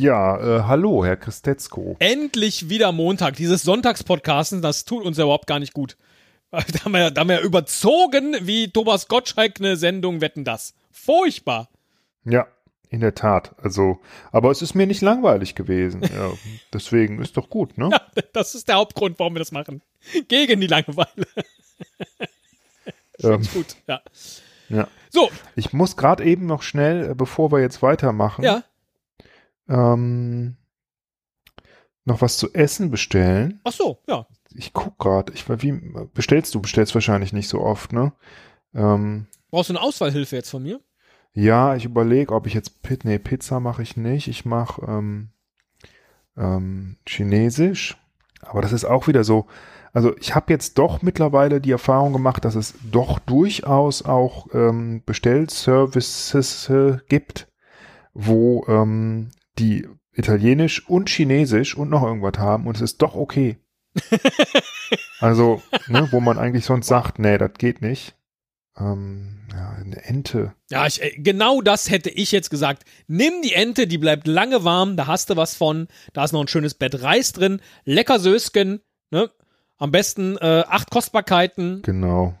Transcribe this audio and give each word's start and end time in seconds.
Ja, 0.00 0.38
äh, 0.40 0.62
hallo, 0.62 1.04
Herr 1.04 1.18
Christetzko. 1.18 1.96
Endlich 1.98 2.70
wieder 2.70 2.90
Montag. 2.90 3.36
Dieses 3.36 3.60
Sonntagspodcasten, 3.62 4.62
das 4.62 4.86
tut 4.86 5.04
uns 5.04 5.18
ja 5.18 5.24
überhaupt 5.24 5.46
gar 5.46 5.58
nicht 5.58 5.74
gut. 5.74 5.96
Da 6.50 6.84
haben 6.84 6.92
wir, 6.92 7.10
da 7.12 7.20
haben 7.20 7.28
wir 7.28 7.42
überzogen 7.42 8.34
wie 8.40 8.72
Thomas 8.72 9.06
Gottschalk 9.06 9.60
eine 9.60 9.76
Sendung 9.76 10.20
Wetten 10.20 10.42
das. 10.42 10.74
Furchtbar. 10.90 11.68
Ja, 12.24 12.48
in 12.88 13.00
der 13.00 13.14
Tat. 13.14 13.54
Also, 13.62 14.00
aber 14.32 14.50
es 14.50 14.60
ist 14.60 14.74
mir 14.74 14.86
nicht 14.86 15.02
langweilig 15.02 15.54
gewesen. 15.54 16.00
Ja, 16.14 16.32
deswegen 16.72 17.20
ist 17.20 17.36
doch 17.36 17.50
gut, 17.50 17.76
ne? 17.78 17.90
Ja, 17.92 18.00
das 18.32 18.54
ist 18.54 18.68
der 18.68 18.76
Hauptgrund, 18.76 19.18
warum 19.18 19.34
wir 19.34 19.38
das 19.38 19.52
machen. 19.52 19.82
Gegen 20.28 20.60
die 20.60 20.66
Langeweile. 20.66 21.08
Ähm, 23.22 23.42
gut, 23.52 23.76
ja. 23.86 24.00
ja. 24.70 24.88
So, 25.10 25.28
Ich 25.54 25.74
muss 25.74 25.98
gerade 25.98 26.24
eben 26.24 26.46
noch 26.46 26.62
schnell, 26.62 27.10
äh, 27.10 27.14
bevor 27.14 27.52
wir 27.52 27.60
jetzt 27.60 27.82
weitermachen, 27.82 28.42
ja. 28.42 28.64
Ähm, 29.70 30.56
noch 32.04 32.20
was 32.20 32.36
zu 32.36 32.52
essen 32.52 32.90
bestellen. 32.90 33.60
Ach 33.64 33.72
so, 33.72 34.02
ja. 34.08 34.26
Ich 34.52 34.72
guck 34.72 34.98
gerade. 34.98 35.32
Ich 35.32 35.48
wie 35.48 35.80
bestellst 36.12 36.54
du? 36.54 36.60
Bestellst 36.60 36.94
wahrscheinlich 36.94 37.32
nicht 37.32 37.48
so 37.48 37.60
oft, 37.60 37.92
ne? 37.92 38.12
Ähm, 38.74 39.26
Brauchst 39.50 39.70
du 39.70 39.74
eine 39.74 39.82
Auswahlhilfe 39.82 40.36
jetzt 40.36 40.50
von 40.50 40.62
mir? 40.62 40.80
ja, 41.32 41.76
ich 41.76 41.84
überlege, 41.84 42.34
ob 42.34 42.46
ich 42.46 42.54
jetzt 42.54 42.82
Pit, 42.82 43.04
nee, 43.04 43.18
Pizza 43.18 43.60
mache 43.60 43.82
ich 43.82 43.96
nicht. 43.96 44.28
Ich 44.28 44.44
mache 44.44 44.82
ähm, 44.86 45.30
ähm, 46.36 46.96
Chinesisch. 47.06 47.96
Aber 48.42 48.62
das 48.62 48.72
ist 48.72 48.84
auch 48.84 49.06
wieder 49.06 49.22
so. 49.22 49.46
Also 49.92 50.16
ich 50.18 50.34
habe 50.34 50.52
jetzt 50.52 50.78
doch 50.78 51.02
mittlerweile 51.02 51.60
die 51.60 51.72
Erfahrung 51.72 52.12
gemacht, 52.12 52.44
dass 52.44 52.54
es 52.54 52.74
doch 52.90 53.18
durchaus 53.18 54.04
auch 54.04 54.46
ähm, 54.54 55.02
Bestellservices 55.04 56.68
äh, 56.70 56.98
gibt, 57.08 57.48
wo 58.14 58.64
ähm, 58.68 59.30
die 59.60 59.86
Italienisch 60.12 60.88
und 60.88 61.08
Chinesisch 61.08 61.76
und 61.76 61.90
noch 61.90 62.02
irgendwas 62.02 62.38
haben 62.38 62.66
und 62.66 62.76
es 62.76 62.82
ist 62.82 63.02
doch 63.02 63.14
okay. 63.14 63.58
also, 65.20 65.62
ne, 65.88 66.08
wo 66.10 66.20
man 66.20 66.38
eigentlich 66.38 66.64
sonst 66.64 66.86
sagt, 66.86 67.18
nee, 67.18 67.38
das 67.38 67.52
geht 67.58 67.82
nicht. 67.82 68.14
Ähm, 68.78 69.40
ja, 69.52 69.70
eine 69.70 70.04
Ente. 70.04 70.54
Ja, 70.70 70.86
ich, 70.86 71.02
äh, 71.02 71.10
genau 71.18 71.60
das 71.60 71.90
hätte 71.90 72.08
ich 72.10 72.32
jetzt 72.32 72.50
gesagt. 72.50 72.84
Nimm 73.08 73.42
die 73.42 73.52
Ente, 73.52 73.86
die 73.86 73.98
bleibt 73.98 74.26
lange 74.26 74.64
warm, 74.64 74.96
da 74.96 75.06
hast 75.06 75.28
du 75.30 75.36
was 75.36 75.56
von. 75.56 75.88
Da 76.12 76.24
ist 76.24 76.32
noch 76.32 76.40
ein 76.40 76.48
schönes 76.48 76.74
Bett 76.74 77.02
Reis 77.02 77.32
drin, 77.32 77.60
lecker 77.84 78.18
Sösken, 78.20 78.80
ne? 79.10 79.30
Am 79.76 79.90
besten 79.90 80.36
äh, 80.38 80.64
acht 80.68 80.90
Kostbarkeiten, 80.90 81.82
Genau. 81.82 82.34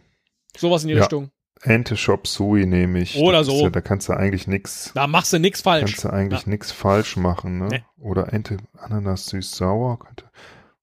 sowas 0.56 0.82
in 0.82 0.88
die 0.88 0.94
Ja. 0.94 1.00
Richtung. 1.00 1.30
Ente 1.62 1.96
Shop 1.96 2.26
Sui 2.26 2.64
nehme 2.66 3.00
ich. 3.00 3.16
Oder 3.16 3.40
ist 3.40 3.48
so. 3.48 3.62
Ja, 3.64 3.70
da 3.70 3.80
kannst 3.80 4.08
du 4.08 4.14
eigentlich 4.14 4.46
nix, 4.46 4.92
Da 4.94 5.06
machst 5.06 5.32
du 5.32 5.38
nichts 5.38 5.60
falsch. 5.60 5.90
kannst 5.92 6.04
du 6.04 6.10
eigentlich 6.10 6.46
nix 6.46 6.72
falsch 6.72 7.16
machen, 7.16 7.58
ne? 7.58 7.68
Nee. 7.68 7.84
Oder 7.98 8.32
Ente 8.32 8.56
Ananas 8.78 9.26
süß-sauer. 9.26 9.98
könnte- 9.98 10.30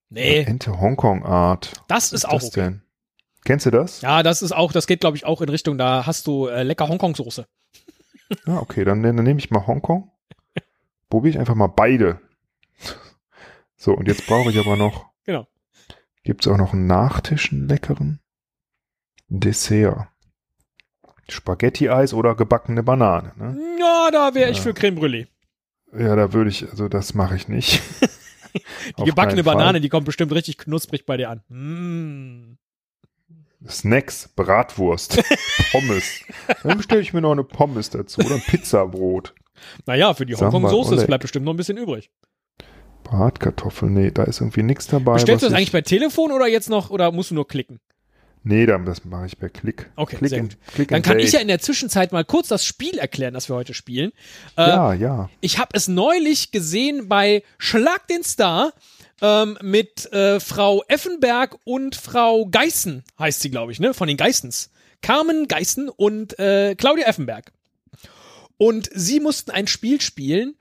Nee, 0.09 0.41
Ente 0.43 0.79
Hongkong 0.79 1.25
Art. 1.25 1.73
das 1.87 2.13
ist 2.13 2.23
Was 2.23 2.25
auch 2.25 2.39
das 2.39 2.47
okay. 2.49 2.61
denn? 2.61 2.81
Kennst 3.43 3.65
du 3.65 3.71
das? 3.71 4.01
Ja, 4.01 4.23
das 4.23 4.41
ist 4.41 4.51
auch, 4.51 4.71
das 4.71 4.87
geht 4.87 4.99
glaube 5.01 5.17
ich 5.17 5.25
auch 5.25 5.41
in 5.41 5.49
Richtung, 5.49 5.77
da 5.77 6.05
hast 6.05 6.27
du 6.27 6.47
äh, 6.47 6.63
lecker 6.63 6.87
Hongkong-Soße. 6.87 7.45
Ja, 8.45 8.57
okay, 8.59 8.83
dann, 8.85 9.01
dann 9.03 9.15
nehme 9.15 9.39
ich 9.39 9.51
mal 9.51 9.65
Hongkong. 9.67 10.11
Probiere 11.09 11.31
ich 11.31 11.39
einfach 11.39 11.55
mal 11.55 11.67
beide. 11.67 12.19
So, 13.77 13.93
und 13.93 14.07
jetzt 14.07 14.25
brauche 14.27 14.49
ich 14.51 14.59
aber 14.59 14.75
noch. 14.75 15.07
Genau. 15.25 15.45
Gibt 16.23 16.45
es 16.45 16.51
auch 16.51 16.57
noch 16.57 16.71
einen 16.73 16.87
Nachtisch, 16.87 17.51
einen 17.51 17.67
leckeren? 17.67 18.19
Dessert. 19.27 20.07
Spaghetti-Eis 21.29 22.13
oder 22.13 22.35
gebackene 22.35 22.83
Banane. 22.83 23.31
Ne? 23.37 23.57
Ja, 23.79 24.09
da 24.11 24.33
wäre 24.33 24.49
ich 24.51 24.57
Ja. 24.57 24.63
für 24.63 24.73
Creme 24.73 24.97
Brûlée. 24.99 25.27
Ja, 25.97 26.15
da 26.15 26.33
würde 26.33 26.49
ich, 26.49 26.69
also 26.69 26.87
das 26.89 27.13
mache 27.13 27.35
ich 27.35 27.47
nicht. 27.47 27.81
Die 28.99 29.03
gebackene 29.03 29.43
Banane, 29.43 29.79
die 29.81 29.89
kommt 29.89 30.05
bestimmt 30.05 30.31
richtig 30.31 30.57
knusprig 30.57 31.05
bei 31.05 31.17
dir 31.17 31.29
an. 31.29 31.41
Mm. 31.49 32.57
Snacks, 33.69 34.29
Bratwurst, 34.35 35.21
Pommes. 35.71 36.21
Dann 36.63 36.77
bestelle 36.77 37.01
ich 37.01 37.13
mir 37.13 37.21
noch 37.21 37.33
eine 37.33 37.43
Pommes 37.43 37.89
dazu 37.89 38.21
oder 38.21 38.35
ein 38.35 38.41
Pizzabrot. 38.41 39.33
Naja, 39.85 40.13
für 40.13 40.25
die 40.25 40.35
Hongkong-Soße, 40.35 41.05
bleibt 41.05 41.21
bestimmt 41.23 41.45
noch 41.45 41.53
ein 41.53 41.57
bisschen 41.57 41.77
übrig. 41.77 42.09
Bratkartoffeln, 43.03 43.93
nee, 43.93 44.11
da 44.11 44.23
ist 44.23 44.41
irgendwie 44.41 44.63
nichts 44.63 44.87
dabei. 44.87 45.13
Bestellst 45.13 45.43
du 45.43 45.47
das 45.47 45.51
ich- 45.53 45.57
eigentlich 45.57 45.71
per 45.71 45.83
Telefon 45.83 46.31
oder 46.31 46.47
jetzt 46.47 46.69
noch, 46.69 46.89
oder 46.89 47.11
musst 47.11 47.31
du 47.31 47.35
nur 47.35 47.47
klicken? 47.47 47.79
Nee, 48.47 48.65
dann, 48.65 48.85
das 48.85 49.03
mache 49.03 49.25
ich 49.25 49.37
per 49.37 49.49
Klick. 49.49 49.89
Okay, 49.95 50.15
Klick 50.17 50.29
sehr 50.29 50.39
in- 50.39 50.49
gut. 50.49 50.57
Klick 50.73 50.87
Dann 50.89 51.01
kann 51.01 51.19
ich 51.19 51.31
ja 51.33 51.39
in 51.39 51.47
der 51.49 51.59
Zwischenzeit 51.59 52.11
mal 52.11 52.23
kurz 52.23 52.47
das 52.47 52.63
Spiel 52.65 52.97
erklären, 52.97 53.33
das 53.33 53.49
wir 53.49 53.55
heute 53.55 53.73
spielen. 53.73 54.11
Äh, 54.57 54.61
Ja, 54.67 54.93
ja. 54.93 55.29
Ich 55.41 55.59
habe 55.59 55.71
es 55.73 55.87
neulich 55.87 56.51
gesehen 56.51 57.09
bei 57.09 57.43
Schlag 57.57 58.07
den 58.07 58.23
Star 58.23 58.73
ähm, 59.21 59.57
mit 59.61 60.11
äh, 60.13 60.39
Frau 60.39 60.83
Effenberg 60.87 61.57
und 61.65 61.95
Frau 61.95 62.45
Geißen, 62.45 63.03
heißt 63.19 63.41
sie, 63.41 63.49
glaube 63.51 63.71
ich, 63.73 63.79
ne? 63.79 63.93
Von 63.93 64.07
den 64.07 64.17
Geissens. 64.17 64.69
Carmen 65.01 65.47
Geißen 65.47 65.89
und 65.89 66.39
äh, 66.39 66.75
Claudia 66.75 67.05
Effenberg. 67.07 67.51
Und 68.57 68.89
sie 68.93 69.19
mussten 69.19 69.51
ein 69.51 69.67
Spiel 69.67 70.01
spielen. 70.01 70.55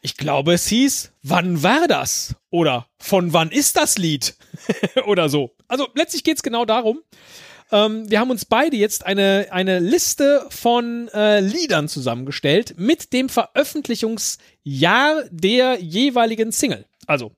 Ich 0.00 0.16
glaube, 0.16 0.54
es 0.54 0.66
hieß, 0.68 1.12
wann 1.22 1.62
war 1.62 1.88
das? 1.88 2.34
Oder 2.50 2.86
von 2.98 3.32
wann 3.32 3.50
ist 3.50 3.76
das 3.76 3.98
Lied? 3.98 4.36
Oder 5.06 5.28
so. 5.28 5.54
Also 5.66 5.88
letztlich 5.94 6.24
geht's 6.24 6.42
genau 6.42 6.64
darum. 6.64 7.02
Ähm, 7.70 8.10
wir 8.10 8.20
haben 8.20 8.30
uns 8.30 8.44
beide 8.44 8.76
jetzt 8.76 9.04
eine, 9.04 9.48
eine 9.50 9.78
Liste 9.78 10.46
von 10.48 11.08
äh, 11.08 11.40
Liedern 11.40 11.88
zusammengestellt 11.88 12.74
mit 12.78 13.12
dem 13.12 13.28
Veröffentlichungsjahr 13.28 15.24
der 15.30 15.78
jeweiligen 15.80 16.50
Single. 16.52 16.86
Also, 17.06 17.32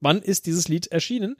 wann 0.00 0.22
ist 0.22 0.46
dieses 0.46 0.68
Lied 0.68 0.86
erschienen? 0.88 1.36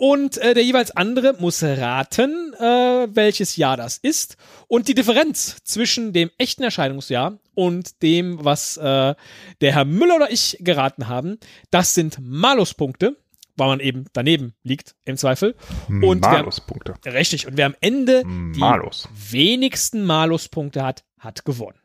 Und 0.00 0.38
äh, 0.38 0.54
der 0.54 0.64
jeweils 0.64 0.92
andere 0.92 1.34
muss 1.40 1.62
raten, 1.62 2.54
äh, 2.54 3.08
welches 3.14 3.56
Jahr 3.56 3.76
das 3.76 3.98
ist. 3.98 4.38
Und 4.66 4.88
die 4.88 4.94
Differenz 4.94 5.58
zwischen 5.62 6.14
dem 6.14 6.30
echten 6.38 6.62
Erscheinungsjahr 6.62 7.38
und 7.54 8.00
dem, 8.02 8.42
was 8.42 8.78
äh, 8.78 9.14
der 9.60 9.74
Herr 9.74 9.84
Müller 9.84 10.16
oder 10.16 10.30
ich 10.30 10.56
geraten 10.60 11.08
haben, 11.08 11.36
das 11.70 11.92
sind 11.92 12.16
Maluspunkte, 12.18 13.18
weil 13.58 13.68
man 13.68 13.80
eben 13.80 14.06
daneben 14.14 14.54
liegt 14.62 14.96
im 15.04 15.18
Zweifel. 15.18 15.54
Und 15.88 16.24
wer, 16.24 16.32
Maluspunkte. 16.32 16.94
richtig, 17.04 17.46
und 17.46 17.58
wer 17.58 17.66
am 17.66 17.76
Ende 17.82 18.22
Malus. 18.24 19.06
die 19.12 19.32
wenigsten 19.32 20.06
Maluspunkte 20.06 20.82
hat, 20.82 21.04
hat 21.18 21.44
gewonnen. 21.44 21.78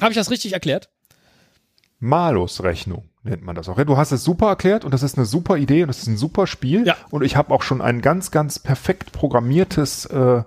Habe 0.00 0.12
ich 0.12 0.16
das 0.16 0.30
richtig 0.30 0.54
erklärt? 0.54 0.88
Malusrechnung 1.98 3.09
nennt 3.22 3.42
man 3.42 3.54
das 3.54 3.68
auch. 3.68 3.78
Ja, 3.78 3.84
du 3.84 3.96
hast 3.96 4.12
es 4.12 4.24
super 4.24 4.48
erklärt 4.48 4.84
und 4.84 4.92
das 4.92 5.02
ist 5.02 5.16
eine 5.16 5.26
super 5.26 5.56
Idee 5.56 5.82
und 5.82 5.88
das 5.88 5.98
ist 5.98 6.06
ein 6.06 6.16
super 6.16 6.46
Spiel. 6.46 6.86
Ja. 6.86 6.96
Und 7.10 7.22
ich 7.22 7.36
habe 7.36 7.52
auch 7.52 7.62
schon 7.62 7.80
ein 7.82 8.00
ganz, 8.00 8.30
ganz 8.30 8.58
perfekt 8.58 9.12
programmiertes, 9.12 10.06
äh, 10.06 10.42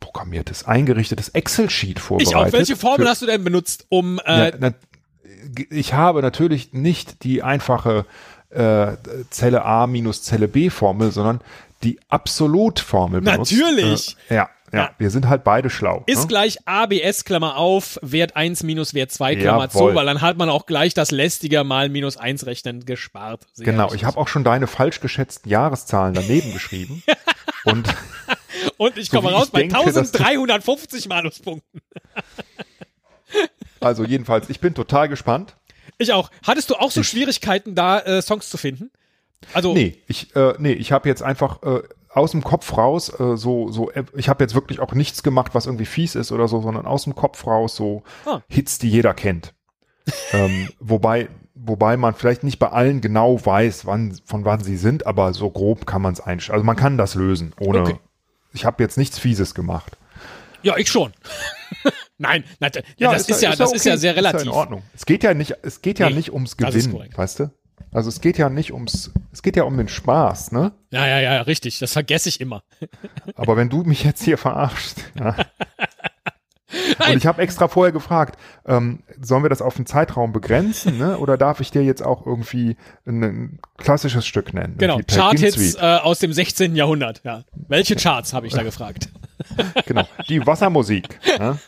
programmiertes, 0.00 0.66
eingerichtetes 0.66 1.30
Excel-Sheet 1.30 1.98
Ich 1.98 2.02
vorbereitet. 2.02 2.36
auch. 2.36 2.52
Welche 2.52 2.76
Formel 2.76 3.08
hast 3.08 3.22
du 3.22 3.26
denn 3.26 3.44
benutzt, 3.44 3.86
um 3.88 4.20
äh, 4.24 4.50
Ja, 4.50 4.56
na, 4.58 4.72
ich 5.70 5.94
habe 5.94 6.22
natürlich 6.22 6.72
nicht 6.72 7.22
die 7.22 7.42
einfache 7.42 8.04
äh, 8.50 8.96
Zelle 9.30 9.64
A 9.64 9.86
minus 9.86 10.22
Zelle 10.22 10.48
B 10.48 10.70
Formel, 10.70 11.12
sondern 11.12 11.40
die 11.82 11.98
Absolutformel 12.08 13.20
benutzt. 13.20 13.52
Natürlich. 13.52 14.16
Äh, 14.28 14.36
ja, 14.36 14.48
ja, 14.72 14.78
Ja. 14.80 14.90
wir 14.98 15.10
sind 15.10 15.28
halt 15.28 15.44
beide 15.44 15.70
schlau. 15.70 16.02
ist 16.06 16.22
ne? 16.22 16.26
gleich 16.28 16.58
ABS, 16.66 17.24
Klammer 17.24 17.56
auf, 17.56 17.98
Wert 18.02 18.36
1 18.36 18.62
minus 18.62 18.94
Wert 18.94 19.10
2, 19.12 19.36
Klammer 19.36 19.68
zu, 19.70 19.78
Jawohl. 19.78 19.94
weil 19.94 20.06
dann 20.06 20.20
hat 20.20 20.36
man 20.36 20.48
auch 20.48 20.66
gleich 20.66 20.94
das 20.94 21.10
lästige 21.10 21.62
mal 21.64 21.88
minus 21.88 22.16
1 22.16 22.46
rechnen 22.46 22.84
gespart. 22.84 23.46
Sehr 23.52 23.64
Genau, 23.66 23.92
ich 23.94 24.04
habe 24.04 24.18
auch 24.18 24.28
schon 24.28 24.44
deine 24.44 24.66
falsch 24.66 25.00
geschätzten 25.00 25.48
Jahreszahlen 25.50 26.14
daneben 26.14 26.52
geschrieben. 26.52 27.02
Und 27.64 27.88
Und 28.76 28.96
ich 28.98 29.08
so 29.10 29.16
komme 29.20 29.32
raus 29.32 29.46
ich 29.46 29.52
bei 29.52 29.60
denke, 29.66 29.92
dass 29.92 30.12
du- 30.12 30.18
1350 30.18 31.08
Maluspunkten. 31.08 31.80
also 33.80 34.04
jedenfalls, 34.04 34.48
ich 34.50 34.60
bin 34.60 34.74
total 34.74 35.08
gespannt. 35.08 35.56
Ich 35.98 36.12
auch. 36.12 36.30
Hattest 36.46 36.70
du 36.70 36.74
auch 36.74 36.90
so 36.90 37.00
Ich- 37.00 37.08
Schwierigkeiten, 37.08 37.74
da 37.74 38.00
äh, 38.00 38.22
Songs 38.22 38.50
zu 38.50 38.56
finden? 38.58 38.90
Also, 39.52 39.72
Nee, 39.74 40.02
ich, 40.08 40.34
äh, 40.34 40.54
nee, 40.58 40.72
ich 40.72 40.92
habe 40.92 41.08
jetzt 41.08 41.22
einfach 41.22 41.62
äh, 41.62 41.82
aus 42.16 42.30
dem 42.32 42.42
Kopf 42.42 42.76
raus, 42.76 43.08
äh, 43.20 43.36
so, 43.36 43.70
so, 43.70 43.90
äh, 43.90 44.04
ich 44.16 44.28
habe 44.28 44.42
jetzt 44.42 44.54
wirklich 44.54 44.80
auch 44.80 44.92
nichts 44.94 45.22
gemacht, 45.22 45.54
was 45.54 45.66
irgendwie 45.66 45.84
fies 45.86 46.14
ist 46.14 46.32
oder 46.32 46.48
so, 46.48 46.62
sondern 46.62 46.86
aus 46.86 47.04
dem 47.04 47.14
Kopf 47.14 47.46
raus 47.46 47.76
so 47.76 48.02
Ah. 48.24 48.40
Hits, 48.48 48.78
die 48.78 48.88
jeder 48.90 49.14
kennt. 49.14 49.54
ähm, 50.32 50.68
wobei, 50.80 51.28
wobei 51.54 51.96
man 51.96 52.14
vielleicht 52.14 52.42
nicht 52.44 52.58
bei 52.58 52.68
allen 52.70 53.00
genau 53.00 53.44
weiß, 53.44 53.86
wann, 53.86 54.18
von 54.24 54.44
wann 54.44 54.62
sie 54.62 54.76
sind, 54.76 55.06
aber 55.06 55.34
so 55.34 55.50
grob 55.50 55.86
kann 55.86 56.00
man 56.02 56.12
es 56.14 56.20
einstellen. 56.20 56.54
Also 56.54 56.64
man 56.64 56.76
kann 56.76 56.96
das 56.96 57.14
lösen, 57.14 57.52
ohne. 57.60 57.80
Okay. 57.80 57.96
Ich 58.52 58.64
habe 58.64 58.82
jetzt 58.82 58.96
nichts 58.96 59.18
Fieses 59.18 59.54
gemacht. 59.54 59.98
ja, 60.62 60.76
ich 60.78 60.88
schon. 60.88 61.12
Nein, 62.18 62.44
nein, 62.60 62.70
ja, 62.96 63.12
das 63.12 63.28
ist, 63.28 63.42
ja, 63.42 63.54
das 63.54 63.72
ist 63.74 63.82
okay, 63.82 63.90
ja 63.90 63.96
sehr 63.98 64.12
Ist 64.12 64.16
ja 64.16 64.28
relativ. 64.28 64.46
in 64.46 64.48
Ordnung. 64.48 64.82
Es 64.94 65.04
geht 65.04 65.22
ja 65.22 65.34
nicht, 65.34 65.54
es 65.62 65.82
geht 65.82 65.98
ja 65.98 66.08
Nee, 66.08 66.14
nicht 66.14 66.32
ums 66.32 66.56
Gewinnen, 66.56 67.10
weißt 67.14 67.40
du? 67.40 67.50
Also 67.96 68.10
es 68.10 68.20
geht 68.20 68.36
ja 68.36 68.50
nicht 68.50 68.74
ums, 68.74 69.10
es 69.32 69.40
geht 69.40 69.56
ja 69.56 69.62
um 69.62 69.74
den 69.78 69.88
Spaß, 69.88 70.52
ne? 70.52 70.72
Ja, 70.90 71.06
ja, 71.06 71.18
ja, 71.18 71.40
richtig. 71.40 71.78
Das 71.78 71.94
vergesse 71.94 72.28
ich 72.28 72.42
immer. 72.42 72.62
Aber 73.36 73.56
wenn 73.56 73.70
du 73.70 73.84
mich 73.84 74.04
jetzt 74.04 74.22
hier 74.22 74.36
verarschst, 74.36 75.02
ja, 75.18 75.34
Nein. 76.98 77.12
Und 77.12 77.16
ich 77.16 77.26
habe 77.26 77.40
extra 77.40 77.68
vorher 77.68 77.92
gefragt, 77.92 78.38
ähm, 78.66 79.02
sollen 79.18 79.42
wir 79.44 79.48
das 79.48 79.62
auf 79.62 79.76
einen 79.76 79.86
Zeitraum 79.86 80.34
begrenzen, 80.34 80.98
ne? 80.98 81.16
Oder 81.16 81.38
darf 81.38 81.60
ich 81.60 81.70
dir 81.70 81.82
jetzt 81.82 82.04
auch 82.04 82.26
irgendwie 82.26 82.76
ein, 83.06 83.22
ein 83.22 83.58
klassisches 83.78 84.26
Stück 84.26 84.52
nennen? 84.52 84.74
Genau, 84.76 85.00
Chart-Hits 85.06 85.76
äh, 85.76 85.78
aus 85.80 86.18
dem 86.18 86.34
16. 86.34 86.76
Jahrhundert. 86.76 87.22
Ja. 87.24 87.44
Welche 87.54 87.96
Charts, 87.96 88.34
habe 88.34 88.46
ich 88.46 88.52
da 88.52 88.62
gefragt. 88.62 89.08
Genau, 89.86 90.06
die 90.28 90.46
Wassermusik. 90.46 91.18
ne? 91.38 91.58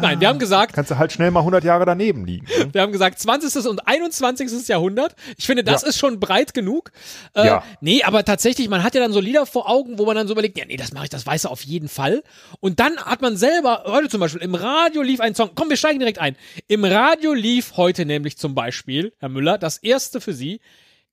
Nein, 0.00 0.20
wir 0.20 0.28
haben 0.28 0.38
gesagt, 0.38 0.74
Kannst 0.74 0.90
du 0.90 0.98
halt 0.98 1.12
schnell 1.12 1.30
mal 1.30 1.40
100 1.40 1.64
Jahre 1.64 1.84
daneben 1.86 2.24
liegen. 2.24 2.46
Ne? 2.46 2.68
wir 2.72 2.82
haben 2.82 2.92
gesagt 2.92 3.18
20. 3.18 3.66
und 3.66 3.86
21. 3.86 4.68
Jahrhundert. 4.68 5.14
Ich 5.36 5.46
finde, 5.46 5.64
das 5.64 5.82
Ja. 5.82 5.88
ist 5.88 5.98
schon 5.98 6.20
breit 6.20 6.54
genug. 6.54 6.92
Äh, 7.34 7.46
Ja. 7.46 7.64
Nee, 7.80 8.02
aber 8.02 8.24
tatsächlich, 8.24 8.68
man 8.68 8.82
hat 8.82 8.94
ja 8.94 9.00
dann 9.00 9.12
so 9.12 9.20
Lieder 9.20 9.46
vor 9.46 9.68
Augen, 9.68 9.98
wo 9.98 10.06
man 10.06 10.16
dann 10.16 10.26
so 10.26 10.32
überlegt, 10.34 10.58
ja, 10.58 10.64
nee, 10.66 10.76
das 10.76 10.92
mache 10.92 11.04
ich, 11.04 11.10
das 11.10 11.26
weiß 11.26 11.44
er 11.44 11.50
auf 11.50 11.62
jeden 11.62 11.88
Fall. 11.88 12.22
Und 12.60 12.80
dann 12.80 12.96
hat 12.98 13.22
man 13.22 13.36
selber, 13.36 13.84
heute 13.86 14.08
zum 14.08 14.20
Beispiel, 14.20 14.42
im 14.42 14.54
Radio 14.54 15.02
lief 15.02 15.20
ein 15.20 15.34
Song, 15.34 15.50
komm, 15.54 15.68
wir 15.70 15.76
steigen 15.76 15.98
direkt 15.98 16.18
ein. 16.18 16.36
Im 16.68 16.84
Radio 16.84 17.32
lief 17.32 17.76
heute 17.76 18.04
nämlich 18.06 18.38
zum 18.38 18.54
Beispiel, 18.54 19.12
Herr 19.18 19.28
Müller, 19.28 19.58
das 19.58 19.78
erste 19.78 20.20
für 20.20 20.32
Sie, 20.32 20.60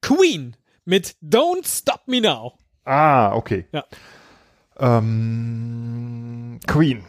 Queen 0.02 0.56
mit 0.86 1.16
Don't 1.24 1.68
Stop 1.68 2.02
Me 2.08 2.22
Now. 2.22 2.54
Ah, 2.86 3.34
okay. 3.36 3.66
Ja. 3.72 3.84
Ähm, 4.80 6.60
Queen. 6.68 7.04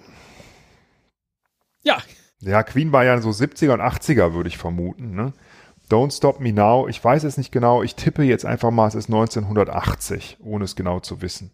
Ja, 1.88 2.02
Ja, 2.40 2.62
Queen 2.62 2.92
war 2.92 3.04
ja 3.04 3.20
so 3.20 3.30
70er 3.30 3.72
und 3.72 3.80
80er, 3.80 4.34
würde 4.34 4.48
ich 4.48 4.58
vermuten. 4.58 5.14
Ne? 5.14 5.32
Don't 5.90 6.14
Stop 6.14 6.38
Me 6.38 6.52
Now. 6.52 6.86
Ich 6.86 7.02
weiß 7.02 7.24
es 7.24 7.38
nicht 7.38 7.50
genau. 7.50 7.82
Ich 7.82 7.94
tippe 7.94 8.22
jetzt 8.22 8.44
einfach 8.44 8.70
mal, 8.70 8.86
es 8.86 8.94
ist 8.94 9.06
1980, 9.06 10.36
ohne 10.40 10.64
es 10.64 10.76
genau 10.76 11.00
zu 11.00 11.22
wissen. 11.22 11.50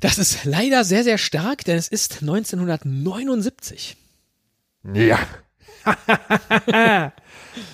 das 0.00 0.18
ist 0.18 0.44
leider 0.44 0.84
sehr, 0.84 1.02
sehr 1.02 1.18
stark, 1.18 1.64
denn 1.64 1.76
es 1.76 1.88
ist 1.88 2.20
1979. 2.20 3.96
Ja. 4.94 5.18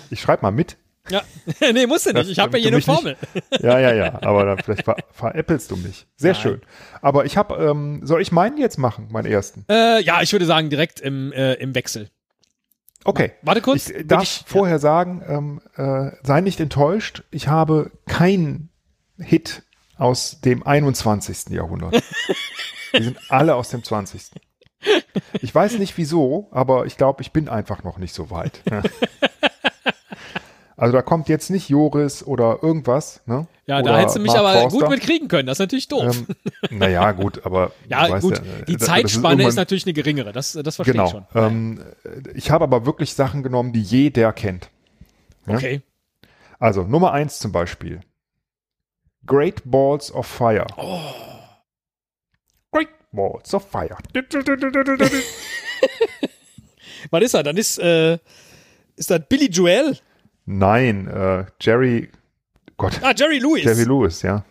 ich 0.09 0.21
schreibe 0.21 0.41
mal 0.43 0.51
mit. 0.51 0.77
Ja, 1.09 1.21
nee, 1.73 1.85
musst 1.87 2.05
du 2.05 2.13
nicht. 2.13 2.29
Ich 2.29 2.39
habe 2.39 2.57
ja 2.57 2.63
hier 2.63 2.71
eine 2.73 2.81
Formel. 2.81 3.15
mich 3.33 3.43
Ja, 3.61 3.79
ja, 3.79 3.93
ja. 3.93 4.19
Aber 4.21 4.45
dann 4.45 4.57
vielleicht 4.59 4.83
ver 4.85 4.95
veräppelst 5.11 5.71
du 5.71 5.77
mich. 5.77 6.05
Sehr 6.17 6.33
Nein. 6.33 6.41
schön. 6.41 6.61
Aber 7.01 7.25
ich 7.25 7.37
habe, 7.37 7.55
ähm, 7.63 8.01
soll 8.03 8.21
ich 8.21 8.31
meinen 8.31 8.57
jetzt 8.57 8.77
machen, 8.77 9.07
meinen 9.11 9.25
ersten? 9.25 9.65
Äh, 9.69 10.01
ja, 10.03 10.21
ich 10.21 10.31
würde 10.33 10.45
sagen, 10.45 10.69
direkt 10.69 10.99
im, 10.99 11.31
äh, 11.31 11.53
im 11.55 11.73
Wechsel. 11.75 12.09
Okay. 13.03 13.31
Warte 13.41 13.61
kurz. 13.61 13.89
Ich 13.89 14.07
darf 14.07 14.21
Wirklich- 14.21 14.43
vorher 14.47 14.79
sagen, 14.79 15.23
ähm, 15.27 15.61
äh, 15.77 16.11
sei 16.23 16.41
nicht 16.41 16.59
enttäuscht, 16.59 17.23
ich 17.31 17.47
habe 17.47 17.91
keinen 18.05 18.69
Hit 19.17 19.63
aus 19.97 20.41
dem 20.41 20.65
21. 20.65 21.51
Jahrhundert. 21.55 22.03
Die 22.97 23.03
sind 23.03 23.17
alle 23.29 23.55
aus 23.55 23.69
dem 23.69 23.83
20. 23.83 24.31
Ich 25.41 25.53
weiß 25.53 25.77
nicht 25.79 25.97
wieso, 25.97 26.47
aber 26.51 26.85
ich 26.85 26.97
glaube, 26.97 27.21
ich 27.21 27.31
bin 27.31 27.49
einfach 27.49 27.83
noch 27.83 27.97
nicht 27.97 28.13
so 28.13 28.29
weit. 28.29 28.61
Also 30.79 30.93
da 30.93 31.01
kommt 31.01 31.27
jetzt 31.27 31.49
nicht 31.49 31.69
Joris 31.69 32.21
oder 32.23 32.59
irgendwas. 32.61 33.21
Ne? 33.25 33.47
Ja, 33.65 33.79
oder 33.79 33.93
da 33.93 33.97
hättest 33.97 34.17
du 34.17 34.19
mich 34.21 34.27
Mark 34.31 34.39
aber 34.41 34.53
Forster. 34.61 34.79
gut 34.79 34.89
mit 34.91 35.01
kriegen 35.01 35.27
können. 35.27 35.47
Das 35.47 35.55
ist 35.55 35.59
natürlich 35.59 35.87
doof. 35.87 36.15
Ähm, 36.69 36.77
naja, 36.77 37.11
gut, 37.13 37.43
aber 37.45 37.71
ja, 37.89 38.19
gut. 38.19 38.37
ja, 38.37 38.43
äh, 38.43 38.65
die 38.67 38.77
Zeitspanne 38.77 39.35
ist, 39.35 39.39
irgendwann- 39.41 39.55
natürlich 39.55 39.85
eine 39.87 39.93
geringere. 39.93 40.31
Das, 40.33 40.53
das 40.53 40.75
verstehe 40.75 40.93
Genau. 40.93 41.05
ich 41.05 41.11
schon. 41.11 41.25
Ähm, 41.33 41.83
ich 42.35 42.51
habe 42.51 42.63
aber 42.63 42.85
wirklich 42.85 43.15
Sachen 43.15 43.41
genommen, 43.41 43.73
die 43.73 43.81
jeder 43.81 44.31
kennt. 44.33 44.69
ja. 45.47 45.55
Okay. 45.55 45.81
Also 46.59 46.83
Nummer 46.83 47.11
eins 47.11 47.39
zum 47.39 47.51
Beispiel. 47.51 48.01
Great 49.25 49.63
Balls 49.65 50.11
of 50.13 50.27
Fire. 50.27 50.67
Oh. 50.77 50.99
Great 52.71 52.89
Balls 53.11 53.51
of 53.53 53.67
Fire. 53.69 53.97
Was 57.11 57.23
ist 57.23 57.33
er? 57.33 57.43
Dann 57.43 57.57
ist, 57.57 57.77
äh, 57.79 58.17
ist 58.95 59.09
das 59.11 59.21
Billy 59.29 59.47
Joel? 59.49 59.97
Nein, 60.47 61.07
äh, 61.07 61.45
Jerry, 61.61 62.09
Gott, 62.77 62.99
Ah, 63.03 63.13
Jerry 63.15 63.37
Lewis. 63.39 63.63
Jerry 63.65 63.83
Lewis, 63.83 64.21
ja. 64.21 64.43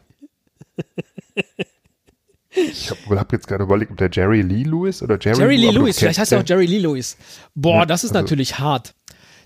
Ich 2.51 2.91
habe 2.91 3.19
hab 3.21 3.33
jetzt 3.33 3.49
gerade 3.49 3.65
überlegt, 3.65 3.91
ob 3.93 3.97
der 3.99 4.11
Jerry 4.11 4.43
Lee 4.43 4.63
Lewis 4.63 5.03
oder 5.03 5.19
Jerry, 5.21 5.39
Jerry 5.39 5.57
Lee 5.57 5.71
Lewis. 5.71 5.99
Vielleicht 5.99 6.19
heißt 6.19 6.33
er 6.33 6.41
auch 6.41 6.45
Jerry 6.47 6.67
Lee 6.67 6.79
Lewis. 6.79 7.17
Boah, 7.55 7.81
Ja, 7.81 7.87
das 7.87 8.05
ist 8.05 8.11
also- 8.11 8.23
natürlich 8.23 8.59
hart. 8.59 8.95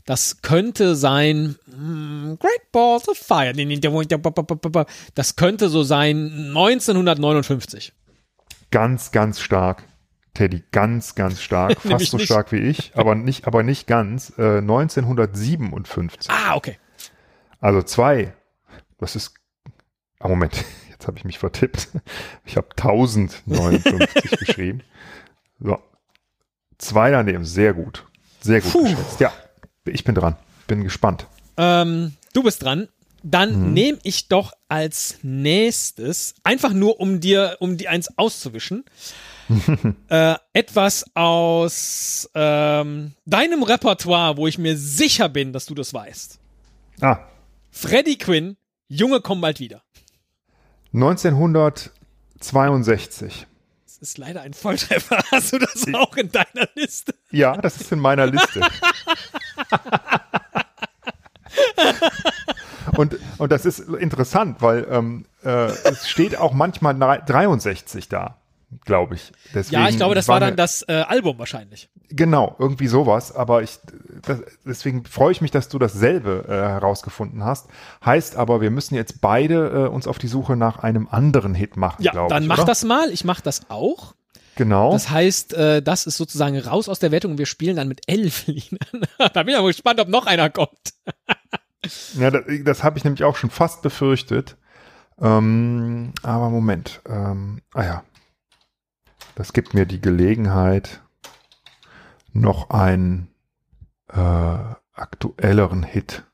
Das 0.07 0.43
könnte 0.43 0.97
sein 0.97 1.57
hm, 1.71 2.37
Great 2.41 2.73
Balls 2.73 3.09
of 3.09 3.17
Fire. 3.19 3.53
Das 5.15 5.37
könnte 5.37 5.69
so 5.69 5.83
sein 5.83 6.53
1959. 6.55 7.93
den 7.93 8.71
ganz, 8.71 9.13
ganz 9.13 9.41
stark. 9.41 9.85
Teddy, 10.35 10.63
ganz, 10.73 11.15
ganz 11.15 11.41
stark. 11.43 11.81
Fast 11.81 12.07
so 12.07 12.17
nicht. 12.17 12.27
stark 12.27 12.53
wie 12.53 12.59
ich, 12.59 12.93
aber 12.95 13.15
nicht, 13.17 13.47
aber 13.47 13.63
nicht 13.63 13.87
ganz. 13.87 14.33
Äh, 14.39 14.59
1957. 14.59 16.31
Ah, 16.31 16.55
okay. 16.57 16.79
Also 17.61 17.83
zwei. 17.83 18.33
Das 18.99 19.17
ist. 19.17 19.35
Ah, 20.19 20.29
Moment, 20.29 20.65
jetzt 20.91 21.07
habe 21.07 21.17
ich 21.19 21.25
mich 21.25 21.39
vertippt. 21.39 21.89
Ich 22.45 22.57
habe 22.57 22.69
1059 22.77 24.31
geschrieben. 24.39 24.83
So. 25.59 25.79
Zwei 26.79 27.11
daneben, 27.11 27.45
sehr 27.45 27.75
gut. 27.75 28.07
Sehr 28.41 28.61
gut 28.63 28.73
Puh. 28.73 28.83
geschätzt. 28.85 29.21
Ja, 29.21 29.33
ich 29.85 30.05
bin 30.05 30.15
dran. 30.15 30.37
Bin 30.67 30.83
gespannt. 30.85 31.27
Ähm, 31.59 32.15
du 32.33 32.43
bist 32.43 32.63
dran. 32.63 32.89
Dann 33.23 33.67
Mhm. 33.69 33.73
nehme 33.75 33.99
ich 34.03 34.29
doch 34.29 34.53
als 34.69 35.19
nächstes, 35.23 36.35
einfach 36.43 36.73
nur 36.73 37.01
um 37.01 37.21
dir, 37.21 37.57
um 37.61 37.77
die 37.77 37.89
eins 37.89 38.17
auszuwischen, 38.17 38.85
äh, 40.09 40.35
etwas 40.53 41.05
aus 41.15 42.29
ähm, 42.35 43.13
deinem 43.27 43.63
Repertoire, 43.63 44.37
wo 44.37 44.47
ich 44.47 44.59
mir 44.59 44.77
sicher 44.77 45.29
bin, 45.29 45.53
dass 45.53 45.67
du 45.67 45.75
das 45.75 45.93
weißt. 45.95 46.39
Ah, 47.01 47.19
Freddie 47.71 48.19
Quinn, 48.19 48.57
Junge, 48.89 49.21
komm 49.21 49.41
bald 49.41 49.61
wieder. 49.61 49.83
1962. 50.93 53.47
Das 53.87 53.99
ist 53.99 54.19
leider 54.19 54.41
ein 54.43 54.55
Volltreffer. 54.55 55.23
Hast 55.31 55.53
du 55.53 55.59
das 55.59 55.87
auch 55.95 56.17
in 56.17 56.33
deiner 56.33 56.69
Liste? 56.75 57.15
Ja, 57.31 57.57
das 57.57 57.81
ist 57.81 57.93
in 57.93 58.01
meiner 58.01 58.27
Liste. 58.27 58.61
und, 62.97 63.17
und 63.39 63.53
das 63.53 63.67
ist 63.67 63.79
interessant, 63.81 64.61
weil 64.61 64.87
ähm, 64.91 65.25
äh, 65.45 65.67
es 65.67 66.09
steht 66.09 66.37
auch 66.37 66.53
manchmal 66.53 66.99
drei- 66.99 67.19
63 67.19 68.09
da, 68.09 68.37
glaube 68.85 69.15
ich. 69.17 69.33
Deswegen 69.55 69.83
Ja, 69.83 69.89
ich 69.89 69.97
glaube, 69.97 70.15
das 70.15 70.29
war 70.29 70.41
dann 70.41 70.57
das 70.57 70.83
äh, 70.89 70.93
Album 71.07 71.39
wahrscheinlich. 71.39 71.89
Genau, 72.09 72.57
irgendwie 72.59 72.87
sowas. 72.87 73.35
Aber 73.35 73.63
ich, 73.63 73.79
das, 74.23 74.41
deswegen 74.65 75.05
freue 75.05 75.33
ich 75.33 75.41
mich, 75.41 75.51
dass 75.51 75.69
du 75.69 75.79
dasselbe 75.79 76.45
äh, 76.49 76.53
herausgefunden 76.53 77.45
hast. 77.45 77.69
Heißt 78.05 78.37
aber, 78.37 78.61
wir 78.61 78.71
müssen 78.71 78.95
jetzt 78.95 79.21
beide 79.21 79.87
äh, 79.87 79.89
uns 79.89 80.07
auf 80.07 80.19
die 80.19 80.29
Suche 80.29 80.57
nach 80.57 80.79
einem 80.79 81.09
anderen 81.09 81.55
Hit 81.55 81.77
machen, 81.77 82.03
Ja, 82.03 82.29
dann 82.29 82.43
ich. 82.43 82.49
mach 82.49 82.59
oder? 82.59 82.67
das 82.67 82.85
mal. 82.85 83.11
Ich 83.11 83.25
mach 83.25 83.41
das 83.41 83.69
auch. 83.71 84.15
Genau. 84.57 84.93
Das 84.93 85.09
heißt, 85.11 85.55
äh, 85.55 85.83
das 85.83 86.07
ist 86.07 86.17
sozusagen 86.17 86.59
raus 86.59 86.89
aus 86.89 86.99
der 86.99 87.13
Wertung 87.13 87.33
und 87.33 87.39
wir 87.39 87.47
spielen 87.47 87.77
dann 87.77 87.89
mit 87.89 88.03
elf 88.07 88.47
Linien. 88.47 88.79
da 89.19 89.43
bin 89.43 89.49
ich 89.55 89.57
aber 89.59 89.69
gespannt, 89.69 90.01
ob 90.01 90.09
noch 90.09 90.27
einer 90.27 90.51
kommt. 90.51 90.95
ja, 92.15 92.31
das, 92.31 92.43
das 92.65 92.85
habe 92.85 92.99
ich 92.99 93.05
nämlich 93.05 93.25
auch 93.25 93.37
schon 93.37 93.51
fast 93.51 93.83
befürchtet. 93.83 94.57
Ähm, 95.21 96.13
aber 96.23 96.51
Moment. 96.51 97.01
Ähm, 97.09 97.61
ah 97.75 97.83
ja. 97.85 98.03
Das 99.41 99.55
gibt 99.55 99.73
mir 99.73 99.87
die 99.87 100.03
Gelegenheit, 100.03 101.01
noch 102.35 102.69
einen 102.69 103.29
äh, 104.13 104.19
aktuelleren 104.93 105.83
Hit 105.83 106.25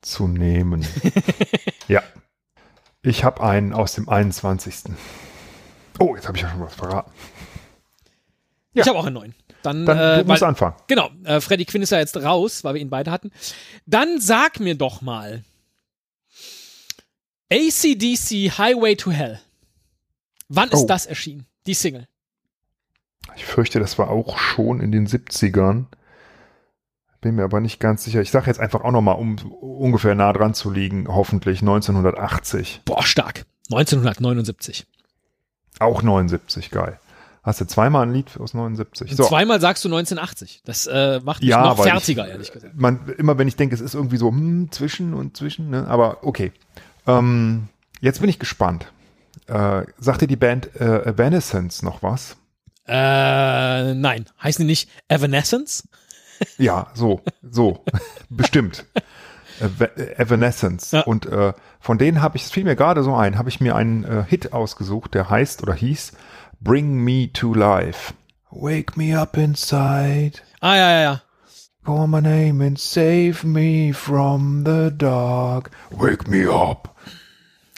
zu 0.00 0.26
nehmen. 0.26 0.86
ja. 1.88 2.02
Ich 3.02 3.24
habe 3.24 3.42
einen 3.42 3.74
aus 3.74 3.92
dem 3.92 4.08
21. 4.08 4.94
Oh, 5.98 6.16
jetzt 6.16 6.26
habe 6.26 6.38
ich 6.38 6.44
ja 6.44 6.48
schon 6.50 6.62
was 6.62 6.74
verraten. 6.74 7.12
Ja. 8.72 8.82
Ich 8.84 8.88
habe 8.88 8.98
auch 8.98 9.04
einen 9.04 9.14
neuen. 9.16 9.34
Dann, 9.62 9.84
Dann 9.84 9.98
äh, 9.98 10.22
du 10.22 10.28
musst 10.28 10.40
weil, 10.40 10.48
anfangen. 10.48 10.76
genau, 10.86 11.10
äh, 11.24 11.42
Freddy 11.42 11.66
Quinn 11.66 11.82
ist 11.82 11.90
ja 11.90 11.98
jetzt 11.98 12.16
raus, 12.16 12.64
weil 12.64 12.72
wir 12.72 12.80
ihn 12.80 12.88
beide 12.88 13.10
hatten. 13.10 13.30
Dann 13.84 14.18
sag 14.18 14.60
mir 14.60 14.76
doch 14.78 15.02
mal 15.02 15.44
ACDC 17.52 18.56
Highway 18.56 18.96
to 18.96 19.10
Hell. 19.10 19.42
Wann 20.48 20.70
ist 20.70 20.84
Oh. 20.84 20.86
das 20.86 21.04
erschienen? 21.04 21.44
Die 21.66 21.74
Single. 21.74 22.06
Ich 23.34 23.44
fürchte, 23.44 23.80
das 23.80 23.98
war 23.98 24.10
auch 24.10 24.38
schon 24.38 24.80
in 24.80 24.92
den 24.92 25.06
70ern. 25.06 25.86
Bin 27.20 27.34
mir 27.34 27.44
aber 27.44 27.60
nicht 27.60 27.80
ganz 27.80 28.04
sicher. 28.04 28.20
Ich 28.20 28.30
sage 28.30 28.46
jetzt 28.46 28.60
einfach 28.60 28.82
auch 28.82 28.92
nochmal, 28.92 29.16
um 29.16 29.36
ungefähr 29.60 30.14
nah 30.14 30.32
dran 30.32 30.54
zu 30.54 30.70
liegen, 30.70 31.08
hoffentlich 31.08 31.60
1980. 31.60 32.82
Boah, 32.84 33.02
stark. 33.02 33.46
1979. 33.70 34.86
Auch 35.78 36.02
79, 36.02 36.70
geil. 36.70 36.98
Hast 37.42 37.60
du 37.60 37.64
zweimal 37.64 38.06
ein 38.06 38.12
Lied 38.12 38.38
aus 38.40 38.54
79? 38.54 39.10
Und 39.10 39.24
Zweimal 39.24 39.60
sagst 39.60 39.84
du 39.84 39.88
1980. 39.88 40.62
Das 40.64 40.86
äh, 40.86 41.20
macht 41.22 41.42
mich 41.42 41.50
Ja, 41.50 41.62
noch 41.62 41.82
fertiger, 41.82 42.26
ich, 42.26 42.32
ehrlich 42.32 42.52
gesagt. 42.52 42.74
Man, 42.76 43.08
immer 43.18 43.38
wenn 43.38 43.46
ich 43.46 43.54
denke, 43.54 43.74
es 43.74 43.80
ist 43.80 43.94
irgendwie 43.94 44.16
so 44.16 44.30
hm, 44.30 44.72
zwischen 44.72 45.14
und 45.14 45.36
zwischen, 45.36 45.70
ne? 45.70 45.86
aber 45.86 46.24
okay. 46.24 46.52
Ähm, 47.06 47.68
jetzt 48.00 48.20
bin 48.20 48.28
ich 48.28 48.40
gespannt. 48.40 48.86
Äh, 49.46 49.82
sagt 49.98 50.22
dir 50.22 50.26
die 50.26 50.36
Band 50.36 50.74
äh, 50.80 51.04
Evanescence 51.04 51.82
noch 51.82 52.02
was? 52.02 52.36
Äh, 52.88 53.94
nein. 53.94 54.26
Heißen 54.42 54.62
die 54.64 54.70
nicht 54.72 54.90
Evanescence? 55.08 55.88
Ja, 56.58 56.88
so, 56.92 57.22
so, 57.42 57.82
bestimmt. 58.28 58.84
Ev- 59.58 59.96
Evanescence. 60.18 60.90
Ja. 60.90 61.00
Und 61.00 61.24
äh, 61.24 61.54
von 61.80 61.96
denen 61.96 62.20
habe 62.20 62.36
ich, 62.36 62.44
es 62.44 62.50
fiel 62.50 62.64
mir 62.64 62.76
gerade 62.76 63.02
so 63.02 63.14
ein, 63.14 63.38
habe 63.38 63.48
ich 63.48 63.58
mir 63.58 63.74
einen 63.74 64.04
äh, 64.04 64.22
Hit 64.28 64.52
ausgesucht, 64.52 65.14
der 65.14 65.30
heißt 65.30 65.62
oder 65.62 65.72
hieß 65.72 66.12
Bring 66.60 66.96
Me 67.02 67.32
to 67.32 67.54
Life. 67.54 68.12
Wake 68.50 68.98
me 68.98 69.18
up 69.18 69.38
inside. 69.38 70.32
Ah, 70.60 70.76
ja, 70.76 70.90
ja, 70.90 71.00
ja. 71.00 71.22
Call 71.86 72.06
my 72.06 72.20
name 72.20 72.62
and 72.62 72.78
save 72.78 73.46
me 73.46 73.94
from 73.94 74.62
the 74.66 74.90
dark. 74.94 75.70
Wake 75.90 76.28
me 76.28 76.46
up. 76.52 76.94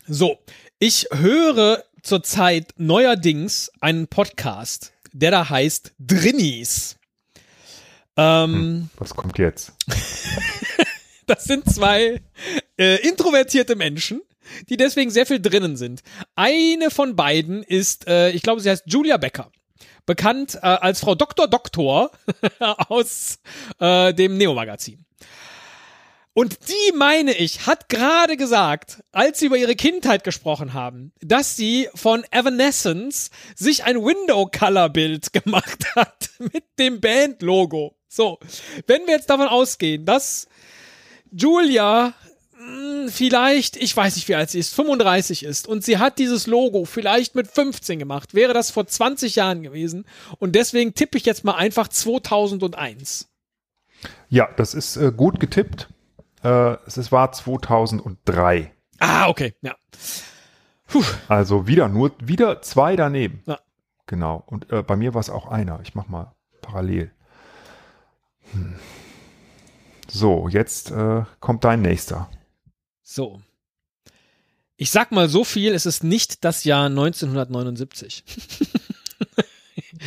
So, 0.09 0.37
ich 0.78 1.08
höre 1.12 1.85
zurzeit 2.02 2.73
neuerdings 2.76 3.70
einen 3.80 4.06
Podcast, 4.06 4.92
der 5.12 5.30
da 5.30 5.49
heißt 5.49 5.92
Drinnies. 5.99 6.97
Ähm, 8.16 8.88
Was 8.97 9.14
kommt 9.14 9.38
jetzt? 9.38 9.73
Das 11.26 11.44
sind 11.44 11.70
zwei 11.70 12.23
äh, 12.78 13.06
introvertierte 13.06 13.76
Menschen, 13.76 14.23
die 14.70 14.78
deswegen 14.78 15.11
sehr 15.11 15.26
viel 15.26 15.42
drinnen 15.42 15.76
sind. 15.76 16.00
Eine 16.37 16.90
von 16.90 17.16
beiden 17.16 17.62
ist, 17.62 18.08
äh, 18.08 18.30
ich 18.30 18.40
glaube, 18.40 18.62
sie 18.62 18.70
heißt 18.70 18.85
Julia 18.87 19.18
Becker. 19.18 19.52
Bekannt 20.06 20.54
äh, 20.54 20.61
als 20.61 21.00
Frau 21.00 21.14
Dr. 21.14 21.47
Doktor 21.47 22.12
aus 22.88 23.40
äh, 23.78 24.14
dem 24.14 24.38
Neo-Magazin. 24.38 25.04
Und 26.38 26.68
die, 26.68 26.97
meine 26.97 27.37
ich, 27.37 27.66
hat 27.66 27.88
gerade 27.88 28.37
gesagt, 28.37 29.02
als 29.11 29.40
sie 29.40 29.47
über 29.47 29.57
ihre 29.57 29.75
Kindheit 29.75 30.23
gesprochen 30.23 30.73
haben, 30.73 31.11
dass 31.21 31.57
sie 31.57 31.88
von 31.97 32.23
Evanescence 32.30 33.30
sich 33.57 33.83
ein 33.83 33.97
Window-Color-Bild 33.97 35.33
gemacht 35.45 35.97
hat 35.97 36.30
mit 36.38 36.62
dem 36.78 37.00
Band-Logo. 37.00 37.97
So, 38.07 38.38
wenn 38.87 39.04
wir 39.07 39.14
jetzt 39.14 39.28
davon 39.30 39.49
ausgehen, 39.49 40.04
dass 40.04 40.47
Julia 41.33 42.14
mh, 42.57 43.11
vielleicht, 43.11 43.76
ich 43.76 43.97
weiß 43.97 44.14
nicht, 44.14 44.28
wie 44.28 44.37
alt 44.37 44.50
sie 44.50 44.61
ist, 44.61 44.73
35 44.76 45.42
ist 45.45 45.66
und 45.66 45.85
sie 45.85 45.99
hat 45.99 46.21
dieses 46.21 46.47
Logo 46.47 46.85
vielleicht 46.85 47.35
mit 47.35 47.49
15 47.49 47.99
gemacht, 47.99 48.33
wäre 48.33 48.54
das 48.54 48.71
vor 48.71 48.87
20 48.87 49.35
Jahren 49.35 49.64
gewesen 49.64 50.07
und 50.38 50.54
deswegen 50.54 50.95
tippe 50.95 51.18
ich 51.18 51.25
jetzt 51.25 51.42
mal 51.42 51.57
einfach 51.57 51.88
2001. 51.88 53.26
Ja, 54.28 54.49
das 54.57 54.75
ist 54.75 54.97
äh, 54.99 55.11
gut 55.11 55.40
getippt. 55.40 55.88
Äh, 56.42 56.76
es 56.87 57.11
war 57.12 57.33
2003. 57.33 58.73
Ah, 58.99 59.28
okay, 59.28 59.54
ja. 59.62 59.75
Puh, 60.87 61.04
Also 61.28 61.66
wieder 61.66 61.88
nur 61.88 62.12
wieder 62.21 62.62
zwei 62.62 62.97
daneben. 62.97 63.42
Ja. 63.47 63.59
Genau. 64.07 64.42
Und 64.47 64.71
äh, 64.73 64.83
bei 64.83 64.97
mir 64.97 65.14
war 65.14 65.21
es 65.21 65.30
auch 65.30 65.47
einer. 65.47 65.80
Ich 65.83 65.95
mach 65.95 66.09
mal 66.09 66.33
parallel. 66.62 67.12
Hm. 68.52 68.75
So, 70.11 70.49
jetzt 70.49 70.90
äh, 70.90 71.25
kommt 71.40 71.64
dein 71.64 71.83
nächster. 71.83 72.30
so. 73.02 73.40
Ich 74.80 74.92
sag 74.92 75.11
mal 75.11 75.28
so 75.28 75.42
viel, 75.42 75.75
es 75.75 75.87
ist 75.87 76.04
nicht 76.04 76.45
das 76.45 76.62
Jahr 76.62 76.87
1979, 76.87 78.23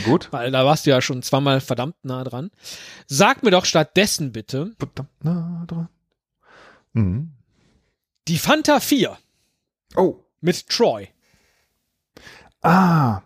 Gut. 0.06 0.30
weil 0.32 0.50
da 0.50 0.66
warst 0.66 0.86
du 0.86 0.92
ja 0.92 1.02
schon 1.02 1.22
zweimal 1.24 1.60
verdammt 1.60 1.98
nah 2.04 2.24
dran. 2.24 2.52
Sag 3.06 3.44
mir 3.44 3.52
doch 3.52 3.66
stattdessen 3.66 4.32
bitte 4.32 4.74
Verdammt 4.80 5.10
nah 5.26 5.66
dran. 5.68 5.90
Mhm. 6.94 7.32
die 8.28 8.38
Fanta 8.38 8.80
4 8.80 9.18
Oh. 9.96 10.24
mit 10.42 10.68
Troy. 10.70 11.10
Ah. 12.62 13.22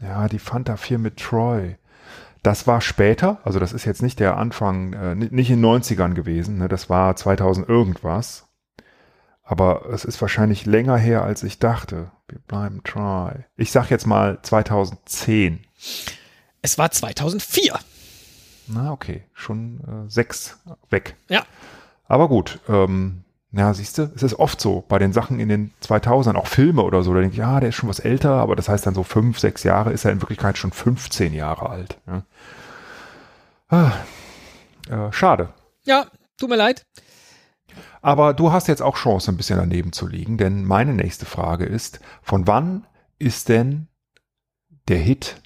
Ja, 0.00 0.28
die 0.28 0.38
Fanta 0.38 0.76
4 0.76 0.98
mit 0.98 1.16
Troy. 1.18 1.76
Das 2.42 2.66
war 2.66 2.80
später, 2.80 3.40
also 3.44 3.58
das 3.58 3.72
ist 3.72 3.84
jetzt 3.84 4.02
nicht 4.02 4.20
der 4.20 4.36
Anfang, 4.36 4.92
äh, 4.92 5.14
ni- 5.14 5.28
nicht 5.30 5.50
in 5.50 5.56
den 5.56 5.64
90ern 5.64 6.14
gewesen, 6.14 6.58
ne, 6.58 6.68
das 6.68 6.88
war 6.90 7.16
2000 7.16 7.68
irgendwas. 7.68 8.46
Aber 9.42 9.86
es 9.92 10.04
ist 10.04 10.20
wahrscheinlich 10.20 10.66
länger 10.66 10.96
her, 10.96 11.22
als 11.22 11.42
ich 11.44 11.58
dachte. 11.60 12.10
Wir 12.28 12.38
bleiben 12.40 12.82
Troy. 12.84 13.32
Ich 13.56 13.70
sag 13.72 13.90
jetzt 13.90 14.06
mal 14.06 14.40
2010. 14.42 15.64
Es 16.62 16.78
war 16.78 16.90
2004. 16.90 17.78
Na, 18.66 18.90
okay, 18.92 19.22
schon 19.32 19.80
äh, 20.06 20.10
sechs 20.10 20.58
weg. 20.90 21.14
Ja. 21.28 21.44
Aber 22.08 22.28
gut, 22.28 22.60
ähm, 22.68 23.24
ja, 23.52 23.72
siehst 23.72 23.98
du, 23.98 24.10
es 24.14 24.22
ist 24.22 24.38
oft 24.38 24.60
so 24.60 24.84
bei 24.86 24.98
den 24.98 25.12
Sachen 25.12 25.40
in 25.40 25.48
den 25.48 25.72
2000ern, 25.82 26.36
auch 26.36 26.46
Filme 26.46 26.82
oder 26.82 27.02
so, 27.02 27.14
da 27.14 27.20
denke 27.20 27.32
ich, 27.32 27.38
ja, 27.38 27.58
der 27.58 27.70
ist 27.70 27.76
schon 27.76 27.88
was 27.88 28.00
älter, 28.00 28.32
aber 28.32 28.54
das 28.54 28.68
heißt 28.68 28.86
dann 28.86 28.94
so 28.94 29.02
fünf, 29.02 29.38
sechs 29.38 29.62
Jahre, 29.62 29.92
ist 29.92 30.04
er 30.04 30.12
in 30.12 30.20
Wirklichkeit 30.20 30.58
schon 30.58 30.72
15 30.72 31.32
Jahre 31.32 31.70
alt. 31.70 31.98
Ja. 32.06 32.22
Ah, 33.68 33.92
äh, 34.88 35.12
schade. 35.12 35.52
Ja, 35.84 36.06
tut 36.36 36.50
mir 36.50 36.56
leid. 36.56 36.84
Aber 38.02 38.34
du 38.34 38.52
hast 38.52 38.68
jetzt 38.68 38.82
auch 38.82 38.96
Chance, 38.96 39.32
ein 39.32 39.36
bisschen 39.36 39.58
daneben 39.58 39.92
zu 39.92 40.06
liegen, 40.06 40.38
denn 40.38 40.64
meine 40.64 40.94
nächste 40.94 41.26
Frage 41.26 41.64
ist, 41.64 42.00
von 42.22 42.46
wann 42.46 42.86
ist 43.18 43.48
denn 43.48 43.88
der 44.88 44.98
Hit 44.98 45.42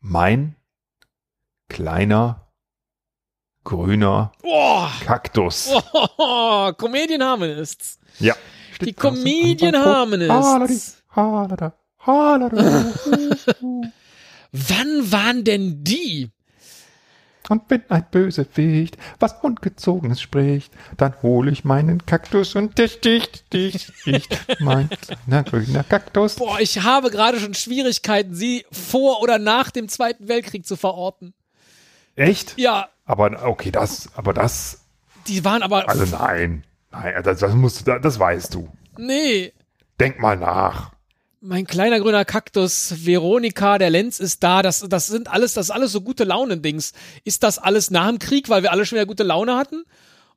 Mein 0.00 0.56
kleiner 1.68 2.43
grüner 3.64 4.32
Oh, 4.42 4.86
Kaktus? 5.04 5.70
oh, 6.18 6.72
Comedian 6.76 7.22
Harmonists. 7.22 7.98
Ja. 8.18 8.34
Die 8.80 8.92
Comedian 8.92 9.76
Harmonists. 9.76 11.02
Wann 14.52 15.12
waren 15.12 15.44
denn 15.44 15.82
die? 15.82 16.30
Und 17.50 17.62
wenn 17.68 17.82
ein 17.90 18.06
Bösewicht 18.10 18.96
was 19.20 19.34
Ungezogenes 19.42 20.20
spricht, 20.20 20.72
dann 20.96 21.14
hole 21.22 21.50
ich 21.50 21.64
meinen 21.64 22.06
Kaktus 22.06 22.54
und 22.54 22.78
der 22.78 22.88
sticht, 22.88 23.44
sticht, 23.46 23.92
sticht. 23.96 24.38
Mein 24.60 24.88
kleiner 24.88 25.42
grüner 25.44 25.84
Kaktus. 25.84 26.36
Boah, 26.36 26.58
ich 26.60 26.82
habe 26.82 27.10
gerade 27.10 27.38
schon 27.38 27.52
Schwierigkeiten, 27.54 28.34
sie 28.34 28.64
vor 28.72 29.20
oder 29.20 29.38
nach 29.38 29.70
dem 29.70 29.88
Zweiten 29.88 30.28
Weltkrieg 30.28 30.66
zu 30.66 30.76
verorten. 30.76 31.34
Echt? 32.16 32.54
Ja, 32.56 32.88
Aber 33.04 33.44
okay, 33.46 33.70
das, 33.70 34.08
aber 34.14 34.32
das, 34.32 34.80
die 35.26 35.44
waren 35.44 35.62
aber. 35.62 35.88
also 35.88 36.04
nein. 36.16 36.64
Nein, 36.90 37.22
das, 37.24 37.40
das 37.40 37.54
musst 37.54 37.86
du, 37.86 37.98
das 37.98 38.18
weißt 38.18 38.54
du. 38.54 38.68
nee. 38.96 39.52
Denk 40.00 40.18
mal 40.18 40.36
nach. 40.36 40.90
Mein 41.40 41.66
kleiner 41.66 42.00
grüner 42.00 42.24
Kaktus, 42.24 43.04
Veronika, 43.06 43.78
der 43.78 43.90
Lenz 43.90 44.18
ist 44.18 44.42
da. 44.42 44.60
Das, 44.62 44.80
das 44.88 45.06
sind 45.06 45.28
alles, 45.30 45.52
das 45.54 45.66
ist 45.66 45.70
alles 45.70 45.92
so 45.92 46.00
gute 46.00 46.24
Launendings. 46.24 46.94
Ist 47.22 47.42
das 47.42 47.58
alles 47.58 47.90
nach 47.90 48.08
dem 48.08 48.18
Krieg, 48.18 48.48
weil 48.48 48.62
wir 48.62 48.72
alle 48.72 48.86
schon 48.86 48.96
wieder 48.96 49.06
gute 49.06 49.22
Laune 49.22 49.56
hatten? 49.56 49.84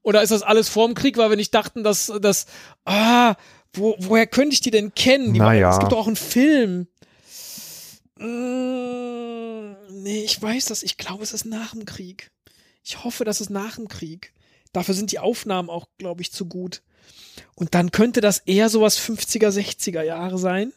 Oder 0.04 0.22
ist 0.22 0.32
das 0.32 0.44
alles 0.44 0.70
vor 0.70 0.86
dem 0.88 0.96
Krieg, 0.96 1.18
weil 1.18 1.30
wir 1.30 1.38
nicht 1.38 1.56
dachten, 1.56 1.84
dass, 1.84 2.12
dass, 2.22 2.46
ah, 2.86 3.36
wo, 3.74 3.96
woher 4.00 4.28
könnte 4.28 4.54
ich 4.54 4.62
die 4.62 4.70
denn 4.72 4.94
kennen? 4.94 5.34
Die 5.34 5.40
Naja. 5.40 5.72
Es 5.72 5.80
gibt 5.80 5.92
doch 5.92 6.00
auch 6.00 6.08
einen 6.08 6.16
Film. 6.16 6.88
Mm, 8.20 9.76
nee, 10.04 10.24
ich 10.24 10.42
weiß 10.42 10.66
das. 10.66 10.84
Ich 10.84 10.98
glaube, 10.98 11.24
es 11.24 11.34
ist 11.34 11.46
nach 11.46 11.72
dem 11.72 11.86
Krieg. 11.86 12.32
Ich 12.84 13.04
hoffe, 13.04 13.26
das 13.26 13.42
ist 13.42 13.50
nach 13.50 13.76
dem 13.76 13.88
Krieg. 13.88 14.34
Dafür 14.74 14.94
sind 14.94 15.12
die 15.12 15.20
Aufnahmen 15.20 15.70
auch, 15.70 15.88
glaube 15.98 16.22
ich, 16.22 16.32
zu 16.32 16.46
gut. 16.46 16.82
Und 17.56 17.76
dann 17.76 17.92
könnte 17.92 18.22
das 18.22 18.40
eher 18.40 18.70
sowas 18.70 19.00
50er, 19.00 19.50
60er 19.50 20.04
Jahre 20.04 20.38
sein. 20.38 20.74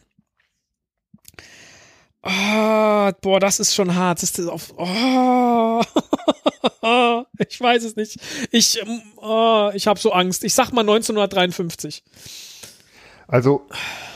Ah, 2.23 3.12
boah, 3.23 3.40
das 3.40 3.61
ist 3.61 3.75
schon 3.75 3.94
hart. 3.94 4.23
Das 4.23 4.38
ist 4.38 4.49
auf, 4.49 4.75
oh. 4.76 5.82
ich 7.38 7.61
weiß 7.61 7.85
es 7.85 7.97
nicht. 7.97 8.18
Ich, 8.50 8.82
oh, 9.16 9.70
ich 9.75 9.87
habe 9.87 9.99
so 9.99 10.12
Angst. 10.12 10.44
Ich 10.44 10.54
sag 10.54 10.73
mal 10.73 10.82
1953. 10.82 12.02
Also, 13.26 13.66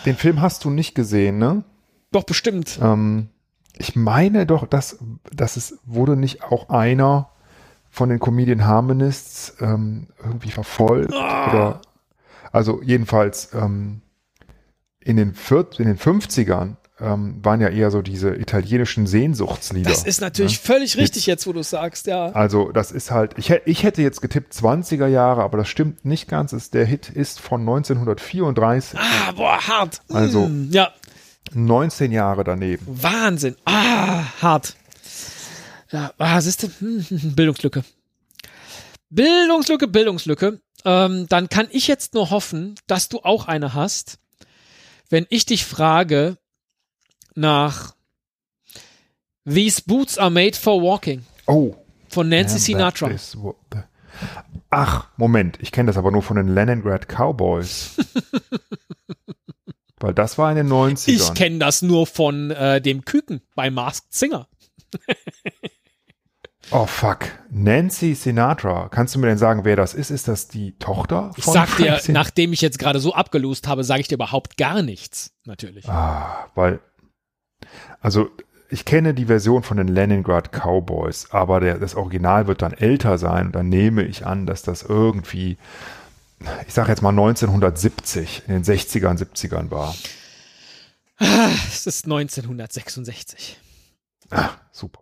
den 0.05 0.17
Film 0.17 0.41
hast 0.43 0.65
du 0.65 0.71
nicht 0.71 0.95
gesehen, 0.95 1.39
ne? 1.39 1.65
Doch 2.15 2.25
bestimmt. 2.25 2.79
Ähm, 2.81 3.29
ich 3.77 3.97
meine 3.97 4.47
doch, 4.47 4.67
dass, 4.69 4.99
dass 5.33 5.57
es 5.57 5.79
wurde 5.85 6.17
nicht 6.17 6.45
auch 6.45 6.69
einer 6.69 7.31
von 7.91 8.09
den 8.09 8.21
Comedian 8.21 8.65
Harmonists 8.65 9.55
ähm, 9.61 10.07
irgendwie 10.23 10.51
verfolgt 10.51 11.13
oder 11.13 11.81
also 12.53 12.81
jedenfalls 12.83 13.53
ähm, 13.53 14.01
in 15.01 15.17
den 15.17 15.35
vier, 15.35 15.67
in 15.79 15.87
den 15.87 15.99
50ern 15.99 16.77
ähm, 17.01 17.41
waren 17.45 17.61
ja 17.61 17.69
eher 17.69 17.91
so 17.91 18.01
diese 18.03 18.35
italienischen 18.37 19.09
Sehnsuchtslieder. 19.09 19.91
Das 19.91 20.05
ist 20.05 20.21
natürlich 20.21 20.61
völlig 20.61 20.97
richtig 20.97 21.27
jetzt, 21.27 21.47
wo 21.49 21.53
du 21.53 21.63
sagst, 21.65 22.07
ja. 22.07 22.27
Also 22.31 22.71
das 22.71 22.93
ist 22.93 23.11
halt, 23.11 23.35
ich, 23.37 23.51
ich 23.51 23.83
hätte 23.83 24.01
jetzt 24.03 24.23
getippt 24.23 24.53
20er 24.55 25.09
Jahre, 25.09 25.43
aber 25.43 25.59
das 25.59 25.69
stimmt 25.69 26.05
nicht 26.05 26.29
ganz. 26.29 26.53
Es, 26.53 26.71
der 26.71 26.87
Hit 26.87 27.09
ist 27.11 27.41
von 27.41 27.61
1934, 27.63 28.99
Ah, 29.01 29.33
boah, 29.33 29.59
hart. 29.67 30.03
Also- 30.13 30.47
Mm, 30.47 30.69
ja, 30.71 30.91
19 31.53 32.13
Jahre 32.13 32.45
daneben. 32.45 32.85
Wahnsinn. 32.87 33.57
Ah, 33.65 34.25
hart. 34.41 34.77
Ja, 35.91 36.13
ah, 36.19 36.41
siehst 36.41 36.63
du, 36.63 36.67
hm, 36.81 37.05
hm, 37.09 37.23
hm, 37.23 37.35
Bildungslücke. 37.37 37.85
Bildungslücke, 39.11 39.87
Bildungslücke. 39.87 40.61
Ähm, 40.85 41.27
dann 41.29 41.49
kann 41.49 41.69
ich 41.71 41.87
jetzt 41.87 42.15
nur 42.15 42.31
hoffen, 42.31 42.75
dass 42.87 43.09
du 43.09 43.21
auch 43.21 43.47
eine 43.47 43.75
hast, 43.75 44.19
wenn 45.09 45.27
ich 45.31 45.47
dich 45.47 45.65
frage 45.65 46.37
nach 47.35 47.95
These 49.49 49.83
Boots 49.87 50.19
Are 50.19 50.31
Made 50.31 50.57
for 50.57 50.83
Walking 50.83 51.25
Oh. 51.47 51.75
von 52.09 52.29
Nancy 52.29 52.59
Sinatra. 52.59 53.11
Ach, 54.71 55.09
Moment, 55.17 55.59
ich 55.61 55.71
kenne 55.73 55.89
das 55.89 55.97
aber 55.97 56.11
nur 56.11 56.23
von 56.23 56.37
den 56.37 56.49
Leningrad 56.49 57.07
Cowboys. 57.09 57.97
Weil 60.05 60.13
das 60.13 60.37
war 60.37 60.51
in 60.51 60.57
den 60.59 60.69
90ern. 60.71 61.09
Ich 61.09 61.33
kenne 61.33 61.59
das 61.59 61.81
nur 61.81 62.07
von 62.07 62.51
äh, 62.51 62.79
dem 62.83 63.07
Küken 63.07 63.41
bei 63.55 63.71
Masked 63.71 64.13
Singer. 64.13 64.49
oh 66.71 66.85
fuck. 66.85 67.21
Nancy 67.51 68.15
Sinatra. 68.15 68.91
Kannst 68.91 69.15
du 69.15 69.19
mir 69.19 69.29
denn 69.29 69.39
sagen, 69.39 69.65
wer 69.65 69.77
das 69.77 69.95
ist? 69.95 70.11
Ist 70.11 70.29
das 70.29 70.49
die 70.49 70.77
Tochter 70.79 71.31
von 71.33 71.35
Ich 71.39 71.45
sag 71.45 71.75
dir, 71.79 71.87
Frank 71.87 72.01
Sin- 72.03 72.13
nachdem 72.13 72.53
ich 72.53 72.61
jetzt 72.61 72.79
gerade 72.79 73.01
so 73.01 73.15
abgelost 73.15 73.67
habe, 73.67 73.83
sage 73.83 74.03
ich 74.03 74.09
dir 74.09 74.17
überhaupt 74.17 74.59
gar 74.59 74.83
nichts. 74.83 75.33
Natürlich. 75.47 75.89
Ah, 75.89 76.51
weil, 76.55 76.81
also 78.01 78.29
ich 78.69 78.85
kenne 78.85 79.15
die 79.15 79.25
Version 79.25 79.63
von 79.63 79.79
den 79.79 79.89
Leningrad 79.89 80.51
Cowboys, 80.53 81.29
aber 81.31 81.61
der, 81.61 81.79
das 81.79 81.95
Original 81.95 82.47
wird 82.47 82.61
dann 82.61 82.75
älter 82.75 83.17
sein 83.17 83.47
und 83.47 83.55
dann 83.55 83.71
nehme 83.71 84.03
ich 84.03 84.27
an, 84.27 84.45
dass 84.45 84.63
das 84.63 84.83
irgendwie, 84.83 85.57
ich 86.67 86.75
sage 86.75 86.89
jetzt 86.91 87.03
mal 87.03 87.11
1970, 87.11 88.43
in 88.47 88.55
den 88.55 88.65
60ern, 88.65 89.19
70ern 89.19 89.71
war. 89.71 89.95
Es 91.19 91.87
ist 91.87 92.05
1966. 92.05 93.59
Ah, 94.31 94.51
super. 94.73 95.01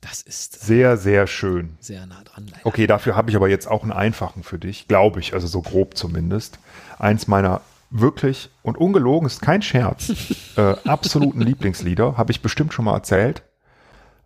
Das 0.00 0.22
ist 0.22 0.60
Sehr, 0.64 0.96
sehr 0.96 1.26
schön. 1.26 1.76
sehr 1.80 2.06
nah 2.06 2.22
dran. 2.24 2.46
Leider. 2.50 2.64
Okay, 2.66 2.86
dafür 2.86 3.16
habe 3.16 3.30
ich 3.30 3.36
aber 3.36 3.48
jetzt 3.48 3.68
auch 3.68 3.82
einen 3.82 3.92
einfachen 3.92 4.42
für 4.42 4.58
dich, 4.58 4.88
glaube 4.88 5.20
ich, 5.20 5.34
also 5.34 5.46
so 5.46 5.60
grob 5.60 5.96
zumindest. 5.96 6.58
Eins 6.98 7.28
meiner 7.28 7.60
wirklich 7.90 8.50
und 8.62 8.78
ungelogen 8.78 9.26
ist 9.26 9.42
kein 9.42 9.62
Scherz, 9.62 10.12
äh, 10.56 10.74
absoluten 10.88 11.40
Lieblingslieder, 11.42 12.16
habe 12.16 12.32
ich 12.32 12.40
bestimmt 12.40 12.72
schon 12.72 12.86
mal 12.86 12.94
erzählt, 12.94 13.42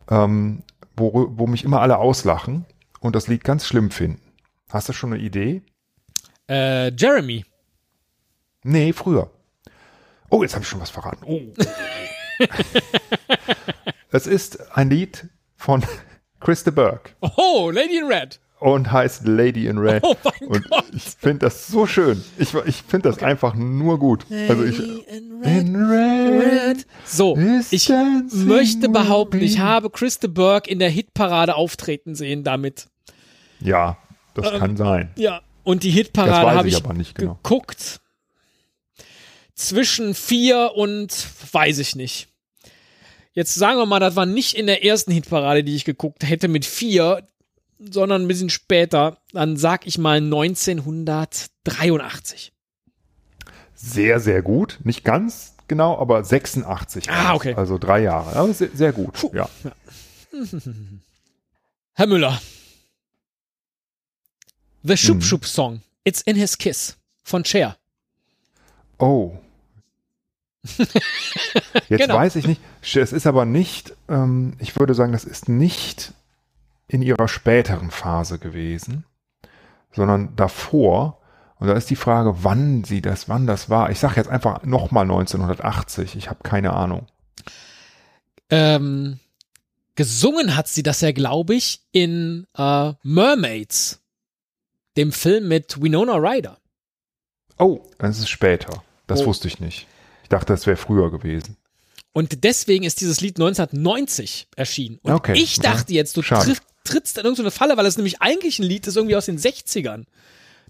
ähm, 0.09 0.63
wo, 0.97 1.27
wo 1.37 1.47
mich 1.47 1.65
immer 1.65 1.81
alle 1.81 1.99
auslachen 1.99 2.67
und 3.01 3.17
das 3.17 3.27
Lied 3.27 3.43
ganz 3.43 3.67
schlimm 3.67 3.91
finden. 3.91 4.21
Hast 4.71 4.89
du 4.89 4.93
schon 4.93 5.13
eine 5.13 5.23
Idee? 5.23 5.63
Äh, 6.49 6.93
Jeremy. 6.95 7.45
Nee, 8.63 8.93
früher. 8.93 9.31
Oh, 10.31 10.43
jetzt 10.43 10.55
habe 10.55 10.63
ich 10.63 10.69
schon 10.69 10.81
was 10.81 10.91
verraten. 10.91 11.25
Oh. 11.27 11.41
es 14.11 14.27
ist 14.27 14.77
ein 14.77 14.91
Lied 14.91 15.29
von 15.57 15.85
Chris 16.41 16.65
de 16.65 16.73
Burgh. 16.73 17.11
Oh, 17.37 17.71
Lady 17.73 17.99
in 17.99 18.05
Red. 18.07 18.41
und 18.61 18.91
heißt 18.91 19.27
Lady 19.27 19.67
in 19.67 19.79
Red. 19.79 20.03
Oh 20.05 20.17
mein 20.25 20.49
und 20.49 20.71
Gott. 20.71 20.85
ich 20.95 21.03
finde 21.03 21.41
das 21.41 21.67
so 21.69 21.87
schön. 21.87 22.23
Ich, 22.39 22.55
ich 22.67 22.83
finde 22.83 23.11
das 23.11 23.23
einfach 23.23 23.55
nur 23.55 23.99
gut. 23.99 24.27
Also 24.49 24.65
ich, 24.65 24.79
in 25.09 25.77
Red. 25.77 26.87
So, 27.05 27.37
is 27.37 27.73
ich 27.73 27.87
dancing 27.87 28.47
möchte 28.47 28.89
behaupten, 28.89 29.41
ich 29.41 29.59
habe 29.59 29.91
Chris 29.91 30.19
de 30.19 30.31
Burgh 30.31 30.67
in 30.71 30.79
der 30.79 30.91
Hitparade 30.91 31.55
auftreten 31.55 32.15
sehen 32.15 32.45
damit. 32.45 32.89
Ja, 33.61 33.99
das 34.35 34.51
Ähm, 34.53 34.59
kann 34.59 34.77
sein. 34.77 35.11
Ja. 35.17 35.43
Und 35.65 35.83
die 35.83 35.91
Hitparade 35.91 36.57
habe 36.57 36.69
ich 36.69 36.75
ich 36.75 36.85
aber 36.85 36.95
nicht 36.95 37.17
genau. 37.17 37.41
geguckt. 37.43 38.01
Zwischen 39.55 40.15
vier 40.15 40.73
und 40.77 41.13
weiß 41.53 41.79
ich 41.79 41.97
nicht. 41.97 42.29
Jetzt 43.33 43.55
sagen 43.55 43.79
wir 43.79 43.87
mal, 43.87 43.99
das 43.99 44.15
war 44.15 44.27
nicht 44.27 44.55
in 44.55 44.67
der 44.67 44.85
ersten 44.85 45.11
Hitparade, 45.11 45.65
die 45.65 45.75
ich 45.75 45.85
geguckt 45.85 46.29
hätte 46.29 46.47
mit 46.49 46.65
vier, 46.65 47.27
sondern 47.79 48.23
ein 48.23 48.29
bisschen 48.29 48.51
später. 48.51 49.19
Dann 49.33 49.57
sag 49.57 49.87
ich 49.87 49.99
mal 49.99 50.19
1983. 50.19 52.53
Sehr, 53.75 54.21
sehr 54.21 54.43
gut. 54.43 54.79
Nicht 54.85 55.03
ganz 55.05 55.57
genau, 55.67 55.99
aber 55.99 56.23
86. 56.25 57.11
Ah, 57.11 57.35
okay. 57.35 57.55
Also 57.55 57.79
drei 57.79 58.03
Jahre. 58.03 58.37
Aber 58.37 58.53
sehr, 58.53 58.69
sehr 58.73 58.93
gut. 58.93 59.15
Puh. 59.15 59.33
Ja. 59.35 59.49
Herr 61.95 62.07
Müller. 62.07 62.41
The 64.85 64.97
Schup 64.97 65.17
Mhm. 65.17 65.23
Schup 65.23 65.47
Song. 65.47 65.81
It's 66.05 66.21
in 66.23 66.37
his 66.37 66.59
kiss. 66.59 66.97
Von 67.23 67.45
Cher. 67.45 67.77
Oh. 68.99 69.33
Jetzt 71.89 71.89
Genau. 71.89 72.15
weiß 72.17 72.37
ich 72.37 72.47
nicht. 72.47 72.61
Es 72.83 73.13
ist 73.13 73.27
aber 73.27 73.45
nicht, 73.45 73.95
ähm, 74.09 74.55
ich 74.59 74.79
würde 74.79 74.95
sagen, 74.95 75.13
das 75.13 75.25
ist 75.25 75.49
nicht 75.49 76.13
in 76.89 77.03
ihrer 77.03 77.29
späteren 77.29 77.91
Phase 77.91 78.39
gewesen, 78.39 79.05
sondern 79.93 80.35
davor. 80.37 81.19
Und 81.59 81.69
da 81.69 81.75
ist 81.75 81.89
die 81.91 81.97
Frage, 81.97 82.43
wann 82.45 82.85
sie 82.85 83.01
das, 83.01 83.29
wann 83.29 83.47
das 83.47 83.71
war. 83.71 83.91
Ich 83.91 83.99
sage 83.99 84.17
jetzt 84.17 84.29
einfach 84.29 84.65
nochmal 84.65 85.05
1980. 85.05 86.17
Ich 86.17 86.29
habe 86.29 86.41
keine 86.43 86.73
Ahnung. 86.75 87.07
Ähm, 88.51 89.19
gesungen 89.95 90.57
hat 90.57 90.69
sie 90.69 90.83
das 90.83 91.01
ja, 91.01 91.13
glaube 91.13 91.55
ich, 91.55 91.81
in 91.93 92.47
äh, 92.57 92.93
Mermaids. 93.03 94.01
Dem 94.97 95.13
Film 95.13 95.49
mit 95.49 95.81
Winona 95.83 96.15
Ryder. 96.17 96.59
Oh, 97.59 97.81
das 97.99 98.19
ist 98.19 98.29
später. 98.29 98.83
Das 99.07 99.23
Oh. 99.23 99.27
wusste 99.27 99.49
ich 99.49 99.61
nicht. 99.61 99.87
Ich 100.23 100.29
dachte, 100.29 100.53
das 100.53 100.67
wäre 100.67 100.77
früher 100.77 101.11
gewesen. 101.11 101.57
Und 102.13 102.45
deswegen 102.45 102.85
ist 102.85 103.01
dieses 103.01 103.21
Lied 103.21 103.39
1990 103.39 104.49
erschienen. 104.57 104.99
Und 105.03 105.13
Okay. 105.13 105.35
ich 105.37 105.59
dachte 105.59 105.93
jetzt, 105.95 106.17
du 106.17 106.23
triff, 106.23 106.63
trittst 106.85 107.19
in 107.19 107.25
irgendeine 107.25 107.51
Falle, 107.51 107.77
weil 107.77 107.87
es 107.87 107.97
nämlich 107.97 108.23
eigentlich 108.23 108.59
ein 108.59 108.65
Lied 108.65 108.87
ist 108.87 108.97
irgendwie 108.97 109.17
aus 109.17 109.27
den 109.27 109.39
60ern. 109.39 110.05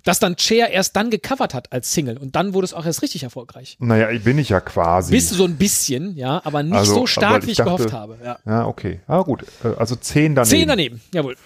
Das 0.05 0.19
dann 0.19 0.37
Cher 0.39 0.71
erst 0.71 0.97
dann 0.97 1.09
gecovert 1.11 1.55
hat 1.55 1.73
als 1.73 1.93
Single. 1.93 2.19
Und 2.19 2.37
dann 2.37 2.53
wurde 2.53 2.67
es 2.67 2.75
auch 2.75 2.85
erst 2.85 3.01
richtig 3.03 3.23
erfolgreich. 3.23 3.77
Naja, 3.81 4.09
bin 4.19 4.39
ich 4.39 4.51
ja 4.51 4.61
quasi. 4.61 5.11
Bist 5.13 5.31
du 5.31 5.35
so 5.35 5.45
ein 5.45 5.57
bisschen, 5.57 6.15
ja, 6.17 6.43
aber 6.45 6.63
nicht 6.63 6.75
Also, 6.75 6.95
so 6.95 7.07
stark, 7.07 7.43
wie 7.43 7.47
ich 7.47 7.53
ich 7.53 7.57
dachte- 7.59 7.71
gehofft 7.77 7.93
habe. 7.95 8.19
Ja. 8.23 8.39
ja, 8.45 8.67
okay. 8.67 9.01
Ah, 9.07 9.23
gut. 9.23 9.45
Äh, 9.65 9.69
Also 9.79 9.97
zehn 9.97 10.35
daneben. 10.35 10.51
Zehn 10.51 10.69
daneben, 10.69 11.01
jawohl. 11.15 11.37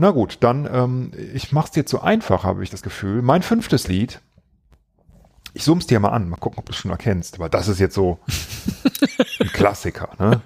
Na 0.00 0.12
gut, 0.12 0.38
dann, 0.40 0.68
ähm, 0.72 1.10
ich 1.34 1.50
mach's 1.50 1.72
dir 1.72 1.84
zu 1.84 2.00
einfach, 2.00 2.44
habe 2.44 2.62
ich 2.62 2.70
das 2.70 2.82
Gefühl. 2.82 3.20
Mein 3.20 3.42
fünftes 3.42 3.88
Lied, 3.88 4.20
ich 5.54 5.64
summ's 5.64 5.88
dir 5.88 5.98
mal 5.98 6.10
an, 6.10 6.28
mal 6.28 6.36
gucken, 6.36 6.60
ob 6.60 6.66
du 6.66 6.72
es 6.72 6.78
schon 6.78 6.92
erkennst, 6.92 7.40
weil 7.40 7.50
das 7.50 7.66
ist 7.66 7.80
jetzt 7.80 7.96
so 7.96 8.20
ein 9.40 9.48
Klassiker, 9.48 10.10
ne? 10.20 10.40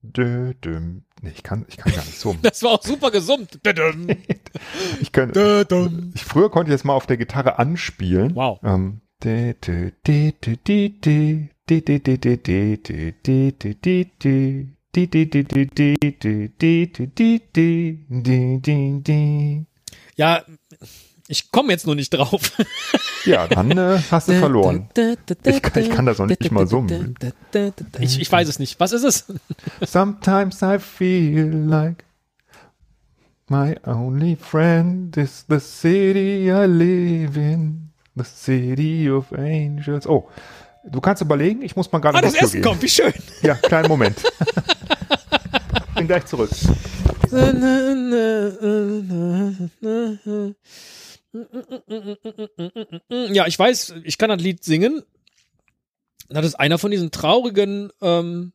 Dö, 0.00 0.54
düm. 0.54 1.04
Nee, 1.20 1.32
ich 1.34 1.42
kann, 1.42 1.66
ich 1.68 1.76
kann 1.76 1.92
gar 1.92 2.04
nicht 2.04 2.18
summen. 2.18 2.40
Das 2.42 2.62
war 2.62 2.72
auch 2.72 2.82
super 2.82 3.10
gesummt. 3.10 3.62
Ich 5.00 5.12
kann, 5.12 5.30
ich, 6.14 6.24
früher 6.24 6.50
konnte 6.50 6.70
ich 6.70 6.74
das 6.74 6.84
mal 6.84 6.94
auf 6.94 7.06
der 7.06 7.18
Gitarre 7.18 7.58
anspielen. 7.58 8.34
Wow. 8.34 8.60
Ähm, 8.64 9.02
ja, 20.16 20.42
ich 21.28 21.50
komme 21.50 21.72
jetzt 21.72 21.86
nur 21.86 21.94
nicht 21.94 22.10
drauf. 22.10 22.52
Ja, 23.24 23.46
dann 23.46 23.70
äh, 23.70 24.00
hast 24.10 24.28
du 24.28 24.38
verloren. 24.38 24.88
Ich 25.44 25.62
kann, 25.62 25.82
ich 25.82 25.90
kann 25.90 26.06
das 26.06 26.20
auch 26.20 26.26
nicht 26.26 26.50
mal 26.50 26.66
summen. 26.66 27.14
Ich, 28.00 28.20
ich 28.20 28.32
weiß 28.32 28.48
es 28.48 28.58
nicht. 28.58 28.80
Was 28.80 28.92
ist 28.92 29.04
es? 29.04 29.26
Sometimes 29.86 30.60
I 30.62 30.78
feel 30.78 31.46
like 31.46 32.04
my 33.48 33.76
only 33.86 34.36
friend 34.36 35.16
is 35.16 35.44
the 35.48 35.60
city 35.60 36.50
I 36.50 36.66
live 36.66 37.36
in. 37.36 37.90
The 38.14 38.24
city 38.24 39.08
of 39.08 39.32
angels. 39.32 40.06
Oh, 40.06 40.28
du 40.84 41.00
kannst 41.00 41.22
überlegen, 41.22 41.62
ich 41.62 41.76
muss 41.76 41.90
mal 41.92 41.98
gerade 41.98 42.18
Ah, 42.18 42.20
das 42.20 42.34
Essen 42.34 42.52
gehen. 42.54 42.62
kommt, 42.62 42.82
wie 42.82 42.88
schön. 42.88 43.12
Ja, 43.42 43.54
kleinen 43.54 43.88
Moment. 43.88 44.16
Bin 45.94 46.06
gleich 46.06 46.24
zurück. 46.26 46.50
Ja, 53.10 53.46
ich 53.46 53.58
weiß, 53.58 53.94
ich 54.04 54.18
kann 54.18 54.28
das 54.30 54.40
Lied 54.40 54.64
singen. 54.64 55.02
Das 56.28 56.44
ist 56.46 56.54
einer 56.54 56.78
von 56.78 56.90
diesen 56.90 57.10
traurigen, 57.10 57.90
ähm, 58.00 58.52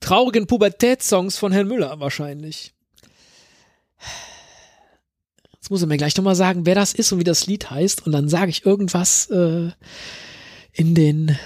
traurigen 0.00 0.46
Pubertätssongs 0.46 1.36
von 1.38 1.52
Herrn 1.52 1.68
Müller 1.68 2.00
wahrscheinlich. 2.00 2.74
Jetzt 5.54 5.70
muss 5.70 5.82
er 5.82 5.88
mir 5.88 5.98
gleich 5.98 6.16
nochmal 6.16 6.34
sagen, 6.34 6.66
wer 6.66 6.74
das 6.74 6.94
ist 6.94 7.12
und 7.12 7.18
wie 7.20 7.24
das 7.24 7.46
Lied 7.46 7.70
heißt. 7.70 8.06
Und 8.06 8.12
dann 8.12 8.28
sage 8.28 8.50
ich 8.50 8.64
irgendwas 8.66 9.28
äh, 9.30 9.70
in 10.72 10.94
den 10.94 11.38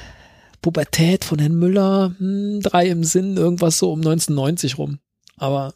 Pubertät 0.61 1.25
von 1.25 1.39
Herrn 1.39 1.59
Müller. 1.59 2.15
Hm, 2.19 2.61
drei 2.61 2.89
im 2.89 3.05
Sinn, 3.05 3.37
irgendwas 3.37 3.79
so 3.79 3.93
um 3.93 4.01
1990 4.01 4.79
rum. 4.79 4.99
Aber 5.37 5.75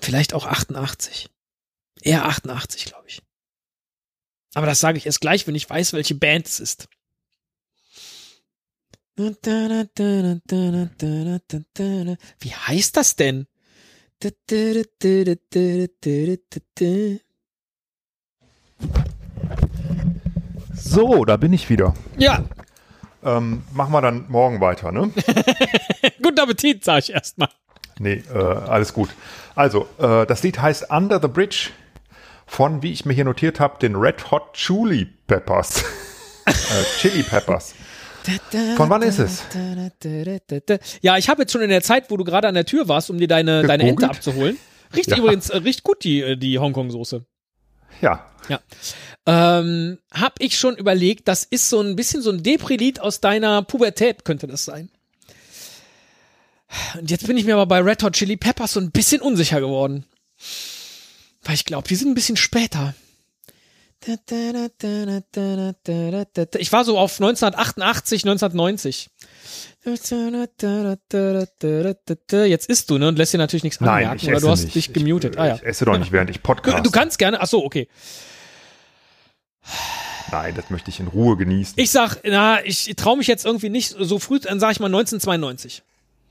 vielleicht 0.00 0.34
auch 0.34 0.46
88. 0.46 1.28
Eher 2.02 2.26
88, 2.26 2.84
glaube 2.86 3.04
ich. 3.08 3.22
Aber 4.54 4.66
das 4.66 4.80
sage 4.80 4.98
ich 4.98 5.06
erst 5.06 5.20
gleich, 5.20 5.46
wenn 5.46 5.54
ich 5.54 5.68
weiß, 5.68 5.92
welche 5.92 6.14
Band 6.14 6.46
es 6.46 6.60
ist. 6.60 6.88
Wie 12.40 12.54
heißt 12.54 12.96
das 12.96 13.16
denn? 13.16 13.46
So, 20.84 21.24
da 21.24 21.36
bin 21.36 21.52
ich 21.52 21.70
wieder. 21.70 21.94
Ja, 22.18 22.44
ähm, 23.24 23.62
machen 23.72 23.92
wir 23.92 24.02
dann 24.02 24.26
morgen 24.28 24.60
weiter, 24.60 24.92
ne? 24.92 25.10
Guten 26.22 26.38
Appetit, 26.38 26.84
sag 26.84 26.98
ich 27.04 27.12
erstmal. 27.12 27.48
Nee, 27.98 28.22
äh, 28.32 28.38
alles 28.38 28.92
gut. 28.92 29.08
Also, 29.54 29.88
äh, 29.98 30.26
das 30.26 30.42
Lied 30.42 30.60
heißt 30.60 30.90
Under 30.90 31.20
the 31.20 31.28
Bridge 31.28 31.70
von, 32.46 32.82
wie 32.82 32.92
ich 32.92 33.06
mir 33.06 33.14
hier 33.14 33.24
notiert 33.24 33.60
habe, 33.60 33.78
den 33.78 33.96
Red 33.96 34.30
Hot 34.30 34.52
Chili 34.52 35.06
Peppers. 35.26 35.82
äh, 36.46 36.52
Chili 36.98 37.22
Peppers. 37.22 37.74
Von 38.76 38.90
wann 38.90 39.02
ist 39.02 39.18
es? 39.18 39.42
Ja, 41.02 41.16
ich 41.18 41.28
habe 41.28 41.42
jetzt 41.42 41.52
schon 41.52 41.60
in 41.62 41.68
der 41.70 41.82
Zeit, 41.82 42.10
wo 42.10 42.16
du 42.16 42.24
gerade 42.24 42.48
an 42.48 42.54
der 42.54 42.64
Tür 42.66 42.88
warst, 42.88 43.10
um 43.10 43.18
dir 43.18 43.28
deine, 43.28 43.62
deine 43.62 43.84
Ente 43.88 44.08
abzuholen. 44.08 44.58
Riecht 44.94 45.10
Ja. 45.10 45.16
übrigens, 45.18 45.50
äh, 45.50 45.58
riecht 45.58 45.82
gut, 45.82 46.04
die, 46.04 46.20
äh, 46.20 46.36
die 46.36 46.58
Hongkong-Soße. 46.58 47.24
Ja. 48.00 48.26
Ja. 48.48 48.60
Ähm, 49.26 49.98
hab 50.12 50.34
ich 50.38 50.58
schon 50.58 50.76
überlegt, 50.76 51.28
das 51.28 51.44
ist 51.44 51.70
so 51.70 51.80
ein 51.80 51.96
bisschen 51.96 52.20
so 52.20 52.30
ein 52.30 52.42
Depri-Lied 52.42 53.00
aus 53.00 53.20
deiner 53.20 53.62
Pubertät, 53.62 54.24
könnte 54.24 54.46
das 54.46 54.64
sein. 54.64 54.90
Und 56.98 57.10
jetzt 57.10 57.26
bin 57.26 57.36
ich 57.36 57.44
mir 57.44 57.54
aber 57.54 57.66
bei 57.66 57.80
Red 57.80 58.02
Hot 58.02 58.14
Chili 58.14 58.36
Peppers 58.36 58.72
so 58.72 58.80
ein 58.80 58.90
bisschen 58.90 59.22
unsicher 59.22 59.60
geworden. 59.60 60.04
Weil 61.42 61.54
ich 61.54 61.64
glaube, 61.64 61.88
die 61.88 61.96
sind 61.96 62.08
ein 62.08 62.14
bisschen 62.14 62.36
später. 62.36 62.94
Ich 66.58 66.72
war 66.72 66.84
so 66.84 66.98
auf 66.98 67.20
1988, 67.20 68.24
1990. 68.24 69.10
Jetzt 69.84 70.10
isst 72.68 72.90
du, 72.90 72.98
ne? 72.98 73.08
Und 73.08 73.18
lässt 73.18 73.34
dir 73.34 73.38
natürlich 73.38 73.64
nichts 73.64 73.80
Nein, 73.80 74.04
anmerken. 74.04 74.28
Oder 74.28 74.40
du 74.40 74.50
hast 74.50 74.64
nicht. 74.64 74.74
dich 74.74 74.92
gemutet. 74.92 75.34
Ich, 75.34 75.40
ah 75.40 75.46
ja. 75.46 75.54
ich 75.56 75.62
esse 75.64 75.84
doch 75.84 75.98
nicht, 75.98 76.12
während 76.12 76.30
ich 76.30 76.42
podcast. 76.42 76.84
Du 76.84 76.90
kannst 76.90 77.18
gerne. 77.18 77.40
Ach 77.40 77.46
so, 77.46 77.64
okay. 77.64 77.88
Nein, 80.30 80.54
das 80.54 80.70
möchte 80.70 80.90
ich 80.90 81.00
in 81.00 81.08
Ruhe 81.08 81.36
genießen. 81.36 81.74
Ich 81.76 81.90
sag, 81.90 82.16
na, 82.24 82.64
ich 82.64 82.94
traue 82.96 83.16
mich 83.16 83.26
jetzt 83.26 83.44
irgendwie 83.44 83.68
nicht 83.68 83.94
so 83.98 84.18
früh, 84.18 84.40
dann 84.40 84.58
sage 84.58 84.72
ich 84.72 84.80
mal 84.80 84.86
1992. 84.86 85.82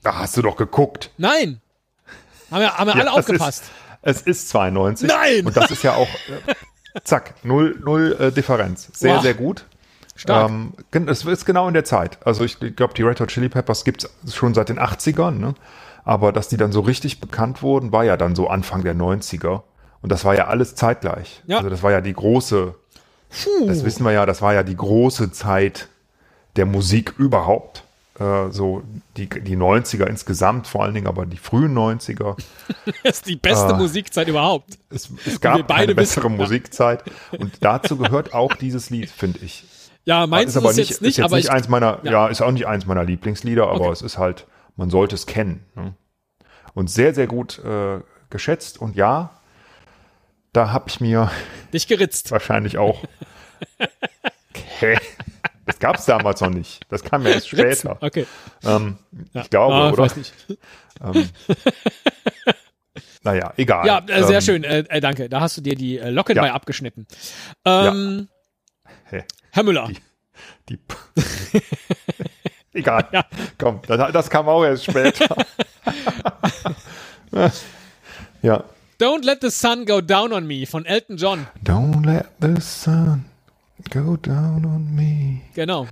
Da 0.02 0.18
hast 0.18 0.36
du 0.36 0.42
doch 0.42 0.56
geguckt. 0.56 1.10
Nein. 1.16 1.60
Haben 2.50 2.60
wir, 2.60 2.76
haben 2.76 2.86
wir 2.86 2.94
alle 2.94 3.04
Ja, 3.04 3.10
es 3.12 3.18
aufgepasst. 3.18 3.62
Ist, 4.02 4.26
es 4.26 4.42
ist 4.42 4.48
92. 4.50 5.08
Nein! 5.08 5.46
Und 5.46 5.56
das 5.56 5.70
ist 5.70 5.82
ja 5.82 5.94
auch, 5.94 6.08
äh, 6.28 6.54
zack, 7.02 7.34
null, 7.44 7.80
null 7.84 8.16
äh, 8.20 8.30
Differenz. 8.32 8.88
Sehr, 8.92 9.16
Wow. 9.16 9.22
sehr 9.22 9.34
gut. 9.34 9.64
Stark. 10.16 10.48
Ähm, 10.50 10.72
es 11.08 11.24
ist 11.24 11.44
genau 11.44 11.66
in 11.66 11.74
der 11.74 11.84
Zeit. 11.84 12.18
Also 12.24 12.44
ich 12.44 12.58
glaube, 12.60 12.94
die 12.94 13.02
Red 13.02 13.18
Hot 13.20 13.28
Chili 13.30 13.48
Peppers 13.48 13.84
gibt's 13.84 14.08
schon 14.32 14.54
seit 14.54 14.68
den 14.68 14.78
80ern, 14.78 15.32
ne? 15.32 15.54
Aber 16.04 16.32
dass 16.32 16.48
die 16.48 16.56
dann 16.56 16.70
so 16.70 16.80
richtig 16.80 17.20
bekannt 17.20 17.62
wurden, 17.62 17.90
war 17.90 18.04
ja 18.04 18.16
dann 18.16 18.36
so 18.36 18.48
Anfang 18.48 18.84
der 18.84 18.94
90er. 18.94 19.62
Und 20.02 20.12
das 20.12 20.24
war 20.24 20.34
ja 20.36 20.46
alles 20.48 20.74
zeitgleich. 20.74 21.42
Ja. 21.46 21.56
Also 21.56 21.70
das 21.70 21.82
war 21.82 21.90
ja 21.90 22.00
die 22.02 22.12
große, 22.12 22.74
das 23.66 23.84
wissen 23.84 24.04
wir 24.04 24.12
ja, 24.12 24.26
das 24.26 24.42
war 24.42 24.52
ja 24.54 24.62
die 24.62 24.76
große 24.76 25.32
Zeit 25.32 25.88
der 26.56 26.66
Musik 26.66 27.14
überhaupt. 27.18 27.83
Äh, 28.18 28.50
so 28.50 28.82
die, 29.16 29.28
die 29.28 29.56
90er 29.56 30.06
insgesamt 30.06 30.68
vor 30.68 30.84
allen 30.84 30.94
Dingen, 30.94 31.08
aber 31.08 31.26
die 31.26 31.36
frühen 31.36 31.76
90er. 31.76 32.36
Das 33.02 33.16
ist 33.16 33.26
die 33.26 33.36
beste 33.36 33.74
Ah. 33.74 33.76
Musikzeit 33.76 34.28
überhaupt. 34.28 34.78
Es, 34.90 35.10
es 35.26 35.40
gab 35.40 35.70
eine 35.70 35.94
bessere 35.94 36.26
wissen. 36.26 36.36
Musikzeit. 36.36 37.02
Und 37.38 37.52
dazu 37.60 37.96
gehört 37.96 38.32
auch 38.32 38.54
dieses 38.54 38.90
Lied, 38.90 39.10
finde 39.10 39.40
ich. 39.40 39.64
Ja, 40.04 40.26
meinst 40.26 40.50
ist 40.54 40.56
aber 40.58 40.68
das 40.68 40.76
nicht, 40.76 40.90
jetzt 40.90 41.02
nicht, 41.02 41.10
ist 41.10 41.16
jetzt 41.18 41.24
aber 41.24 41.36
nicht 41.36 41.46
ich, 41.46 41.50
eins 41.50 41.68
meiner, 41.68 41.98
ja. 42.04 42.12
ja. 42.12 42.26
ist 42.28 42.40
auch 42.42 42.50
nicht 42.52 42.66
eins 42.66 42.86
meiner 42.86 43.04
Lieblingslieder, 43.04 43.64
aber 43.66 43.80
Okay. 43.86 43.92
es 43.92 44.02
ist 44.02 44.18
halt, 44.18 44.46
man 44.76 44.90
sollte 44.90 45.14
es 45.14 45.26
kennen. 45.26 45.64
Ne? 45.74 45.94
Und 46.74 46.90
sehr, 46.90 47.14
sehr 47.14 47.26
gut 47.26 47.58
äh, 47.64 48.00
geschätzt. 48.30 48.80
Und 48.80 48.96
ja, 48.96 49.30
da 50.52 50.70
habe 50.72 50.84
ich 50.88 51.00
mir 51.00 51.30
dich 51.72 51.88
geritzt. 51.88 52.30
wahrscheinlich 52.30 52.78
auch. 52.78 53.00
Okay. 54.76 54.98
Das 55.66 55.78
gab 55.78 55.96
es 55.96 56.04
damals 56.04 56.40
noch 56.40 56.50
nicht. 56.50 56.82
Das 56.90 57.02
kam 57.02 57.22
ja 57.24 57.30
erst 57.30 57.48
später. 57.48 57.96
Okay. 58.02 58.26
Ähm, 58.64 58.98
Ja. 59.32 59.42
Ich 59.42 59.50
glaube, 59.50 59.74
ah, 59.74 59.90
oder? 59.90 60.02
Weiß 60.04 60.16
nicht. 60.16 60.32
Ähm, 61.02 61.28
naja, 63.22 63.52
egal. 63.56 63.86
Ja, 63.86 63.98
äh, 64.06 64.22
sehr 64.24 64.36
Ähm, 64.36 64.42
schön. 64.42 64.64
Äh, 64.64 64.80
äh, 64.88 65.00
danke. 65.00 65.28
Da 65.28 65.40
hast 65.40 65.56
du 65.56 65.60
dir 65.62 65.74
die 65.74 65.98
äh, 65.98 66.10
Locken 66.10 66.36
Ja. 66.36 66.42
bei 66.42 66.52
abgeschnitten. 66.52 67.06
Ähm, 67.64 68.28
Hä? 69.06 69.24
Herr 69.50 69.62
Müller. 69.62 69.88
Die, 70.68 70.78
egal. 72.72 73.06
Ja. 73.12 73.24
Komm, 73.58 73.80
das, 73.86 74.12
das 74.12 74.28
kam 74.30 74.48
auch 74.48 74.64
erst 74.64 74.84
später. 74.84 75.34
ja. 78.42 78.64
Don't 79.00 79.24
Let 79.24 79.40
the 79.42 79.50
Sun 79.50 79.86
Go 79.86 80.00
Down 80.00 80.32
on 80.32 80.46
Me 80.46 80.66
von 80.66 80.84
Elton 80.86 81.16
John. 81.16 81.46
Don't 81.64 82.04
let 82.06 82.26
the 82.40 82.60
sun 82.60 83.24
go 83.90 84.16
down 84.16 84.64
on 84.64 84.94
me. 84.94 85.40
Genau. 85.54 85.86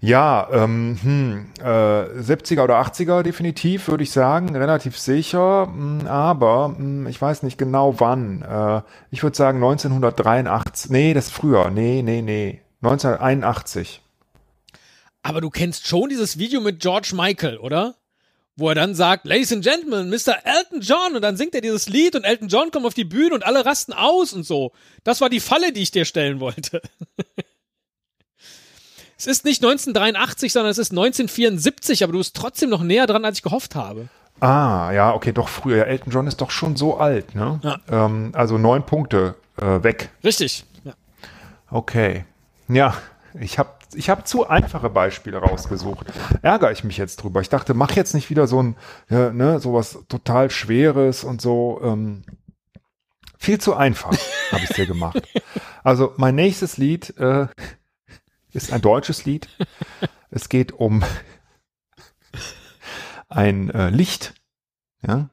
Ja, 0.00 0.48
ähm, 0.52 0.98
hm, 1.02 1.46
äh, 1.60 1.64
70er 1.64 2.64
oder 2.64 2.78
80er 2.78 3.22
definitiv, 3.22 3.88
würde 3.88 4.02
ich 4.02 4.10
sagen, 4.10 4.54
relativ 4.54 4.98
sicher, 4.98 5.66
mh, 5.66 6.10
aber 6.10 6.68
mh, 6.68 7.08
ich 7.08 7.20
weiß 7.22 7.42
nicht 7.42 7.56
genau 7.56 7.98
wann. 8.00 8.42
Äh, 8.42 8.82
ich 9.10 9.22
würde 9.22 9.34
sagen 9.34 9.62
1983, 9.62 10.90
nee, 10.90 11.14
das 11.14 11.28
ist 11.28 11.32
früher, 11.32 11.70
nee, 11.70 12.02
nee, 12.02 12.20
nee, 12.20 12.60
1981. 12.82 14.02
Aber 15.22 15.40
du 15.40 15.48
kennst 15.48 15.86
schon 15.86 16.10
dieses 16.10 16.36
Video 16.38 16.60
mit 16.60 16.80
George 16.80 17.12
Michael, 17.14 17.56
oder? 17.56 17.94
Wo 18.56 18.68
er 18.68 18.76
dann 18.76 18.94
sagt, 18.94 19.26
Ladies 19.26 19.52
and 19.52 19.64
Gentlemen, 19.64 20.10
Mr. 20.10 20.36
Elton 20.44 20.80
John, 20.80 21.16
und 21.16 21.22
dann 21.22 21.36
singt 21.36 21.56
er 21.56 21.60
dieses 21.60 21.88
Lied 21.88 22.14
und 22.14 22.22
Elton 22.22 22.48
John 22.48 22.70
kommt 22.70 22.86
auf 22.86 22.94
die 22.94 23.04
Bühne 23.04 23.34
und 23.34 23.44
alle 23.44 23.66
rasten 23.66 23.92
aus 23.92 24.32
und 24.32 24.44
so. 24.44 24.70
Das 25.02 25.20
war 25.20 25.28
die 25.28 25.40
Falle, 25.40 25.72
die 25.72 25.82
ich 25.82 25.90
dir 25.90 26.04
stellen 26.04 26.38
wollte. 26.38 26.80
es 29.18 29.26
ist 29.26 29.44
nicht 29.44 29.64
1983, 29.64 30.52
sondern 30.52 30.70
es 30.70 30.78
ist 30.78 30.92
1974, 30.92 32.04
aber 32.04 32.12
du 32.12 32.18
bist 32.18 32.36
trotzdem 32.36 32.70
noch 32.70 32.84
näher 32.84 33.08
dran, 33.08 33.24
als 33.24 33.38
ich 33.38 33.42
gehofft 33.42 33.74
habe. 33.74 34.08
Ah, 34.40 34.90
ja, 34.92 35.14
okay, 35.14 35.32
doch 35.32 35.48
früher. 35.48 35.78
Ja, 35.78 35.84
Elton 35.84 36.12
John 36.12 36.26
ist 36.26 36.40
doch 36.40 36.50
schon 36.50 36.76
so 36.76 36.98
alt, 36.98 37.34
ne? 37.34 37.60
Ja. 37.62 37.78
Ähm, 37.90 38.32
also 38.34 38.58
neun 38.58 38.86
Punkte 38.86 39.36
äh, 39.56 39.82
weg. 39.82 40.10
Richtig. 40.22 40.64
Ja. 40.84 40.92
Okay. 41.70 42.24
Ja, 42.68 42.94
ich 43.40 43.58
habe 43.58 43.70
ich 43.94 44.10
hab 44.10 44.26
zu 44.26 44.46
einfache 44.48 44.90
Beispiele 44.90 45.38
rausgesucht. 45.38 46.06
Ärgere 46.42 46.72
ich 46.72 46.84
mich 46.84 46.96
jetzt 46.96 47.16
drüber. 47.16 47.40
Ich 47.40 47.48
dachte, 47.48 47.74
mach 47.74 47.92
jetzt 47.92 48.14
nicht 48.14 48.30
wieder 48.30 48.46
so 48.46 48.62
ein, 48.62 48.76
ja, 49.08 49.32
ne, 49.32 49.60
sowas 49.60 49.98
total 50.08 50.50
Schweres 50.50 51.24
und 51.24 51.40
so. 51.40 51.80
Ähm, 51.82 52.24
viel 53.38 53.58
zu 53.60 53.74
einfach 53.74 54.16
habe 54.52 54.64
ich 54.64 54.70
dir 54.70 54.86
gemacht. 54.86 55.20
Also 55.86 56.14
mein 56.16 56.34
nächstes 56.34 56.78
Lied 56.78 57.14
äh, 57.18 57.46
ist 58.52 58.72
ein 58.72 58.80
deutsches 58.80 59.26
Lied. 59.26 59.50
Es 60.30 60.48
geht 60.48 60.72
um 60.72 61.04
ein 63.28 63.68
äh, 63.68 63.90
Licht. 63.90 64.32
Ja? 65.06 65.28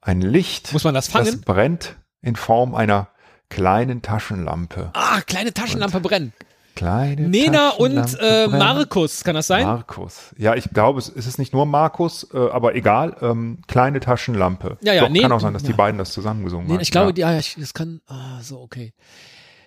Ein 0.00 0.20
Licht. 0.20 0.72
Muss 0.72 0.84
man 0.84 0.94
das 0.94 1.10
Das 1.10 1.28
fangen? 1.28 1.40
brennt 1.40 1.96
in 2.20 2.36
Form 2.36 2.76
einer 2.76 3.08
kleinen 3.48 4.00
Taschenlampe. 4.00 4.90
Ah, 4.94 5.20
kleine 5.22 5.52
Taschenlampe 5.52 5.98
brennen. 5.98 6.32
Kleine 6.74 7.28
Nena 7.28 7.70
und 7.70 8.18
äh. 8.20 8.48
Markus, 8.48 9.24
kann 9.24 9.34
das 9.34 9.46
sein? 9.46 9.66
Markus. 9.66 10.34
Ja, 10.38 10.54
ich 10.54 10.70
glaube, 10.70 10.98
es 10.98 11.08
ist 11.08 11.38
nicht 11.38 11.52
nur 11.52 11.66
Markus, 11.66 12.28
äh, 12.32 12.38
aber 12.38 12.74
egal. 12.74 13.16
Ähm, 13.20 13.58
kleine 13.68 14.00
Taschenlampe. 14.00 14.78
Ja, 14.82 14.94
ja, 14.94 15.02
Doch, 15.02 15.08
nee, 15.10 15.20
kann 15.20 15.32
auch 15.32 15.40
sein, 15.40 15.52
dass 15.52 15.62
die 15.62 15.70
ja. 15.70 15.76
beiden 15.76 15.98
das 15.98 16.12
zusammengesungen 16.12 16.66
Nee, 16.66 16.74
haben. 16.74 16.80
ich 16.80 16.90
glaube, 16.90 17.08
ja. 17.08 17.12
die, 17.12 17.24
ah, 17.24 17.38
ich, 17.38 17.56
das 17.58 17.74
kann, 17.74 18.00
ah, 18.06 18.40
so, 18.42 18.60
okay. 18.60 18.92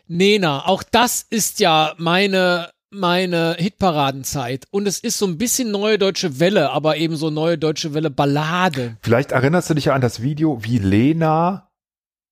Nena, 0.08 0.68
auch 0.68 0.84
das 0.84 1.26
ist 1.30 1.60
ja 1.60 1.94
meine, 1.98 2.70
meine 2.91 3.56
Hitparadenzeit. 3.58 4.65
Und 4.72 4.88
es 4.88 5.00
ist 5.00 5.18
so 5.18 5.26
ein 5.26 5.38
bisschen 5.38 5.72
neue 5.72 5.98
deutsche 5.98 6.39
Welle, 6.39 6.72
aber 6.72 6.98
eben 6.98 7.15
so 7.15 7.30
neue 7.30 7.58
deutsche 7.58 7.94
Welle 7.94 8.10
Ballade. 8.10 8.98
Vielleicht 9.02 9.32
erinnerst 9.32 9.70
du 9.70 9.74
dich 9.74 9.86
ja 9.86 9.94
an 9.94 10.02
das 10.02 10.22
Video, 10.22 10.63
wie 10.63 10.80
Lena 10.80 11.64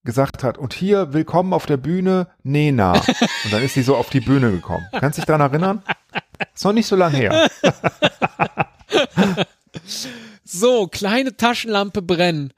gesagt 0.03 0.43
hat, 0.43 0.57
und 0.57 0.73
hier, 0.73 1.13
willkommen 1.13 1.53
auf 1.53 1.65
der 1.65 1.77
Bühne, 1.77 2.27
Nena. 2.43 2.93
Und 2.93 3.51
dann 3.53 3.63
ist 3.63 3.73
sie 3.73 3.83
so 3.83 3.95
auf 3.95 4.09
die 4.09 4.19
Bühne 4.19 4.51
gekommen. 4.51 4.85
Kannst 4.91 5.17
du 5.17 5.21
dich 5.21 5.27
daran 5.27 5.41
erinnern? 5.41 5.81
Ist 6.53 6.65
noch 6.65 6.73
nicht 6.73 6.87
so 6.87 6.95
lange 6.95 7.17
her. 7.17 7.49
So, 10.45 10.87
kleine 10.87 11.35
Taschenlampe 11.35 12.03
brennen. 12.03 12.53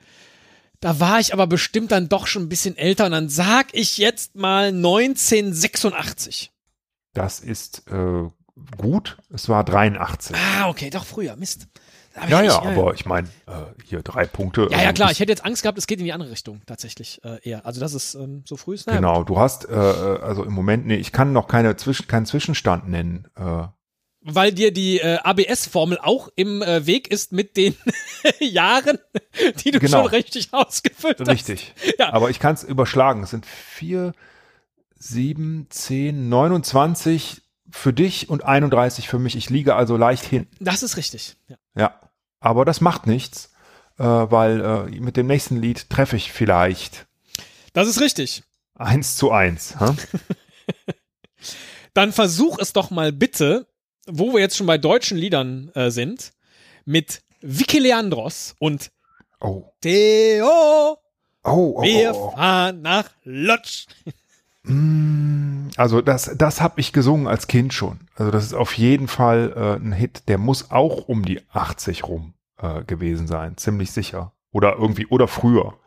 Da 0.82 1.00
war 1.00 1.22
ich 1.22 1.34
aber 1.34 1.48
bestimmt 1.48 1.94
dann 1.94 2.10
doch 2.10 2.28
schon 2.28 2.44
ein 2.44 2.50
bisschen 2.50 2.78
älter 2.78 3.06
und 3.06 3.14
dann 3.14 3.30
sag 3.30 3.68
ich 3.74 3.98
jetzt 3.98 4.36
mal 4.36 4.68
1986. 4.68 6.52
Das 7.14 7.40
ist 7.40 7.84
äh, 7.90 8.30
gut. 8.78 9.18
Es 9.34 9.48
war 9.48 9.64
83. 9.64 10.36
Ah, 10.36 10.68
okay, 10.68 10.90
doch 10.90 11.06
früher, 11.06 11.38
Mist. 11.38 11.68
Hab 12.16 12.24
ich 12.26 12.30
Ja, 12.30 12.42
nicht- 12.42 12.52
ja, 12.52 12.62
aber 12.62 12.94
ich 12.94 13.06
meine, 13.06 13.28
äh, 13.48 13.52
hier 13.84 14.02
drei 14.02 14.26
Punkte. 14.26 14.68
Ja, 14.72 14.78
ja, 14.78 14.78
also 14.90 14.94
klar. 14.94 15.12
Ich 15.12 15.20
hätte 15.20 15.32
jetzt 15.32 15.44
Angst 15.46 15.62
gehabt, 15.64 15.78
es 15.78 15.86
geht 15.88 16.00
in 16.00 16.06
die 16.06 16.14
andere 16.14 16.32
Richtung, 16.32 16.62
tatsächlich 16.66 17.20
äh, 17.24 17.40
eher. 17.48 17.66
Also, 17.66 17.80
das 17.82 17.94
ist 17.94 18.16
ähm, 18.16 18.44
so 18.46 18.56
früh 18.58 18.76
ist. 18.76 18.88
naja, 18.88 19.00
Genau, 19.00 19.24
du 19.24 19.38
hast, 19.40 19.66
äh, 19.68 19.74
äh, 19.74 20.20
also 20.22 20.44
im 20.44 20.54
Moment, 20.54 20.86
nee, 20.86 20.96
ich 20.96 21.12
kann 21.12 21.34
noch 21.34 21.48
keine 21.48 21.76
Zwischen, 21.76 22.08
keinen 22.08 22.26
Zwischenstand 22.26 22.88
nennen. 22.88 23.28
Äh, 23.36 23.68
Weil 24.22 24.54
dir 24.54 24.72
die 24.72 25.00
äh, 25.00 25.18
ABS-Formel 25.24 26.00
auch 26.02 26.30
im 26.36 26.62
äh, 26.62 26.86
Weg 26.86 27.10
ist 27.10 27.32
mit 27.34 27.58
den 27.58 27.76
Jahren, 28.40 28.98
die 29.64 29.72
du 29.72 29.80
Genau. 29.80 30.04
schon 30.04 30.08
richtig 30.12 30.50
ausgefüllt 30.54 31.20
hast. 31.20 31.28
richtig. 31.28 31.74
Ja. 32.00 32.14
Aber 32.14 32.30
ich 32.30 32.40
kann 32.40 32.54
es 32.56 32.64
überschlagen. 32.64 33.24
Es 33.24 33.30
sind 33.32 33.46
vier, 33.46 34.14
sieben, 34.98 35.68
zehn, 35.70 36.30
29 36.30 37.42
für 37.70 37.94
dich 37.94 38.30
und 38.30 38.44
31 38.46 39.08
für 39.10 39.20
mich. 39.20 39.36
Ich 39.36 39.50
liege 39.50 39.76
also 39.76 39.98
leicht 39.98 40.24
hin. 40.24 40.48
Das 40.60 40.82
ist 40.84 40.98
richtig. 40.98 41.36
Ja. 41.50 41.58
Ja, 41.78 42.00
aber 42.46 42.64
das 42.64 42.80
macht 42.80 43.08
nichts, 43.08 43.52
äh, 43.98 44.04
weil 44.04 44.62
äh, 44.62 45.00
mit 45.00 45.18
dem 45.18 45.26
nächsten 45.26 45.60
Lied 45.60 45.90
treffe 45.90 46.16
ich 46.16 46.32
vielleicht 46.32 47.08
Das 47.74 47.88
ist 47.88 48.00
richtig. 48.00 48.44
eins 48.76 49.16
zu 49.16 49.32
eins. 49.32 49.74
Dann 51.96 52.12
versuch 52.12 52.60
es 52.60 52.72
doch 52.72 52.92
mal 52.92 53.12
bitte, 53.12 53.66
wo 54.06 54.34
wir 54.34 54.42
jetzt 54.42 54.58
schon 54.58 54.68
bei 54.68 54.78
deutschen 54.78 55.18
Liedern 55.18 55.72
äh, 55.74 55.90
sind, 55.90 56.34
mit 56.86 57.24
Vicky 57.42 57.80
Leandros 57.80 58.56
und 58.60 58.92
Oh, 59.42 59.64
Theo, 59.82 60.48
oh, 60.48 60.98
oh, 61.44 61.82
wir 61.84 62.14
oh, 62.14 62.28
oh. 62.28 62.32
fahren 62.32 62.82
nach 62.84 63.10
Lodz. 63.24 63.88
Mm, 64.64 65.70
Also 65.78 66.02
das, 66.02 66.32
das 66.36 66.62
habe 66.62 66.80
ich 66.80 66.94
gesungen 66.94 67.28
als 67.28 67.48
Kind 67.48 67.74
schon. 67.74 68.00
Also 68.16 68.32
das 68.32 68.46
ist 68.46 68.54
auf 68.54 68.78
jeden 68.78 69.08
Fall 69.08 69.54
äh, 69.56 69.84
ein 69.84 69.92
Hit. 69.94 70.24
Der 70.28 70.38
muss 70.38 70.72
auch 70.72 71.08
um 71.08 71.26
die 71.26 71.42
80 71.52 72.08
rum 72.08 72.34
äh, 72.58 72.84
gewesen 72.84 73.28
sein, 73.28 73.58
ziemlich 73.58 73.92
sicher. 73.92 74.34
Oder 74.52 74.76
irgendwie 74.76 75.08
oder 75.08 75.28
früher. 75.28 75.78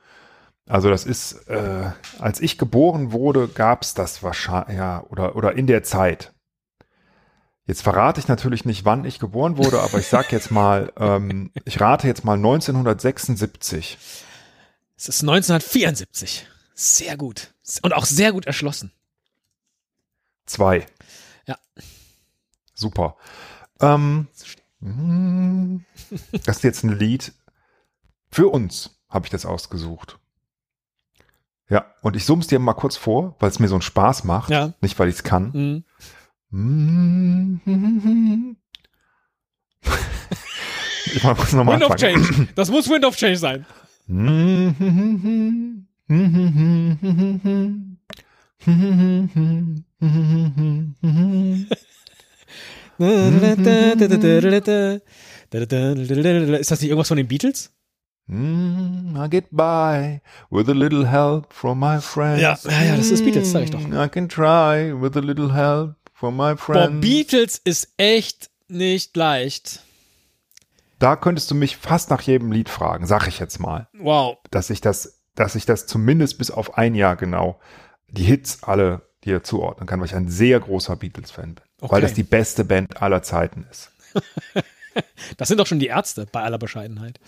Also 0.66 0.90
das 0.90 1.04
ist, 1.04 1.48
äh, 1.48 1.90
als 2.18 2.40
ich 2.40 2.58
geboren 2.58 3.12
wurde, 3.12 3.48
gab's 3.48 3.94
das 3.94 4.22
wahrscheinlich, 4.22 4.76
ja, 4.76 5.02
oder 5.08 5.34
oder 5.36 5.54
in 5.54 5.66
der 5.66 5.82
Zeit. 5.82 6.34
Jetzt 7.66 7.82
verrate 7.82 8.20
ich 8.20 8.28
natürlich 8.28 8.64
nicht, 8.64 8.84
wann 8.84 9.04
ich 9.04 9.18
geboren 9.18 9.58
wurde, 9.58 9.80
aber 9.80 9.98
ich 9.98 10.08
sag 10.08 10.32
jetzt 10.32 10.50
mal, 10.50 10.92
ähm, 10.98 11.50
ich 11.64 11.80
rate 11.80 12.06
jetzt 12.06 12.24
mal 12.24 12.34
1976. 12.34 13.98
Es 14.96 15.08
ist 15.08 15.22
1974. 15.22 16.46
Sehr 16.74 17.16
gut. 17.16 17.54
Und 17.82 17.92
auch 17.92 18.04
sehr 18.04 18.32
gut 18.32 18.46
erschlossen. 18.46 18.92
Zwei. 20.46 20.86
Ja. 21.46 21.58
Super. 22.74 23.16
Ähm, 23.80 24.28
das 24.80 26.56
ist 26.56 26.64
jetzt 26.64 26.84
ein 26.84 26.98
Lied 26.98 27.32
für 28.30 28.48
uns, 28.48 28.98
habe 29.08 29.26
ich 29.26 29.30
das 29.30 29.46
ausgesucht. 29.46 30.18
Ja, 31.68 31.86
und 32.02 32.16
ich 32.16 32.24
summe 32.24 32.42
es 32.42 32.48
dir 32.48 32.58
mal 32.58 32.74
kurz 32.74 32.96
vor, 32.96 33.36
weil 33.40 33.50
es 33.50 33.58
mir 33.58 33.68
so 33.68 33.74
einen 33.74 33.82
Spaß 33.82 34.24
macht. 34.24 34.50
Ja. 34.50 34.72
Nicht, 34.80 34.98
weil 34.98 35.08
ich 35.08 35.16
es 35.16 35.22
kann. 35.22 35.84
Mhm. 36.50 38.56
Ich 41.14 41.22
kurz 41.22 41.52
nochmal 41.52 41.74
Wind 41.74 41.84
of 41.84 41.92
anfangen. 41.92 42.24
Change. 42.24 42.48
Das 42.54 42.70
muss 42.70 42.88
Wind 42.88 43.04
of 43.04 43.16
Change 43.16 43.36
sein. 43.36 43.66
Ist 52.98 53.50
das 56.70 56.80
nicht 56.80 56.90
irgendwas 56.90 57.08
von 57.08 57.16
den 57.16 57.28
Beatles? 57.28 57.72
Mm, 58.26 59.16
I 59.16 59.28
get 59.30 59.46
by 59.50 60.20
with 60.50 60.68
a 60.68 60.72
little 60.72 61.10
help 61.10 61.52
from 61.52 61.78
my 61.80 61.98
friends. 62.00 62.42
Ja, 62.42 62.58
ja, 62.70 62.82
ja, 62.84 62.96
das 62.96 63.10
ist 63.10 63.24
Beatles, 63.24 63.50
sag 63.52 63.62
ich 63.64 63.70
doch. 63.70 63.80
Mm, 63.80 63.94
I 63.94 64.08
can 64.08 64.28
try 64.28 64.92
with 65.00 65.16
a 65.16 65.20
little 65.20 65.54
help 65.54 65.94
from 66.12 66.36
my 66.36 66.54
Boah, 66.54 66.58
friends. 66.58 67.00
Beatles 67.00 67.58
ist 67.64 67.88
echt 67.96 68.50
nicht 68.68 69.16
leicht. 69.16 69.80
da 70.98 71.16
könntest 71.16 71.50
du 71.50 71.54
mich 71.54 71.76
fast 71.78 72.10
nach 72.10 72.20
jedem 72.20 72.52
Lied 72.52 72.68
fragen, 72.68 73.06
sag 73.06 73.26
ich 73.28 73.38
jetzt 73.38 73.58
mal, 73.60 73.88
Wow. 73.98 74.36
dass 74.50 74.68
ich 74.68 74.80
das, 74.82 75.20
dass 75.34 75.54
ich 75.54 75.64
das 75.64 75.86
zumindest 75.86 76.36
bis 76.38 76.50
auf 76.50 76.76
ein 76.76 76.94
Jahr 76.94 77.16
genau 77.16 77.58
die 78.08 78.24
Hits 78.24 78.62
alle 78.64 79.02
dir 79.24 79.42
zuordnen 79.42 79.86
kann, 79.86 80.00
weil 80.00 80.06
ich 80.06 80.14
ein 80.16 80.28
sehr 80.28 80.60
großer 80.60 80.96
Beatles-Fan 80.96 81.54
bin, 81.54 81.64
Okay. 81.80 81.92
weil 81.92 82.00
das 82.00 82.14
die 82.14 82.24
beste 82.24 82.64
Band 82.64 83.00
aller 83.00 83.22
Zeiten 83.22 83.64
ist. 83.70 83.92
Das 85.36 85.46
sind 85.46 85.58
doch 85.58 85.66
schon 85.68 85.78
die 85.78 85.86
Ärzte, 85.86 86.26
bei 86.32 86.42
aller 86.42 86.58
Bescheidenheit. 86.58 87.20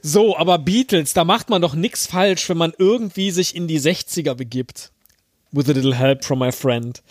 So, 0.00 0.38
aber 0.38 0.58
Beatles, 0.58 1.12
da 1.12 1.24
macht 1.24 1.50
man 1.50 1.60
doch 1.60 1.74
nichts 1.74 2.06
falsch, 2.06 2.48
wenn 2.48 2.56
man 2.56 2.72
irgendwie 2.78 3.30
sich 3.30 3.54
in 3.54 3.68
die 3.68 3.78
60er 3.78 4.32
begibt. 4.34 4.90
With 5.52 5.68
a 5.68 5.72
little 5.72 5.94
help 5.94 6.24
from 6.24 6.38
my 6.38 6.52
friend. 6.52 7.02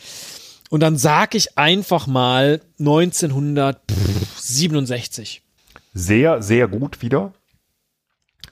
Und 0.72 0.80
dann 0.80 0.98
sag 0.98 1.36
ich 1.36 1.56
einfach 1.58 2.08
mal 2.08 2.62
1967. 2.80 5.44
Sehr, 5.94 6.42
sehr 6.42 6.68
gut 6.68 7.04
wieder, 7.04 7.32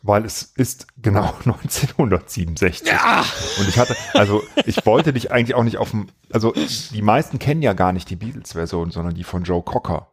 weil 0.01 0.25
es 0.25 0.43
ist 0.43 0.87
genau 0.97 1.33
1967. 1.45 2.87
Ja, 2.87 3.25
Und 3.59 3.67
ich 3.67 3.77
hatte, 3.77 3.95
also 4.13 4.43
ich 4.65 4.85
wollte 4.85 5.13
dich 5.13 5.31
eigentlich 5.31 5.55
auch 5.55 5.63
nicht 5.63 5.77
auf 5.77 5.91
dem, 5.91 6.07
also 6.31 6.53
die 6.91 7.01
meisten 7.01 7.39
kennen 7.39 7.61
ja 7.61 7.73
gar 7.73 7.91
nicht 7.91 8.09
die 8.09 8.15
Beatles-Version, 8.15 8.91
sondern 8.91 9.15
die 9.15 9.23
von 9.23 9.43
Joe 9.43 9.61
Cocker. 9.61 10.11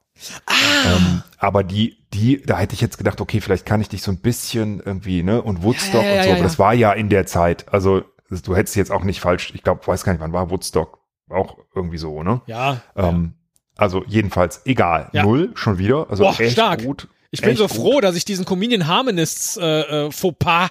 Ähm, 0.87 1.23
aber 1.39 1.65
die, 1.65 1.99
die, 2.13 2.41
da 2.43 2.59
hätte 2.59 2.75
ich 2.75 2.81
jetzt 2.81 2.99
gedacht, 2.99 3.21
okay, 3.21 3.41
vielleicht 3.41 3.67
kann 3.67 3.81
ich 3.81 3.89
dich 3.89 4.03
so 4.03 4.13
ein 4.13 4.19
bisschen 4.19 4.81
irgendwie, 4.81 5.23
ne, 5.23 5.43
und 5.43 5.63
Woodstock 5.63 6.03
Ja, 6.03 6.09
ja, 6.09 6.15
ja, 6.15 6.21
und 6.21 6.23
so, 6.23 6.29
ja, 6.29 6.33
aber 6.33 6.39
ja. 6.39 6.45
das 6.45 6.59
war 6.59 6.75
ja 6.75 6.93
in 6.93 7.09
der 7.09 7.27
Zeit. 7.27 7.73
Also 7.73 8.03
du 8.31 8.57
hättest 8.57 8.77
jetzt 8.77 8.91
auch 8.91 9.05
nicht 9.05 9.21
falsch, 9.21 9.53
ich 9.55 9.63
glaube, 9.63 9.87
weiß 9.87 10.05
gar 10.05 10.13
nicht, 10.13 10.23
wann 10.23 10.33
war 10.33 10.51
Woodstock 10.51 11.01
auch 11.31 11.59
irgendwie 11.75 11.99
so, 11.99 12.23
ne? 12.23 12.43
ja. 12.47 12.81
Ähm, 12.97 13.35
also 13.77 14.05
jedenfalls, 14.07 14.63
egal. 14.67 15.09
Ja. 15.13 15.25
Null 15.25 15.51
schon 15.55 15.79
wieder. 15.79 16.09
Also 16.09 16.25
Boah, 16.25 16.39
echt 16.39 16.53
stark. 16.53 16.85
gut. 16.85 17.09
Ich 17.35 17.41
bin 17.41 17.51
echt 17.51 17.59
so 17.59 17.67
gut. 17.69 17.77
froh, 17.77 18.01
dass 18.01 18.17
ich 18.17 18.25
diesen 18.25 18.45
Comedian 18.45 18.87
Harmonists 18.87 19.57
äh, 19.57 20.07
äh, 20.07 20.11
Fauxpas 20.13 20.71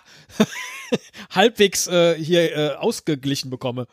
halbwegs 1.35 1.87
äh, 1.87 2.15
hier 2.15 2.55
äh, 2.55 2.75
ausgeglichen 2.75 3.49
bekomme. 3.49 3.87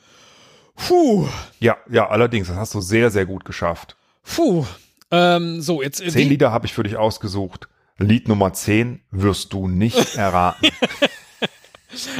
Puh, 0.76 1.28
Ja, 1.58 1.76
ja, 1.90 2.08
allerdings, 2.08 2.48
das 2.48 2.56
hast 2.56 2.74
du 2.74 2.80
sehr, 2.80 3.10
sehr 3.10 3.26
gut 3.26 3.44
geschafft. 3.44 3.96
puh. 4.24 4.64
Ähm, 5.10 5.60
so, 5.60 5.82
jetzt. 5.82 6.00
äh, 6.00 6.08
Zehn 6.08 6.28
Lieder 6.28 6.52
habe 6.52 6.66
ich 6.66 6.72
für 6.72 6.84
dich 6.84 6.96
ausgesucht. 6.96 7.68
Lied 7.98 8.28
Nummer 8.28 8.52
10 8.52 9.00
wirst 9.10 9.52
du 9.52 9.66
nicht 9.66 10.14
erraten. 10.16 10.68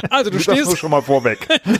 Also 0.09 0.29
du 0.29 0.37
Das 0.37 0.47
nur 0.47 0.57
stehst. 0.57 0.77
schon 0.77 0.91
mal 0.91 1.01
vorweg. 1.01 1.47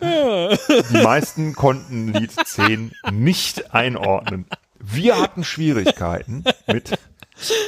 Die 0.00 1.02
meisten 1.02 1.54
konnten 1.54 2.12
Lied 2.12 2.32
10 2.32 2.92
nicht 3.12 3.72
einordnen. 3.74 4.46
Wir 4.86 5.20
hatten 5.20 5.44
Schwierigkeiten 5.44 6.44
mit, 6.66 6.98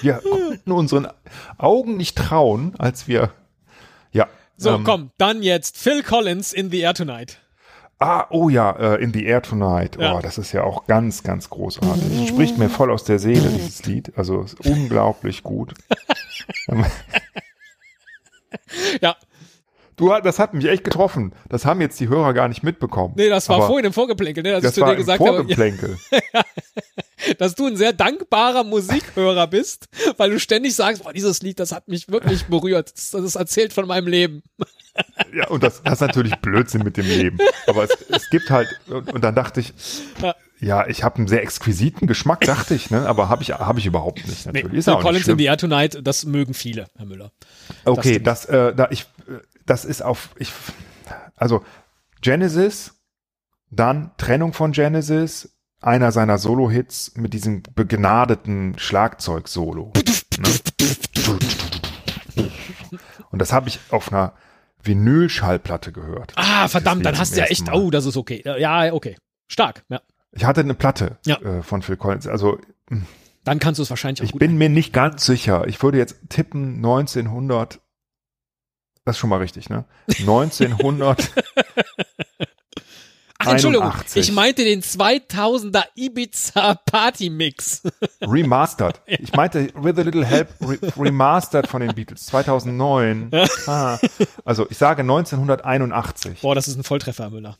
wir 0.03 0.15
konnten 0.15 0.73
unseren 0.73 1.09
Augen 1.59 1.97
nicht 1.97 2.17
trauen, 2.17 2.75
als 2.79 3.09
wir, 3.09 3.33
ja. 4.13 4.27
So, 4.57 4.71
ähm, 4.71 4.85
komm, 4.85 5.11
dann 5.19 5.43
jetzt 5.43 5.79
Phil 5.79 6.03
Collins 6.03 6.53
in 6.53 6.71
the 6.71 6.81
Air 6.81 6.95
Tonight. 6.95 7.39
Ah, 7.99 8.27
oh 8.29 8.51
ja, 8.51 8.73
äh, 8.73 9.03
In 9.03 9.15
the 9.15 9.25
Air 9.25 9.41
Tonight. 9.41 9.97
Ja. 9.99 10.17
Oh, 10.17 10.21
das 10.21 10.37
ist 10.37 10.53
ja 10.53 10.63
auch 10.63 10.87
ganz, 10.87 11.23
ganz 11.23 11.49
großartig. 11.49 12.29
Spricht 12.29 12.59
mir 12.59 12.69
voll 12.69 12.91
aus 12.91 13.05
der 13.05 13.19
Seele, 13.19 13.49
dieses 13.49 13.87
Lied. 13.87 14.13
Also 14.17 14.43
ist 14.43 14.61
unglaublich 14.67 15.43
gut. 15.43 15.73
Ja, 19.01 19.17
Du, 19.97 20.13
das 20.23 20.39
hat 20.39 20.53
mich 20.53 20.67
echt 20.67 20.85
getroffen. 20.85 21.33
Das 21.49 21.65
haben 21.65 21.81
jetzt 21.81 21.99
die 22.01 22.09
Hörer 22.09 22.35
gar 22.35 22.49
nicht 22.49 22.63
mitbekommen. 22.63 23.15
nee, 23.17 23.31
das 23.31 23.49
war 23.49 23.57
Aber 23.57 23.67
vorhin 23.69 23.87
im 23.87 23.93
Vorgeplänkel, 23.95 24.43
ne, 24.43 24.53
dass 24.53 24.63
Das 24.63 24.73
ich 24.73 24.75
zu 24.75 24.81
war 24.83 24.89
dir 24.89 24.95
im 24.95 24.99
gesagt 24.99 25.21
habe, 25.21 25.31
ja, 25.31 25.37
Vorgeplänkel. 25.37 25.99
dass 27.39 27.55
du 27.55 27.67
ein 27.67 27.77
sehr 27.77 27.93
dankbarer 27.93 28.65
Musikhörer 28.65 29.47
bist, 29.47 29.89
weil 30.17 30.31
du 30.31 30.41
ständig 30.41 30.75
sagst, 30.75 31.03
boah, 31.03 31.13
dieses 31.13 31.43
Lied, 31.43 31.59
das 31.61 31.73
hat 31.73 31.89
mich 31.89 32.09
wirklich 32.09 32.45
berührt. 32.47 32.93
Das, 32.95 33.11
das 33.11 33.35
erzählt 33.37 33.73
von 33.73 33.87
meinem 33.87 34.07
Leben. 34.07 34.43
Ja, 35.35 35.49
und 35.49 35.63
das, 35.63 35.83
das 35.83 35.95
ist 35.95 36.01
natürlich 36.01 36.35
Blödsinn 36.37 36.83
mit 36.83 36.97
dem 36.97 37.07
Leben. 37.07 37.39
Aber 37.67 37.85
es, 37.85 37.91
es 38.09 38.31
gibt 38.31 38.51
halt, 38.51 38.69
und, 38.89 39.13
und 39.13 39.23
dann 39.23 39.35
dachte 39.35 39.61
ich, 39.61 39.75
Ja. 40.23 40.35
ja, 40.59 40.87
ich 40.87 41.05
habe 41.05 41.17
einen 41.17 41.29
sehr 41.29 41.43
exquisiten 41.43 42.07
Geschmack, 42.07 42.41
dachte 42.43 42.75
ich, 42.75 42.91
ne? 42.91 43.07
aber 43.07 43.29
habe 43.29 43.43
ich, 43.43 43.51
hab 43.53 43.77
ich 43.77 43.85
überhaupt 43.87 44.27
nicht. 44.27 44.47
Nee, 44.47 44.53
Natürlich. 44.63 44.79
ist 44.79 44.85
Phil 44.87 44.95
auch 44.95 44.99
nicht 44.99 45.05
Collins 45.05 45.29
in 45.29 45.39
the 45.39 45.45
Air 45.45 45.59
Tonight, 45.59 45.99
das 46.03 46.25
mögen 46.25 46.55
viele, 46.55 46.87
Herr 46.97 47.05
Müller. 47.07 47.33
Okay, 47.85 48.11
stimmt. 48.15 48.27
das, 48.27 48.47
äh, 48.47 48.75
da 48.75 48.89
ich, 48.91 49.05
das 49.67 49.85
ist 49.85 50.03
auf, 50.03 50.31
ich, 50.39 50.51
also 51.37 51.63
Genesis, 52.23 52.95
dann 53.71 54.13
Trennung 54.17 54.53
von 54.55 54.73
Genesis, 54.73 55.56
einer 55.87 56.11
seiner 56.11 56.37
Solo-Hits 56.39 57.13
mit 57.17 57.33
diesem 57.33 57.63
begnadeten 57.75 58.77
Schlagzeug-Solo. 58.79 59.93
ne? 60.39 61.39
Und 63.31 63.39
das 63.41 63.53
habe 63.53 63.69
ich 63.69 63.79
auf 63.91 64.13
einer 64.13 64.33
Vinyl-Schallplatte 64.83 65.93
gehört. 65.93 66.33
Ah, 66.37 66.69
verdammt, 66.69 67.05
dann 67.07 67.19
hast 67.19 67.35
du 67.37 67.41
ja 67.41 67.47
echt, 67.47 67.67
Mal. 67.67 67.75
oh, 67.75 67.91
das 67.91 68.05
ist 68.07 68.17
okay. 68.17 68.43
Ja, 68.59 68.93
okay. 68.93 69.17
Stark, 69.49 69.85
ja. 69.89 70.01
Ich 70.33 70.45
hatte 70.45 70.61
eine 70.61 70.75
Platte 70.75 71.19
Ja. 71.25 71.37
äh, 71.41 71.63
von 71.63 71.83
Phil 71.83 71.97
Collins. 71.97 72.27
Also 72.27 72.59
Dann 73.45 73.59
kannst 73.59 73.79
du 73.79 73.83
es 73.85 73.91
wahrscheinlich 73.91 74.21
auch 74.23 74.25
ich 74.25 74.33
bin 74.39 74.59
mir 74.59 74.69
nicht 74.69 74.93
ganz 74.93 75.25
sicher. 75.25 75.67
Ich 75.69 75.83
würde 75.83 75.99
jetzt 75.99 76.17
tippen 76.29 76.77
1900. 76.77 77.81
Das 79.05 79.15
ist 79.17 79.21
schon 79.21 79.31
mal 79.31 79.39
richtig, 79.39 79.71
ne? 79.71 79.85
1900. 80.19 81.31
Ach, 83.47 83.53
Entschuldigung, 83.53 83.87
81. 83.87 84.29
ich 84.29 84.33
meinte 84.35 84.65
den 84.65 84.83
2000er 84.83 85.85
Ibiza 85.95 86.75
Party 86.91 87.31
Mix. 87.31 87.83
Remastered. 88.21 89.01
Ich 89.07 89.33
meinte 89.35 89.69
With 89.75 89.99
a 89.99 90.03
Little 90.03 90.25
Help 90.25 90.49
re 90.61 90.79
Remastered 90.99 91.67
von 91.67 91.81
den 91.81 91.95
Beatles 91.95 92.27
2009. 92.27 93.31
Ah. 93.67 93.99
Also 94.45 94.67
ich 94.71 94.79
sage 94.79 95.03
1981. 95.03 96.41
Boah, 96.41 96.55
das 96.55 96.69
ist 96.69 96.77
ein 96.77 96.83
Volltreffer, 96.85 97.25
Herr 97.25 97.31
Müller. 97.31 97.57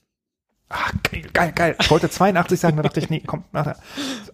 Ah, 0.69 0.91
geil, 1.09 1.23
geil, 1.33 1.53
geil. 1.55 1.77
Ich 1.81 1.91
wollte 1.91 2.11
82 2.11 2.59
sagen, 2.59 2.77
dann 2.77 2.83
dachte 2.85 2.99
ich, 2.99 3.09
nee, 3.09 3.23
komm, 3.25 3.45
nachher. 3.53 3.77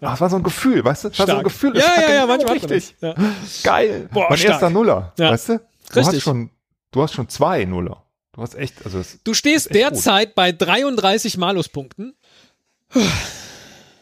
Es 0.01 0.19
war 0.19 0.29
so 0.31 0.35
ein 0.37 0.41
Gefühl, 0.43 0.83
weißt 0.83 1.03
du? 1.03 1.07
Es 1.09 1.19
war 1.19 1.27
so 1.27 1.31
ein 1.33 1.35
Stark. 1.35 1.43
Gefühl. 1.43 1.77
Ja, 1.77 2.01
ja, 2.01 2.13
ja, 2.15 2.25
manchmal 2.25 2.53
richtig. 2.53 2.95
das. 2.99 3.15
Ja. 3.17 3.25
Geil. 3.63 4.09
Boah, 4.11 4.27
mein 4.29 4.37
stark. 4.39 4.53
erster 4.53 4.69
Nuller, 4.71 5.13
Ja. 5.19 5.29
weißt 5.31 5.49
du? 5.49 5.57
Du 5.57 5.99
hast 5.99 6.07
Richtig. 6.07 6.23
schon, 6.23 6.49
du 6.91 7.03
hast 7.03 7.13
schon 7.13 7.29
zwei 7.29 7.65
Nuller. 7.65 8.03
Du 8.33 8.41
hast 8.41 8.55
echt, 8.55 8.83
also 8.85 8.99
es, 8.99 9.19
Du 9.23 9.33
stehst 9.33 9.67
echt 9.71 9.73
gut. 9.73 9.91
derzeit 9.93 10.35
bei 10.35 10.51
33 10.51 11.37
Maluspunkten. 11.37 12.15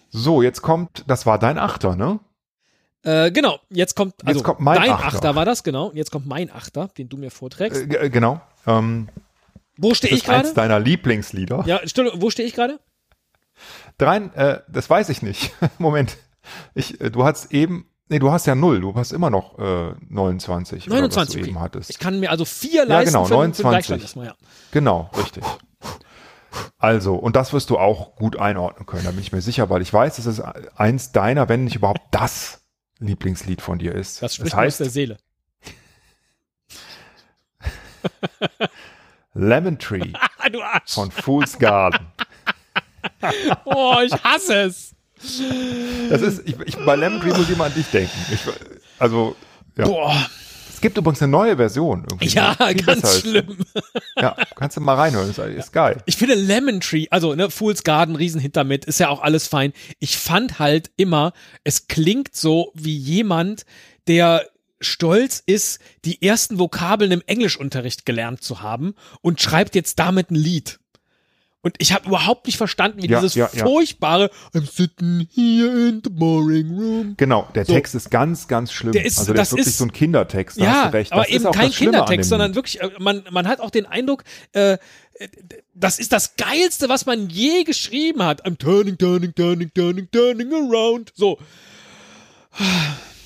so, 0.09 0.41
jetzt 0.41 0.61
kommt, 0.61 1.03
das 1.07 1.25
war 1.25 1.37
dein 1.39 1.57
Achter, 1.57 1.95
ne? 1.95 2.19
Äh, 3.03 3.31
genau, 3.31 3.59
jetzt 3.69 3.95
kommt, 3.95 4.13
also 4.25 4.43
kommt 4.43 4.59
mein 4.59 4.77
dein 4.79 4.91
Achter. 4.91 5.05
Achter. 5.07 5.35
war 5.35 5.45
das, 5.45 5.63
genau. 5.63 5.91
Jetzt 5.93 6.11
kommt 6.11 6.27
mein 6.27 6.51
Achter, 6.51 6.87
den 6.97 7.09
du 7.09 7.17
mir 7.17 7.31
vorträgst. 7.31 7.81
Äh, 7.81 8.09
genau. 8.09 8.41
Ähm, 8.67 9.09
wo 9.77 9.93
stehe 9.95 10.11
das 10.11 10.19
ich 10.19 10.23
ist 10.25 10.29
eins 10.29 10.43
gerade? 10.49 10.55
deiner 10.55 10.79
Lieblingslieder. 10.79 11.63
Ja, 11.65 11.77
Entschuldigung, 11.77 12.21
wo 12.21 12.29
stehe 12.29 12.47
ich 12.47 12.53
gerade? 12.53 12.79
Drei, 13.97 14.17
äh, 14.17 14.61
das 14.67 14.89
weiß 14.89 15.09
ich 15.09 15.21
nicht. 15.23 15.51
Moment. 15.79 16.17
Ich, 16.75 17.01
äh, 17.01 17.09
du 17.09 17.23
hast 17.23 17.51
eben, 17.51 17.89
nee, 18.11 18.19
du 18.19 18.31
hast 18.31 18.45
ja 18.45 18.53
null. 18.53 18.81
Du 18.81 18.93
hast 18.93 19.11
immer 19.11 19.29
noch 19.29 19.57
äh, 19.57 19.93
29. 20.09 20.87
oder 20.87 20.95
was 20.95 21.15
29, 21.15 21.33
du 21.33 21.39
okay. 21.39 21.49
eben 21.49 21.59
hattest. 21.59 21.89
Ich 21.89 21.97
kann 21.97 22.19
mir 22.19 22.29
also 22.29 22.45
vier 22.45 22.85
leisten 22.85 23.13
genau, 23.13 23.25
für 23.25 23.33
den 23.33 23.37
29. 23.37 23.69
Gleichstand 23.69 24.01
erstmal, 24.03 24.25
ja. 24.27 24.35
Genau, 24.71 25.09
richtig. 25.17 25.43
Also, 26.77 27.15
und 27.15 27.35
das 27.35 27.53
wirst 27.53 27.69
du 27.69 27.77
auch 27.77 28.15
gut 28.15 28.37
einordnen 28.37 28.85
können, 28.85 29.05
da 29.05 29.11
bin 29.11 29.21
ich 29.21 29.31
mir 29.31 29.41
sicher, 29.41 29.69
weil 29.69 29.81
ich 29.81 29.93
weiß, 29.93 30.17
dass 30.17 30.25
es 30.25 30.41
eins 30.75 31.13
deiner, 31.13 31.47
wenn 31.47 31.63
nicht 31.63 31.77
überhaupt 31.77 32.01
das 32.11 32.61
Lieblingslied 32.99 33.61
von 33.61 33.79
dir 33.79 33.95
ist. 33.95 34.21
Das 34.21 34.35
spricht 34.35 34.53
das 34.53 34.57
mir 34.57 34.59
aus 34.59 34.65
heißt 34.65 34.79
der 34.81 34.89
Seele. 34.89 35.17
Lemon 39.33 39.79
Tree 39.79 40.11
du 40.51 40.61
Arsch. 40.61 40.93
von 40.93 41.09
Fool's 41.11 41.57
Garden. 41.57 42.07
Oh, 43.65 43.97
ich 44.03 44.13
hasse 44.23 44.63
es. 44.63 44.90
Das 46.09 46.21
ist, 46.21 46.41
ich, 46.45 46.55
ich, 46.65 46.75
bei 46.85 46.95
Lemon 46.95 47.21
Tree 47.21 47.29
muss 47.29 47.49
ich 47.49 47.57
mal 47.57 47.65
an 47.65 47.73
dich 47.73 47.87
denken. 47.87 48.17
Ich, 48.33 48.39
also, 48.99 49.35
ja. 49.77 49.85
Boah, 49.85 50.15
Es 50.73 50.81
gibt 50.81 50.97
übrigens 50.97 51.21
eine 51.21 51.31
neue 51.31 51.57
Version. 51.57 52.05
Irgendwie, 52.09 52.29
ja, 52.29 52.55
viel 52.55 52.73
ganz 52.83 53.19
schlimm. 53.19 53.57
Ja, 54.15 54.35
kannst 54.55 54.77
du 54.77 54.81
mal 54.81 54.95
reinhören, 54.95 55.29
ist, 55.29 55.37
ist 55.37 55.71
geil. 55.73 56.01
Ich 56.07 56.17
finde 56.17 56.33
Lemon 56.33 56.79
Tree, 56.81 57.05
also 57.11 57.35
ne, 57.35 57.51
Fool's 57.51 57.83
Garden, 57.83 58.15
Riesenhit 58.15 58.55
damit, 58.55 58.85
ist 58.85 58.99
ja 58.99 59.09
auch 59.09 59.21
alles 59.21 59.47
fein. 59.47 59.73
Ich 59.99 60.17
fand 60.17 60.57
halt 60.57 60.89
immer, 60.97 61.33
es 61.63 61.87
klingt 61.87 62.35
so 62.35 62.71
wie 62.73 62.97
jemand, 62.97 63.65
der 64.07 64.47
stolz 64.79 65.43
ist, 65.45 65.79
die 66.03 66.23
ersten 66.23 66.57
Vokabeln 66.57 67.11
im 67.11 67.21
Englischunterricht 67.27 68.03
gelernt 68.05 68.41
zu 68.41 68.61
haben 68.61 68.95
und 69.21 69.39
schreibt 69.39 69.75
jetzt 69.75 69.99
damit 69.99 70.31
ein 70.31 70.35
Lied. 70.35 70.79
Und 71.63 71.75
ich 71.77 71.93
habe 71.93 72.07
überhaupt 72.07 72.47
nicht 72.47 72.57
verstanden, 72.57 73.03
wie 73.03 73.07
Ja, 73.07 73.19
dieses 73.21 73.35
ja, 73.35 73.47
furchtbare 73.47 74.31
I'm 74.55 74.65
sitting 74.65 75.27
here 75.31 75.89
in 75.89 76.01
the 76.03 76.09
boring 76.09 76.69
room. 76.75 77.13
Genau, 77.17 77.47
der 77.53 77.65
So. 77.65 77.73
Text 77.73 77.93
ist 77.93 78.09
ganz, 78.09 78.47
ganz 78.47 78.71
schlimm. 78.71 78.93
Der 78.93 79.05
ist- 79.05 79.19
also 79.19 79.33
der 79.33 79.41
das 79.41 79.49
ist 79.49 79.53
wirklich 79.53 79.67
ist- 79.67 79.77
so 79.77 79.85
ein 79.85 79.91
Kindertext, 79.93 80.59
da 80.59 80.63
Ja, 80.63 80.71
hast 80.71 80.85
du 80.93 80.97
recht. 80.97 81.11
aber 81.13 81.21
Das 81.21 81.29
eben 81.31 81.51
kein 81.51 81.71
Kindertext, 81.71 82.29
sondern 82.29 82.55
wirklich, 82.55 82.81
äh, 82.81 82.89
man, 82.97 83.23
man 83.29 83.47
hat 83.47 83.59
auch 83.59 83.69
den 83.69 83.85
Eindruck, 83.85 84.23
äh, 84.53 84.73
äh, 84.73 84.77
das 85.75 85.99
ist 85.99 86.11
das 86.13 86.35
Geilste, 86.35 86.89
was 86.89 87.05
man 87.05 87.29
je 87.29 87.63
geschrieben 87.63 88.23
hat. 88.23 88.43
I'm 88.43 88.57
turning, 88.57 88.97
turning, 88.97 89.35
turning, 89.35 89.71
turning, 89.71 90.09
turning 90.11 90.51
around. 90.53 91.13
So, 91.15 91.37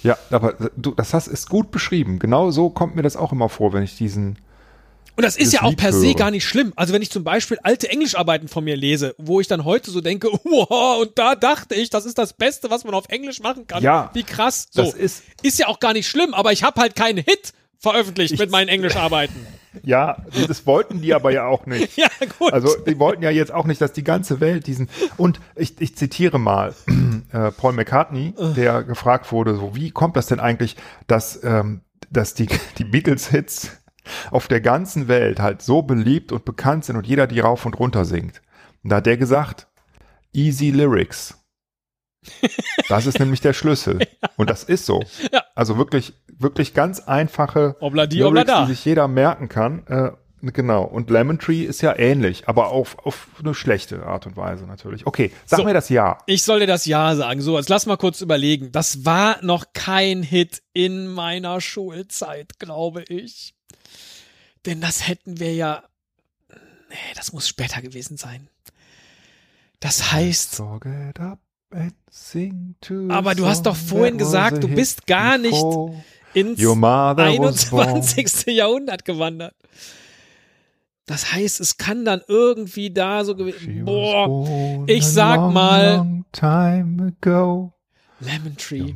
Ja, 0.04 0.18
aber 0.30 0.54
du, 0.78 0.92
das 0.92 1.14
hast, 1.14 1.28
ist 1.28 1.50
gut 1.50 1.72
beschrieben. 1.72 2.20
Genau 2.20 2.52
so 2.52 2.70
kommt 2.70 2.96
mir 2.96 3.02
das 3.02 3.16
auch 3.16 3.32
immer 3.32 3.50
vor, 3.50 3.74
wenn 3.74 3.82
ich 3.84 3.98
diesen. 3.98 4.38
Und 5.18 5.24
das 5.24 5.36
ist 5.38 5.48
das 5.54 5.54
ja 5.54 5.64
auch 5.64 5.70
Lied 5.70 5.80
per 5.80 5.94
se 5.94 6.08
höre. 6.08 6.16
gar 6.16 6.32
nicht 6.32 6.46
schlimm. 6.46 6.74
Also 6.76 6.94
wenn 6.94 7.02
ich 7.02 7.10
zum 7.12 7.24
Beispiel 7.24 7.58
alte 7.64 7.90
Englischarbeiten 7.90 8.48
von 8.48 8.64
mir 8.64 8.76
lese, 8.76 9.16
wo 9.18 9.40
ich 9.40 9.48
dann 9.48 9.64
heute 9.66 9.92
so 9.92 10.02
denke, 10.02 10.28
wow, 10.44 11.02
und 11.02 11.18
da 11.18 11.36
dachte 11.36 11.76
ich, 11.76 11.90
das 11.90 12.06
ist 12.06 12.18
das 12.18 12.34
Beste, 12.34 12.70
was 12.70 12.84
man 12.84 12.94
auf 12.94 13.06
Englisch 13.10 13.40
machen 13.42 13.66
kann. 13.68 13.82
Ja, 13.84 14.10
Wie 14.14 14.24
krass. 14.24 14.68
So. 14.72 14.82
das 14.84 14.94
ist- 14.94 15.24
ist 15.42 15.60
ja 15.60 15.68
auch 15.68 15.80
gar 15.80 15.94
nicht 15.94 16.08
schlimm, 16.08 16.34
aber 16.34 16.52
ich 16.52 16.64
habe 16.64 16.82
halt 16.82 16.96
keinen 16.96 17.18
Hit 17.24 17.54
veröffentlicht 17.80 18.34
Ich- 18.34 18.40
mit 18.40 18.52
meinen 18.52 18.68
Englischarbeiten. 18.70 19.36
Ja, 19.84 20.24
das 20.48 20.66
wollten 20.66 21.02
die 21.02 21.14
aber 21.14 21.32
ja 21.34 21.48
auch 21.48 21.66
nicht. 21.66 21.98
ja, 21.98 22.08
gut. 22.40 22.54
Also 22.54 22.70
die 22.88 22.98
wollten 22.98 23.22
ja 23.24 23.30
jetzt 23.30 23.52
auch 23.54 23.66
nicht, 23.66 23.82
dass 23.82 23.92
die 23.92 24.06
ganze 24.06 24.40
Welt 24.40 24.68
diesen. 24.68 24.88
Und 25.18 25.42
ich, 25.58 25.82
ich 25.82 25.98
zitiere 25.98 26.40
mal 26.40 26.74
äh, 27.34 27.52
Paul 27.52 27.74
McCartney, 27.74 28.34
der 28.56 28.84
gefragt 28.84 29.34
wurde, 29.34 29.54
so 29.58 29.76
wie 29.76 29.92
kommt 29.92 30.16
das 30.16 30.28
denn 30.28 30.40
eigentlich, 30.40 30.78
dass, 31.08 31.44
ähm, 31.44 31.82
dass 32.10 32.34
die, 32.36 32.48
die 32.78 32.86
Beatles-Hits 32.86 33.72
auf 34.32 34.48
der 34.48 34.62
ganzen 34.62 35.08
Welt 35.08 35.40
halt 35.40 35.62
so 35.62 35.82
beliebt 35.82 36.32
und 36.32 36.46
bekannt 36.46 36.86
sind 36.86 36.96
und 36.96 37.08
jeder 37.08 37.28
die 37.28 37.40
rauf 37.40 37.66
und 37.66 37.80
runter 37.80 38.06
singt. 38.06 38.42
Und 38.84 38.90
da 38.92 38.98
hat 38.98 39.06
der 39.06 39.18
gesagt, 39.18 39.68
easy 40.34 40.70
lyrics. 40.72 41.36
Das 42.90 43.06
ist 43.08 43.20
nämlich 43.20 43.42
der 43.42 43.54
Schlüssel. 43.54 44.00
Und 44.38 44.50
das 44.50 44.64
ist 44.64 44.86
so. 44.86 45.04
Ja. 45.32 45.44
Also 45.56 45.78
wirklich, 45.78 46.14
wirklich 46.38 46.74
ganz 46.74 47.00
einfache 47.00 47.76
Obladi, 47.80 48.18
Lyrics, 48.18 48.30
oblada. 48.42 48.66
die 48.66 48.74
sich 48.74 48.86
jeder 48.86 49.08
merken 49.08 49.50
kann. 49.50 49.86
Äh, 49.88 50.12
genau. 50.52 50.84
Und 50.84 51.10
Lemon 51.10 51.40
Tree 51.40 51.64
ist 51.64 51.82
ja 51.82 51.98
ähnlich, 51.98 52.48
aber 52.48 52.68
auf, 52.70 52.98
auf 53.06 53.28
eine 53.40 53.54
schlechte 53.56 54.06
Art 54.06 54.28
und 54.28 54.38
Weise 54.38 54.66
natürlich. 54.66 55.08
Okay, 55.08 55.32
sag 55.46 55.60
So. 55.60 55.66
mir 55.66 55.74
das 55.74 55.90
Ja. 55.90 56.20
Ich 56.28 56.44
soll 56.44 56.60
dir 56.60 56.68
das 56.68 56.86
Ja 56.86 57.16
sagen. 57.16 57.42
So, 57.42 57.58
jetzt 57.58 57.70
lass 57.70 57.86
mal 57.86 57.98
kurz 57.98 58.22
überlegen. 58.22 58.72
Das 58.72 59.06
war 59.06 59.38
noch 59.44 59.66
kein 59.74 60.22
Hit 60.22 60.62
in 60.74 61.08
meiner 61.08 61.62
Schulzeit, 61.62 62.60
glaube 62.60 63.04
ich. 63.04 63.55
Denn 64.66 64.82
das 64.82 65.08
hätten 65.08 65.40
wir 65.40 65.54
ja. 65.54 65.84
Nee, 66.90 67.14
das 67.16 67.34
muss 67.34 67.48
später 67.48 67.82
gewesen 67.82 68.18
sein. 68.18 68.48
Das 69.80 70.12
heißt, 70.12 70.56
Aber 73.10 73.36
du 73.36 73.46
hast 73.46 73.66
doch 73.66 73.76
vorhin 73.76 74.18
gesagt, 74.18 74.64
du 74.64 74.68
bist 74.68 75.06
gar 75.08 75.38
nicht 75.38 75.64
ins 76.34 76.62
Your 76.62 76.76
mother 76.76 77.38
was 77.40 77.70
born. 77.70 77.90
21. 77.90 78.46
Jahrhundert 78.56 79.06
gewandert. 79.06 79.56
Das 81.06 81.34
heißt, 81.34 81.60
es 81.60 81.78
kann 81.78 82.04
dann 82.04 82.22
irgendwie 82.28 82.92
da 82.92 83.24
so 83.24 83.36
gewesen. 83.36 83.86
Boah, 83.86 84.84
ich 84.88 85.06
sag 85.06 85.52
mal-. 85.52 86.24
Lemon 88.20 88.58
Tree. 88.58 88.94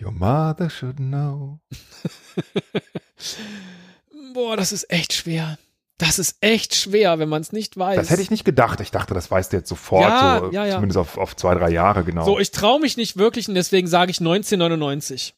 Your 0.00 0.12
mother 0.12 0.70
should 0.70 0.96
know. 0.98 1.58
Boah, 4.34 4.56
das 4.56 4.72
ist 4.72 4.90
echt 4.90 5.12
schwer. 5.12 5.58
Das 5.96 6.20
ist 6.20 6.36
echt 6.40 6.76
schwer, 6.76 7.18
wenn 7.18 7.28
man 7.28 7.42
es 7.42 7.50
nicht 7.50 7.76
weiß. 7.76 7.96
Das 7.96 8.10
hätte 8.10 8.22
ich 8.22 8.30
nicht 8.30 8.44
gedacht. 8.44 8.80
Ich 8.80 8.92
dachte, 8.92 9.14
das 9.14 9.28
weißt 9.30 9.52
du 9.52 9.56
jetzt 9.56 9.68
sofort, 9.68 10.08
Ja, 10.08 10.38
so, 10.40 10.52
ja, 10.52 10.64
ja. 10.64 10.74
zumindest 10.76 10.98
auf, 10.98 11.18
auf 11.18 11.34
zwei, 11.34 11.54
drei 11.56 11.70
Jahre 11.70 12.04
genau. 12.04 12.24
So, 12.24 12.38
ich 12.38 12.52
traue 12.52 12.78
mich 12.80 12.96
nicht 12.96 13.16
wirklich 13.16 13.48
und 13.48 13.56
deswegen 13.56 13.88
sage 13.88 14.12
ich 14.12 14.20
1999. 14.20 15.34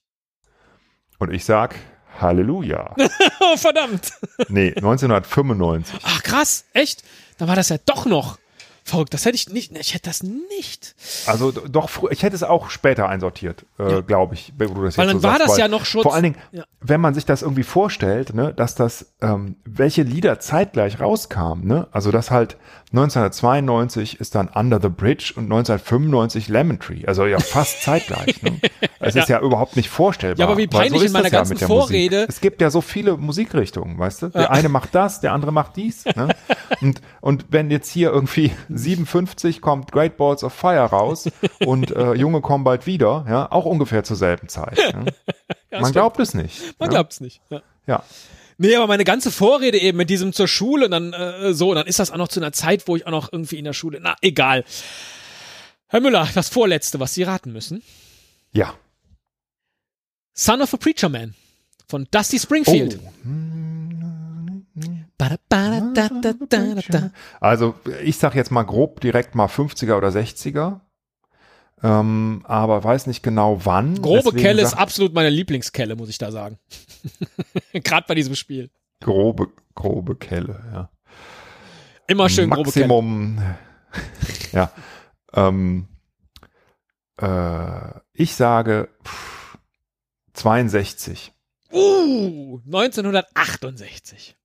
Und 1.18 1.32
ich 1.32 1.44
sag 1.46 1.76
Halleluja. 2.20 2.94
Oh, 3.42 3.56
verdammt. 3.56 4.12
nee, 4.48 4.68
1995. 4.76 5.98
Ach, 6.02 6.22
krass. 6.22 6.66
Echt? 6.74 7.02
Dann 7.38 7.48
war 7.48 7.56
das 7.56 7.70
ja 7.70 7.78
doch 7.86 8.04
noch. 8.04 8.38
Verrückt. 8.90 9.14
Das 9.14 9.24
hätte 9.24 9.36
ich 9.36 9.48
nicht. 9.48 9.76
Ich 9.78 9.94
hätte 9.94 10.08
das 10.10 10.22
nicht. 10.22 10.94
Also 11.26 11.52
doch, 11.52 11.88
ich 12.10 12.22
hätte 12.22 12.34
es 12.34 12.42
auch 12.42 12.70
später 12.70 13.08
einsortiert, 13.08 13.64
äh, 13.78 13.90
Ja. 13.92 14.00
glaube 14.00 14.34
ich, 14.34 14.52
Weil 14.58 14.66
dann 14.68 15.18
so 15.20 15.22
war 15.22 15.38
sagst, 15.38 15.48
das 15.52 15.56
ja 15.58 15.68
noch 15.68 15.84
schon- 15.84 16.02
Vor 16.02 16.12
allen 16.14 16.24
Dingen, 16.24 16.36
Ja. 16.52 16.64
wenn 16.80 17.00
man 17.00 17.14
sich 17.14 17.24
das 17.24 17.42
irgendwie 17.42 17.62
vorstellt, 17.62 18.34
ne, 18.34 18.52
dass 18.52 18.74
das, 18.74 19.12
ähm, 19.22 19.56
welche 19.64 20.02
Lieder 20.02 20.40
zeitgleich 20.40 21.00
rauskamen, 21.00 21.66
ne? 21.66 21.86
Also 21.92 22.10
das 22.10 22.30
halt 22.30 22.56
1992 22.92 24.20
ist 24.20 24.34
dann 24.34 24.48
Under 24.48 24.80
the 24.82 24.88
Bridge 24.88 25.32
und 25.36 25.44
1995 25.44 26.48
Lemon 26.48 26.78
Tree, 26.80 27.06
also 27.06 27.26
ja 27.26 27.38
fast 27.38 27.82
zeitgleich. 27.84 28.42
Ne? 28.42 28.60
Es 28.98 29.14
ist 29.16 29.28
ja 29.28 29.40
überhaupt 29.40 29.76
nicht 29.76 29.88
vorstellbar. 29.88 30.38
Ja, 30.46 30.46
aber 30.50 30.58
wie 30.58 30.66
peinlich 30.66 31.00
so 31.00 31.06
in 31.06 31.12
meiner 31.12 31.26
ja 31.26 31.30
ganzen 31.30 31.56
Vorrede-. 31.56 32.26
Es 32.28 32.40
gibt 32.40 32.60
ja 32.60 32.70
so 32.70 32.80
viele 32.80 33.16
Musikrichtungen, 33.16 33.98
weißt 33.98 34.22
du? 34.22 34.28
Der 34.28 34.50
eine 34.50 34.68
macht 34.68 34.94
das, 34.94 35.20
der 35.20 35.32
andere 35.32 35.52
macht 35.52 35.76
dies. 35.76 36.04
Ne? 36.04 36.28
und, 36.80 37.00
und 37.20 37.46
wenn 37.50 37.70
jetzt 37.70 37.90
hier 37.90 38.10
irgendwie 38.10 38.52
57 38.80 39.60
kommt 39.60 39.92
Great 39.92 40.16
Balls 40.16 40.42
of 40.42 40.52
Fire 40.52 40.84
raus 40.84 41.28
und 41.64 41.90
äh, 41.90 42.14
Junge 42.14 42.40
kommen 42.40 42.64
bald 42.64 42.86
wieder, 42.86 43.24
ja, 43.28 43.50
auch 43.50 43.64
ungefähr 43.64 44.04
zur 44.04 44.16
selben 44.16 44.48
Zeit. 44.48 44.78
Ne? 44.78 44.92
Man 45.70 45.80
stimmt. 45.80 45.92
glaubt 45.92 46.20
es 46.20 46.34
nicht. 46.34 46.78
Man 46.78 46.88
ne? 46.88 46.94
glaubt's 46.94 47.20
nicht. 47.20 47.40
Ja. 47.50 47.62
Ja. 47.86 48.04
Nee, 48.58 48.76
aber 48.76 48.88
meine 48.88 49.04
ganze 49.04 49.30
Vorrede 49.30 49.78
eben 49.78 49.96
mit 49.96 50.10
diesem 50.10 50.34
zur 50.34 50.46
Schule 50.46 50.84
und 50.84 50.90
dann 50.90 51.12
äh, 51.14 51.54
so, 51.54 51.70
und 51.70 51.76
dann 51.76 51.86
ist 51.86 51.98
das 51.98 52.10
auch 52.10 52.18
noch 52.18 52.28
zu 52.28 52.40
einer 52.40 52.52
Zeit, 52.52 52.86
wo 52.88 52.96
ich 52.96 53.06
auch 53.06 53.10
noch 53.10 53.32
irgendwie 53.32 53.56
in 53.56 53.64
der 53.64 53.72
Schule. 53.72 54.00
Na, 54.02 54.16
egal. 54.20 54.64
Herr 55.88 56.00
Müller, 56.00 56.28
das 56.34 56.50
vorletzte, 56.50 57.00
was 57.00 57.14
Sie 57.14 57.22
raten 57.22 57.52
müssen. 57.52 57.82
Ja. 58.52 58.74
Son 60.34 60.60
of 60.60 60.74
a 60.74 60.76
Preacher 60.76 61.08
Man 61.08 61.34
von 61.88 62.06
Dusty 62.10 62.38
Springfield. 62.38 63.00
Oh. 63.02 63.10
Ba-da-ba-da-da-da-da-da. 63.24 63.69
Also 67.40 67.74
ich 68.02 68.18
sag 68.18 68.34
jetzt 68.34 68.50
mal 68.50 68.62
grob 68.62 69.00
direkt 69.00 69.34
mal 69.34 69.46
50er 69.46 69.96
oder 69.96 70.08
60er. 70.08 70.80
Ähm, 71.82 72.42
aber 72.44 72.84
weiß 72.84 73.06
nicht 73.06 73.22
genau 73.22 73.64
wann. 73.64 74.00
Grobe 74.02 74.22
Deswegen 74.24 74.36
Kelle 74.42 74.62
ist 74.62 74.74
absolut 74.74 75.14
meine 75.14 75.30
Lieblingskelle, 75.30 75.96
muss 75.96 76.10
ich 76.10 76.18
da 76.18 76.30
sagen. 76.30 76.58
Gerade 77.72 78.04
bei 78.06 78.14
diesem 78.14 78.34
Spiel. 78.34 78.70
grobe, 79.00 79.48
grobe 79.74 80.16
Kelle, 80.16 80.62
ja. 80.72 80.90
Immer 82.06 82.28
schön 82.28 82.50
grobe 82.50 82.70
Kelle. 82.70 82.86
Maximum. 82.86 83.42
ja. 84.52 84.70
Ähm, 85.32 85.88
äh, 87.16 88.00
ich 88.12 88.34
sage 88.34 88.88
pff, 89.04 89.58
62. 90.34 91.32
Uh, 91.72 92.60
1968. 92.66 94.36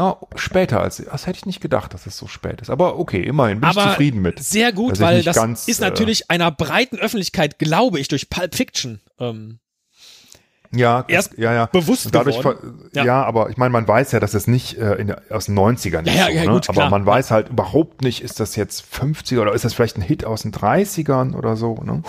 Oh, 0.00 0.16
später 0.34 0.80
als, 0.80 0.96
das 0.96 1.26
hätte 1.26 1.38
ich 1.38 1.46
nicht 1.46 1.60
gedacht, 1.60 1.92
dass 1.92 2.06
es 2.06 2.16
so 2.16 2.26
spät 2.26 2.60
ist. 2.62 2.70
Aber 2.70 2.98
okay, 2.98 3.20
immerhin 3.22 3.60
bin 3.60 3.68
ich 3.70 3.76
Aber 3.76 3.90
zufrieden 3.90 4.22
mit. 4.22 4.42
Sehr 4.42 4.72
gut, 4.72 4.94
ich 4.94 5.00
weil 5.00 5.22
das 5.22 5.36
ganz, 5.36 5.68
ist 5.68 5.80
äh, 5.80 5.84
natürlich 5.84 6.30
einer 6.30 6.50
breiten 6.50 6.98
Öffentlichkeit, 6.98 7.58
glaube 7.58 8.00
ich, 8.00 8.08
durch 8.08 8.30
Pulp 8.30 8.54
Fiction 8.54 9.00
ähm, 9.18 9.58
Ja, 10.72 11.04
erst 11.08 11.36
ja, 11.36 11.52
ja. 11.52 11.66
bewusst 11.66 12.08
dadurch, 12.14 12.40
ja. 12.94 13.04
Ja. 13.04 13.24
aber 13.24 13.50
ich 13.50 13.56
meine, 13.56 13.70
man 13.70 13.86
weiß 13.86 14.12
ja, 14.12 14.20
dass 14.20 14.34
es 14.34 14.46
nicht 14.46 14.78
äh, 14.78 14.94
in 14.94 15.14
aus 15.30 15.46
den 15.46 15.58
90ern 15.58 16.06
Ja, 16.06 16.12
ist. 16.12 16.18
ja, 16.18 16.26
so, 16.26 16.32
ja, 16.32 16.44
ne? 16.44 16.50
gut, 16.52 16.68
aber 16.68 16.76
klar. 16.78 16.90
man 16.90 17.04
weiß 17.04 17.30
halt 17.30 17.48
überhaupt 17.50 18.02
nicht, 18.02 18.22
ist 18.22 18.40
das 18.40 18.56
jetzt 18.56 18.84
50er 18.94 19.40
oder 19.42 19.52
ist 19.52 19.64
das 19.64 19.74
vielleicht 19.74 19.96
ein 19.98 20.02
Hit 20.02 20.24
aus 20.24 20.42
den 20.42 20.52
30ern 20.52 21.34
oder 21.34 21.56
so. 21.56 21.74
Ne? 21.74 22.02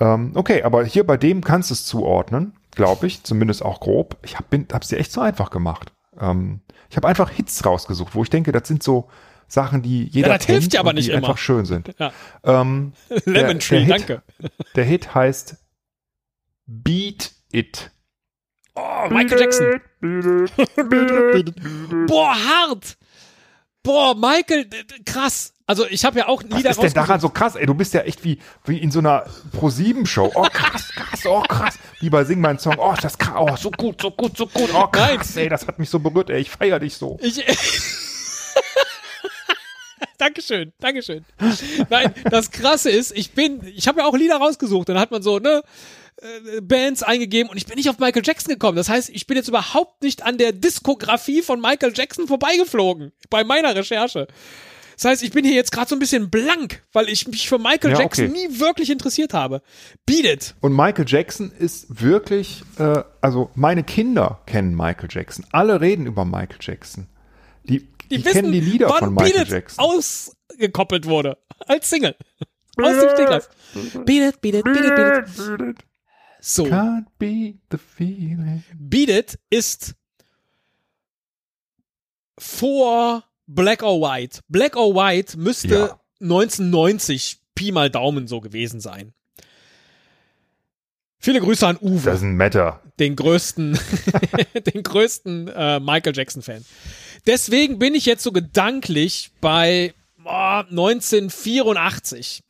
Ähm, 0.00 0.32
okay, 0.34 0.62
aber 0.62 0.84
hier 0.84 1.06
bei 1.06 1.16
dem 1.16 1.44
kannst 1.44 1.70
du 1.70 1.74
es 1.74 1.84
zuordnen, 1.84 2.54
glaube 2.74 3.06
ich, 3.06 3.22
zumindest 3.22 3.62
auch 3.62 3.80
grob. 3.80 4.16
Ich 4.22 4.36
habe 4.38 4.66
es 4.80 4.88
dir 4.88 4.98
echt 4.98 5.12
so 5.12 5.20
einfach 5.20 5.50
gemacht. 5.50 5.92
Ähm, 6.20 6.60
ich 6.88 6.96
habe 6.96 7.08
einfach 7.08 7.30
Hits 7.30 7.64
rausgesucht, 7.64 8.14
wo 8.14 8.22
ich 8.22 8.30
denke, 8.30 8.52
das 8.52 8.68
sind 8.68 8.82
so 8.82 9.08
Sachen, 9.48 9.82
die 9.82 10.04
jeder 10.04 10.28
das 10.28 10.46
kennt 10.46 10.60
hilft 10.60 10.74
ja 10.74 10.80
aber 10.80 10.90
und 10.90 10.96
nicht 10.96 11.08
die 11.08 11.12
immer. 11.12 11.26
einfach 11.28 11.38
schön 11.38 11.64
sind. 11.64 11.92
Ja. 11.98 12.12
Ähm, 12.44 12.92
Lemon 13.24 13.58
Tree, 13.58 13.84
der 13.84 13.96
Hit- 13.96 14.08
danke. 14.08 14.22
der 14.76 14.84
Hit 14.84 15.14
heißt 15.14 15.56
Beat 16.66 17.32
It. 17.52 17.90
Oh, 18.76 19.08
Michael 19.10 19.40
Jackson. 19.40 19.80
Boah, 22.06 22.34
hart. 22.34 22.96
Boah, 23.82 24.14
Michael, 24.14 24.68
krass. 25.04 25.52
Also 25.70 25.86
ich 25.86 26.04
habe 26.04 26.18
ja 26.18 26.26
auch 26.26 26.42
Was 26.48 26.56
Lieder 26.56 26.70
ist 26.70 26.82
denn 26.82 26.94
daran 26.94 27.20
so 27.20 27.28
krass? 27.28 27.54
Ey, 27.54 27.64
du 27.64 27.74
bist 27.74 27.94
ja 27.94 28.00
echt 28.00 28.24
wie, 28.24 28.40
wie 28.64 28.78
in 28.78 28.90
so 28.90 28.98
einer 28.98 29.24
Pro-7-Show. 29.52 30.32
Oh, 30.34 30.42
krass, 30.52 30.88
krass, 30.88 31.24
oh, 31.26 31.42
krass. 31.42 31.78
Wie 32.00 32.10
bei 32.10 32.24
Sing 32.24 32.40
mein 32.40 32.58
Song. 32.58 32.74
Oh, 32.76 32.92
das 33.00 33.16
krass. 33.16 33.36
Oh, 33.38 33.54
so 33.54 33.70
gut, 33.70 34.02
so 34.02 34.10
gut, 34.10 34.36
so 34.36 34.48
gut. 34.48 34.70
Oh, 34.74 34.88
krass, 34.88 35.36
ey, 35.36 35.48
das 35.48 35.68
hat 35.68 35.78
mich 35.78 35.88
so 35.88 36.00
berührt, 36.00 36.28
ey. 36.30 36.40
Ich 36.40 36.50
feier 36.50 36.80
dich 36.80 36.96
so. 36.96 37.20
Ich, 37.22 37.36
Dankeschön, 40.18 40.72
Dankeschön. 40.80 41.24
Nein, 41.88 42.14
das 42.28 42.50
Krasse 42.50 42.90
ist, 42.90 43.16
ich 43.16 43.30
bin, 43.30 43.60
ich 43.64 43.86
habe 43.86 44.00
ja 44.00 44.06
auch 44.06 44.16
Lieder 44.16 44.38
rausgesucht, 44.38 44.88
dann 44.88 44.98
hat 44.98 45.12
man 45.12 45.22
so, 45.22 45.38
ne, 45.38 45.62
äh, 46.16 46.60
Bands 46.62 47.04
eingegeben 47.04 47.48
und 47.48 47.56
ich 47.56 47.66
bin 47.66 47.76
nicht 47.76 47.88
auf 47.88 48.00
Michael 48.00 48.22
Jackson 48.24 48.52
gekommen. 48.54 48.76
Das 48.76 48.88
heißt, 48.88 49.08
ich 49.10 49.28
bin 49.28 49.36
jetzt 49.36 49.46
überhaupt 49.46 50.02
nicht 50.02 50.24
an 50.24 50.36
der 50.36 50.50
Diskografie 50.50 51.42
von 51.42 51.60
Michael 51.60 51.92
Jackson 51.94 52.26
vorbeigeflogen 52.26 53.12
bei 53.30 53.44
meiner 53.44 53.76
Recherche. 53.76 54.26
Das 55.00 55.12
heißt, 55.12 55.22
ich 55.22 55.30
bin 55.30 55.46
hier 55.46 55.54
jetzt 55.54 55.72
gerade 55.72 55.88
so 55.88 55.96
ein 55.96 55.98
bisschen 55.98 56.28
blank, 56.28 56.82
weil 56.92 57.08
ich 57.08 57.26
mich 57.26 57.48
für 57.48 57.58
Michael 57.58 57.92
Ja, 57.92 58.00
Jackson 58.00 58.26
okay. 58.26 58.46
nie 58.48 58.60
wirklich 58.60 58.90
interessiert 58.90 59.32
habe. 59.32 59.62
Beat 60.04 60.26
it. 60.26 60.54
Und 60.60 60.76
Michael 60.76 61.06
Jackson 61.08 61.50
ist 61.52 62.02
wirklich, 62.02 62.62
äh, 62.78 63.02
also 63.22 63.50
meine 63.54 63.82
Kinder 63.82 64.42
kennen 64.44 64.76
Michael 64.76 65.08
Jackson. 65.10 65.46
Alle 65.52 65.80
reden 65.80 66.04
über 66.04 66.26
Michael 66.26 66.58
Jackson. 66.60 67.06
Die, 67.64 67.78
die, 68.10 68.18
Die 68.18 68.24
wissen, 68.26 68.32
kennen 68.32 68.52
die 68.52 68.60
Lieder 68.60 68.90
von 68.90 69.14
Beat 69.14 69.28
Michael 69.28 69.42
It 69.44 69.48
Jackson. 69.48 69.82
ausgekoppelt 69.82 71.06
wurde. 71.06 71.38
Als 71.66 71.88
Single. 71.88 72.14
Aus 72.76 73.00
dem 73.00 73.08
Stegreif. 73.08 73.48
Beat 74.04 74.34
it, 74.34 74.40
beat 74.42 74.54
it, 74.56 74.64
beat 74.64 74.84
it, 74.84 74.94
beat 75.34 75.60
it. 75.62 75.76
So. 76.42 76.64
Can't 76.64 77.06
be 77.18 77.54
the 77.70 77.78
feeling. 77.78 78.64
Beat 78.78 79.08
It 79.08 79.38
ist 79.48 79.94
vor 82.38 83.24
Black 83.54 83.82
or 83.82 84.00
White. 84.00 84.40
Black 84.48 84.76
or 84.76 84.94
White 84.94 85.36
müsste 85.38 85.68
Ja. 85.74 86.00
1990 86.20 87.38
Pi 87.54 87.72
mal 87.72 87.90
Daumen 87.90 88.26
so 88.28 88.40
gewesen 88.40 88.80
sein. 88.80 89.12
Viele 91.18 91.40
Grüße 91.40 91.66
an 91.66 91.76
Uwe, 91.80 92.00
Das 92.04 92.18
ist 92.18 92.22
ein 92.22 92.36
Matter. 92.36 92.80
den 92.98 93.14
größten, 93.16 93.78
den 94.74 94.82
größten 94.82 95.48
äh, 95.48 95.80
Michael 95.80 96.16
Jackson 96.16 96.42
Fan. 96.42 96.64
Deswegen 97.26 97.78
bin 97.78 97.94
ich 97.94 98.06
jetzt 98.06 98.22
so 98.22 98.32
gedanklich 98.32 99.30
bei 99.40 99.92
oh, 100.24 100.62
1984. 100.70 102.42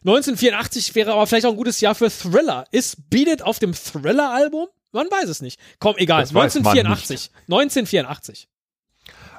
1984 0.00 0.94
wäre 0.94 1.12
aber 1.12 1.26
vielleicht 1.26 1.46
auch 1.46 1.50
ein 1.50 1.56
gutes 1.56 1.80
Jahr 1.80 1.94
für 1.94 2.10
Thriller. 2.10 2.64
Ist 2.72 3.10
Beat 3.10 3.28
It 3.28 3.42
auf 3.42 3.58
dem 3.58 3.74
Thriller-Album? 3.74 4.66
Man 4.92 5.06
weiß 5.06 5.28
es 5.28 5.40
nicht. 5.42 5.60
Komm, 5.78 5.94
egal. 5.98 6.22
Das 6.22 6.34
weiß 6.34 6.54
man 6.56 6.66
1984. 6.66 7.30
1984. 7.48 8.48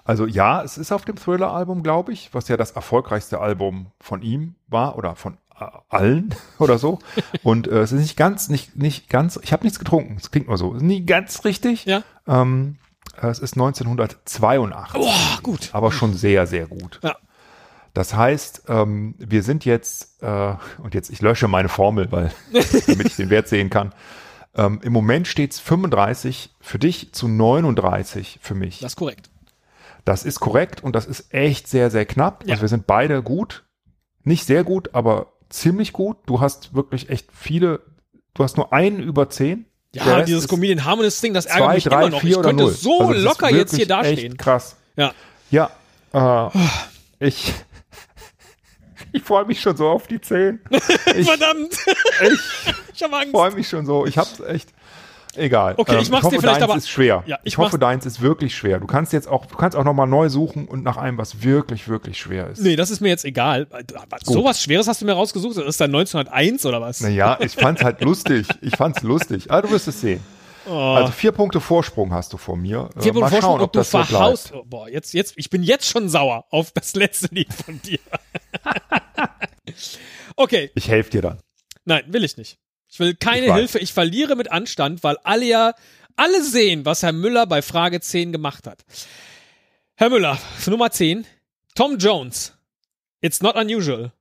Also 0.04 0.26
ja, 0.26 0.64
es 0.64 0.78
ist 0.78 0.92
auf 0.92 1.06
dem 1.06 1.16
Thriller-Album, 1.16 1.84
glaube 1.84 2.14
ich, 2.14 2.34
was 2.34 2.48
ja 2.48 2.58
das 2.58 2.72
erfolgreichste 2.72 3.40
Album 3.40 3.88
von 4.00 4.22
ihm 4.22 4.56
war 4.68 4.98
oder 4.98 5.16
von 5.16 5.38
äh, 5.60 5.66
allen 5.90 6.34
oder 6.60 6.78
so. 6.78 7.00
Und 7.44 7.68
äh, 7.68 7.82
es 7.82 7.92
ist 7.92 8.02
nicht 8.02 8.18
ganz, 8.18 8.50
nicht, 8.50 8.76
nicht 8.76 9.10
ganz, 9.10 9.40
ich 9.42 9.54
habe 9.54 9.64
nichts 9.64 9.80
getrunken, 9.80 10.18
es 10.18 10.32
klingt 10.32 10.48
nur 10.48 10.58
so, 10.58 10.74
ist 10.74 10.82
nie 10.82 11.06
ganz 11.06 11.46
richtig. 11.46 11.86
Ja. 11.86 12.04
Ähm, 12.28 12.78
äh, 13.22 13.28
es 13.28 13.40
ist 13.40 13.54
1982, 13.54 15.00
Boah, 15.00 15.40
gut. 15.44 15.70
aber 15.74 15.92
schon 15.92 16.14
sehr, 16.14 16.48
sehr 16.48 16.68
gut. 16.68 17.00
Ja. 17.04 17.16
Das 17.94 18.14
heißt, 18.14 18.64
ähm, 18.70 19.16
wir 19.18 19.44
sind 19.44 19.66
jetzt, 19.66 20.24
äh, 20.24 20.54
und 20.82 20.94
jetzt, 20.94 21.10
ich 21.10 21.22
lösche 21.22 21.48
meine 21.48 21.70
Formel, 21.70 22.12
weil, 22.12 22.32
damit 22.88 23.08
ich 23.08 23.16
den 23.18 23.30
Wert 23.30 23.48
sehen 23.48 23.70
kann. 23.70 23.94
Ähm, 24.56 24.80
Im 24.84 24.94
Moment 24.94 25.28
steht 25.28 25.52
es 25.54 25.60
35 25.60 26.56
für 26.60 26.80
dich 26.80 27.14
zu 27.14 27.28
39 27.28 28.40
für 28.42 28.56
mich. 28.56 28.80
Das 28.80 28.94
ist 28.94 28.96
korrekt. 28.96 29.31
Das 30.06 30.24
ist 30.24 30.40
korrekt 30.40 30.84
und 30.84 30.96
das 30.96 31.06
ist 31.06 31.34
echt 31.34 31.68
sehr, 31.68 31.92
sehr 31.92 32.06
knapp. 32.06 32.44
Ja. 32.46 32.54
Also 32.54 32.62
wir 32.62 32.70
sind 32.70 32.88
beide 32.88 33.22
gut. 33.22 33.64
Nicht 34.24 34.46
sehr 34.46 34.64
gut, 34.64 34.94
aber 34.94 35.34
ziemlich 35.50 35.94
gut. 35.94 36.18
Du 36.26 36.40
hast 36.42 36.74
wirklich 36.74 37.10
echt 37.10 37.28
viele, 37.34 37.82
du 38.34 38.44
hast 38.44 38.58
nur 38.58 38.74
einen 38.74 39.00
über 39.02 39.30
zehn. 39.30 39.66
Ja, 39.94 40.22
dieses 40.22 40.48
Comedian 40.48 40.86
Harmonious 40.86 41.20
Ding, 41.20 41.34
das 41.34 41.46
ärgert 41.48 41.66
zwei, 41.66 41.76
mich 41.76 41.84
drei, 41.84 42.02
immer 42.02 42.10
noch. 42.12 42.24
Ich 42.24 42.34
könnte 42.34 42.64
null. 42.64 42.72
so 42.72 43.00
Also 43.02 43.14
locker 43.14 43.50
jetzt 43.50 43.76
hier 43.76 43.88
dastehen. 43.88 44.32
Echt 44.32 44.38
krass. 44.38 44.78
Ja. 44.96 45.14
Ja, 45.50 45.70
äh, 46.14 46.50
ich, 47.20 47.54
ich 49.12 49.22
freue 49.22 49.46
mich 49.46 49.60
schon 49.60 49.76
so 49.76 49.90
auf 49.90 50.08
die 50.08 50.22
zehn. 50.22 50.62
Ich, 51.16 51.28
Verdammt. 51.28 51.78
ich 52.22 52.40
ich 52.94 53.04
habe 53.04 53.18
Angst. 53.18 53.32
freue 53.32 53.52
mich 53.52 53.68
schon 53.68 53.86
so. 53.86 54.06
Ich 54.06 54.18
hab's 54.18 54.40
echt. 54.40 54.70
Egal. 55.36 55.76
Okay, 55.78 55.98
ich 56.02 56.10
mach's 56.10 56.24
hoffe, 56.26 56.36
dir 56.36 56.42
vielleicht 56.42 56.60
deins 56.62 56.70
aber- 56.70 56.78
ist 56.78 56.90
schwer. 56.90 57.24
Ja, 57.26 57.38
ich 57.44 57.54
ich 57.54 57.58
hoffe, 57.58 57.80
deins 57.80 58.06
ist 58.06 58.22
wirklich 58.22 58.54
schwer. 58.56 58.80
Du 58.80 58.88
kannst 58.88 59.14
jetzt 59.14 59.28
auch, 59.28 59.46
du 59.46 59.56
kannst 59.56 59.78
auch 59.78 59.84
noch 59.86 59.94
mal 59.94 60.06
neu 60.06 60.28
suchen 60.30 60.68
und 60.68 60.84
nach 60.84 60.98
einem, 60.98 61.18
was 61.18 61.42
wirklich, 61.44 61.88
wirklich 61.88 62.20
schwer 62.20 62.48
ist. 62.50 62.62
Nee, 62.62 62.76
das 62.76 62.92
ist 62.92 63.00
mir 63.00 63.10
jetzt 63.10 63.24
egal. 63.24 63.68
So 64.24 64.44
was 64.44 64.62
Schweres 64.62 64.88
hast 64.88 65.02
du 65.02 65.06
mir 65.06 65.14
rausgesucht? 65.14 65.58
Das 65.58 65.66
ist 65.66 65.80
dann 65.80 65.92
1901 65.92 66.66
oder 66.66 66.82
was? 66.82 67.00
Naja, 67.02 67.38
ich 67.40 67.54
fand's 67.54 67.84
halt 67.84 68.02
lustig. 68.02 68.48
Ich 68.62 68.76
fand's 68.76 69.02
lustig. 69.04 69.50
Aber 69.50 69.62
du 69.62 69.72
wirst 69.72 69.88
es 69.88 70.02
sehen. 70.02 70.22
Also 70.68 71.12
vier 71.12 71.32
Punkte 71.32 71.60
Vorsprung 71.60 72.14
hast 72.14 72.34
du 72.34 72.38
vor 72.38 72.56
mir. 72.56 72.90
Äh, 72.96 73.00
Oh. 73.00 73.02
Vier 73.02 73.14
mal 73.14 73.20
Punkte 73.22 73.42
schauen, 73.42 73.42
Vorsprung 73.42 73.56
ob 73.56 73.62
und 73.62 73.76
du 73.76 73.84
so 73.84 74.04
verhaust. 74.04 74.50
bleibt. 74.52 74.64
Oh, 74.64 74.68
boah, 74.70 74.90
jetzt, 74.90 75.14
jetzt, 75.14 75.34
ich 75.38 75.50
bin 75.50 75.64
jetzt 75.64 75.88
schon 75.88 76.08
sauer 76.08 76.46
auf 76.52 76.72
das 76.72 76.94
letzte 76.94 77.34
Lied 77.34 77.52
von 77.54 77.82
dir. 77.82 77.98
okay, 80.36 80.72
Ich 80.76 80.88
helfe 80.90 81.10
dir 81.10 81.22
dann. 81.22 81.40
nein, 81.86 82.04
will 82.08 82.24
ich 82.24 82.38
nicht. 82.38 82.60
Ich 82.92 83.00
will 83.00 83.16
keine 83.16 83.48
Ich. 83.48 83.54
Hilfe. 83.54 83.80
Ich 83.80 83.94
verliere 83.94 84.36
mit 84.36 84.52
Anstand, 84.52 85.02
weil 85.04 85.18
alle 85.24 85.46
ja, 85.46 85.74
alle 86.18 86.44
sehen, 86.44 86.86
was 86.86 87.04
Herr 87.04 87.14
Müller 87.14 87.48
bei 87.48 87.62
Frage 87.62 88.02
10 88.02 88.34
gemacht 88.34 88.68
hat. 88.68 88.84
Herr 89.96 90.10
Müller, 90.10 90.38
Nummer 90.68 90.92
10, 90.92 91.26
Tom 91.74 91.98
Jones. 91.98 92.54
It's 93.22 93.42
not 93.42 93.56
unusual. 93.56 94.12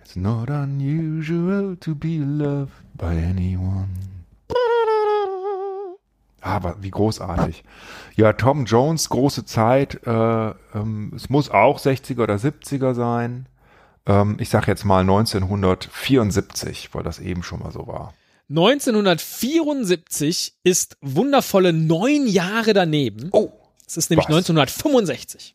It's 0.00 0.16
not 0.16 0.50
unusual 0.50 1.76
to 1.78 1.94
be 1.94 2.18
loved 2.18 2.72
by 2.94 3.06
anyone. 3.06 3.88
Aber 6.42 6.76
wie 6.82 6.90
großartig. 6.90 7.64
Ja, 8.16 8.32
Tom 8.32 8.64
Jones, 8.66 9.08
große 9.08 9.44
Zeit. 9.44 10.06
Äh, 10.06 10.50
ähm, 10.74 11.12
es 11.14 11.30
muss 11.30 11.50
auch 11.50 11.78
60er 11.78 12.22
oder 12.22 12.36
70er 12.36 12.94
sein. 12.94 13.46
Ähm, 14.06 14.36
ich 14.38 14.48
sag 14.48 14.66
jetzt 14.66 14.84
mal 14.84 15.00
1974, 15.00 16.94
weil 16.94 17.02
das 17.02 17.18
eben 17.18 17.42
schon 17.42 17.60
mal 17.60 17.72
so 17.72 17.86
war. 17.86 18.14
1974 18.50 20.54
ist 20.64 20.96
wundervolle 21.00 21.72
neun 21.72 22.26
Jahre 22.26 22.72
daneben. 22.72 23.28
Oh, 23.32 23.52
Es 23.86 23.96
ist 23.96 24.10
nämlich 24.10 24.28
was? 24.28 24.50
1965. 24.50 25.54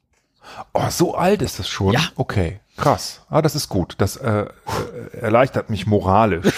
oh, 0.73 0.89
so 0.89 1.15
alt 1.15 1.41
ist 1.41 1.59
es 1.59 1.67
schon? 1.67 1.93
Ja. 1.93 2.01
Okay, 2.15 2.59
krass. 2.77 3.21
Ah, 3.29 3.41
das 3.41 3.55
ist 3.55 3.67
gut. 3.67 3.95
Das 3.97 4.15
äh, 4.15 4.45
äh, 4.45 5.17
erleichtert 5.19 5.69
mich 5.69 5.87
moralisch. 5.87 6.53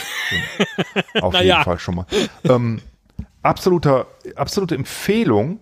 Auf 1.21 1.33
jeden 1.33 1.47
ja. 1.47 1.63
Fall 1.63 1.79
schon 1.79 1.95
mal. 1.95 2.05
Ähm, 2.43 2.81
absoluter, 3.41 4.05
absolute 4.35 4.75
Empfehlung. 4.75 5.59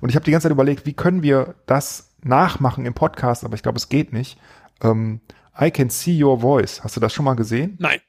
Und 0.00 0.08
ich 0.08 0.16
habe 0.16 0.24
die 0.24 0.32
ganze 0.32 0.46
Zeit 0.46 0.52
überlegt, 0.52 0.84
wie 0.86 0.94
können 0.94 1.22
wir 1.22 1.54
das 1.66 2.08
nachmachen 2.22 2.86
im 2.86 2.94
Podcast, 2.94 3.44
aber 3.44 3.54
ich 3.54 3.62
glaube, 3.62 3.78
es 3.78 3.88
geht 3.88 4.12
nicht. 4.12 4.36
Ähm, 4.82 5.20
I 5.60 5.70
Can 5.70 5.90
See 5.90 6.22
Your 6.22 6.40
Voice. 6.40 6.84
Hast 6.84 6.96
du 6.96 7.00
das 7.00 7.12
schon 7.12 7.24
mal 7.24 7.34
gesehen? 7.34 7.76
Nein. 7.78 8.00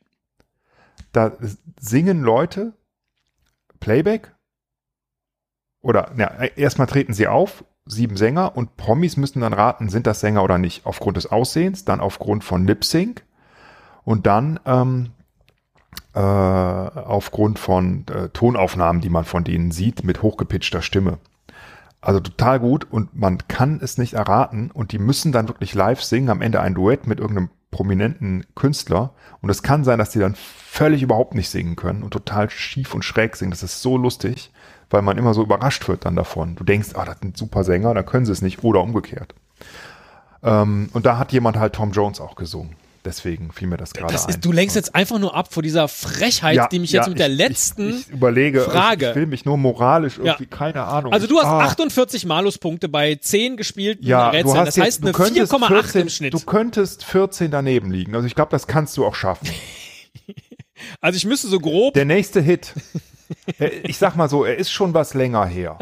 Da 1.12 1.34
singen 1.80 2.22
Leute 2.22 2.74
Playback 3.80 4.36
oder 5.82 6.12
na, 6.16 6.46
erstmal 6.56 6.88
treten 6.88 7.14
sie 7.14 7.28
auf, 7.28 7.64
sieben 7.86 8.18
Sänger 8.18 8.56
und 8.56 8.78
Promis 8.78 9.18
müssen 9.18 9.42
dann 9.42 9.54
raten, 9.54 9.90
sind 9.90 10.06
das 10.06 10.20
Sänger 10.20 10.44
oder 10.44 10.58
nicht. 10.58 10.86
Aufgrund 10.86 11.18
des 11.18 11.28
Aussehens, 11.28 11.86
dann 11.86 12.00
aufgrund 12.02 12.44
von 12.44 12.68
Lip 12.68 12.84
Sync 12.84 13.24
und 14.04 14.28
dann 14.28 14.60
ähm, 14.66 15.12
äh, 16.14 16.20
aufgrund 16.20 17.60
von 17.60 18.06
äh, 18.08 18.30
Tonaufnahmen, 18.30 19.02
die 19.02 19.10
man 19.10 19.26
von 19.26 19.44
denen 19.44 19.72
sieht, 19.72 20.04
mit 20.04 20.22
hochgepitchter 20.22 20.82
Stimme. 20.82 21.18
Also 22.02 22.22
total 22.22 22.60
gut 22.60 22.88
und 22.90 23.14
man 23.14 23.40
kann 23.48 23.80
es 23.82 23.98
nicht 23.98 24.14
erraten 24.14 24.72
und 24.72 24.94
die 24.94 25.00
müssen 25.00 25.32
dann 25.32 25.50
wirklich 25.50 25.74
live 25.74 26.02
singen, 26.02 26.30
am 26.30 26.42
Ende 26.42 26.62
ein 26.62 26.74
Duett 26.74 27.08
mit 27.08 27.20
irgendeinem 27.20 27.50
prominenten 27.72 28.46
Künstler 28.56 29.14
und 29.42 29.50
es 29.50 29.64
kann 29.64 29.84
sein, 29.84 30.00
dass 30.00 30.12
die 30.12 30.20
dann 30.20 30.36
völlig 30.36 31.04
überhaupt 31.04 31.36
nicht 31.36 31.50
singen 31.50 31.76
können 31.76 32.04
und 32.04 32.12
total 32.12 32.50
schief 32.50 32.94
und 32.94 33.04
schräg 33.04 33.36
singen. 33.36 33.52
Das 33.52 33.64
ist 33.64 33.82
so 33.82 33.98
lustig, 33.98 34.52
weil 34.90 35.02
man 35.02 35.18
immer 35.18 35.34
so 35.34 35.44
überrascht 35.44 35.88
wird 35.88 36.06
dann 36.06 36.16
davon. 36.16 36.56
Du 36.56 36.64
denkst, 36.64 36.90
ah, 36.94 37.06
das 37.06 37.20
sind 37.20 37.38
super 37.38 37.64
Sänger, 37.64 37.94
dann 37.94 38.06
können 38.06 38.26
sie 38.26 38.32
es 38.32 38.42
nicht 38.42 38.64
oder 38.64 38.82
umgekehrt. 38.82 39.36
Ähm, 40.42 40.90
und 40.94 41.06
da 41.06 41.18
hat 41.18 41.34
jemand 41.34 41.58
halt 41.58 41.74
Tom 41.74 41.92
Jones 41.92 42.22
auch 42.22 42.36
gesungen. 42.36 42.76
Deswegen 43.06 43.52
fiel 43.54 43.68
mir 43.70 43.78
das 43.78 43.94
gerade 43.94 44.14
ein. 44.14 44.30
ist, 44.30 44.44
du 44.44 44.52
lenkst 44.52 44.76
jetzt 44.76 44.94
einfach 44.94 45.20
nur 45.20 45.34
ab 45.34 45.54
vor 45.54 45.64
dieser 45.64 45.88
Frechheit, 45.88 46.56
Ja, 46.56 46.68
die 46.68 46.80
mich 46.80 46.92
ja, 46.92 47.00
jetzt 47.02 47.10
mit 47.10 47.18
der 47.20 47.30
ich- 47.30 47.38
letzten. 47.38 47.90
ich, 47.92 48.08
ich 48.08 48.10
überlege, 48.10 48.62
Frage. 48.62 49.10
ich 49.12 49.16
will 49.16 49.26
mich 49.26 49.46
nur 49.46 49.58
moralisch 49.58 50.18
Ja. 50.18 50.26
irgendwie, 50.34 50.48
keine 50.48 50.84
Ahnung. 50.84 51.14
also 51.14 51.26
du 51.26 51.38
hast 51.40 51.46
Ah. 51.46 51.60
48 51.62 52.26
Maluspunkte 52.26 52.90
bei 52.90 53.16
10 53.16 53.56
gespielten 53.56 54.06
ja, 54.06 54.30
Rätseln. 54.30 54.66
das 54.66 54.76
jetzt, 54.76 54.86
heißt 54.86 55.02
eine 55.04 55.14
könntest 55.14 55.54
4,8 55.54 55.68
14, 55.68 56.02
im 56.02 56.10
Schnitt. 56.10 56.34
Du 56.34 56.40
könntest 56.42 57.06
14 57.06 57.52
daneben 57.52 57.90
liegen. 57.92 58.14
Also 58.16 58.28
ich 58.28 58.36
glaube, 58.36 58.52
das 58.52 58.68
kannst 58.68 58.98
du 58.98 59.06
auch 59.06 59.16
schaffen. 59.16 59.48
also 61.02 61.18
ich 61.18 61.26
müsste 61.26 61.48
so 61.48 61.60
grob. 61.60 61.94
Der 61.94 62.06
nächste 62.06 62.42
Hit. 62.42 62.74
Ich 63.84 63.98
sag 63.98 64.16
mal 64.16 64.28
so, 64.30 64.44
er 64.44 64.58
ist 64.58 64.72
schon 64.72 64.94
was 64.94 65.14
länger 65.14 65.46
her. 65.46 65.78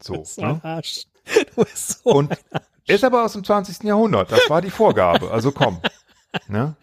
So. 0.00 0.24
Ne? 0.38 0.60
Arsch. 0.62 1.04
Du 1.56 1.64
bist 1.64 2.02
so. 2.04 2.10
Und 2.10 2.32
ist 2.86 3.02
aber 3.02 3.24
aus 3.24 3.32
dem 3.32 3.42
20. 3.44 3.82
Jahrhundert. 3.82 4.30
Das 4.30 4.48
war 4.48 4.62
die 4.62 4.70
Vorgabe. 4.70 5.30
Also 5.32 5.50
komm. 5.50 5.80
Ne? 6.48 6.76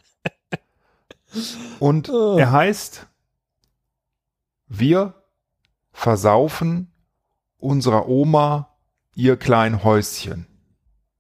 Und 1.80 2.10
oh. 2.10 2.38
er 2.38 2.52
heißt, 2.52 3.08
wir 4.68 5.14
versaufen 5.92 6.92
unserer 7.58 8.08
Oma 8.08 8.76
ihr 9.16 9.38
klein 9.38 9.84
Häuschen. 9.84 10.48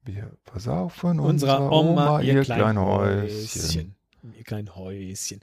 Wir 0.03 0.31
versaufen 0.43 1.19
unserer, 1.19 1.61
unserer 1.61 1.71
Oma, 1.71 2.07
Oma, 2.09 2.21
ihr, 2.21 2.34
ihr 2.34 2.41
klein, 2.43 2.59
klein 2.59 2.79
Häuschen. 2.79 3.31
Häuschen. 3.31 3.95
Ihr 4.38 4.43
klein 4.43 4.75
Häuschen. 4.75 5.39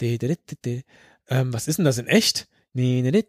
De, 0.00 0.18
de, 0.18 0.36
de, 0.64 0.82
ähm, 1.28 1.52
was 1.52 1.68
ist 1.68 1.78
denn 1.78 1.84
das 1.84 1.98
in 1.98 2.06
echt? 2.06 2.48
Ist 2.74 3.28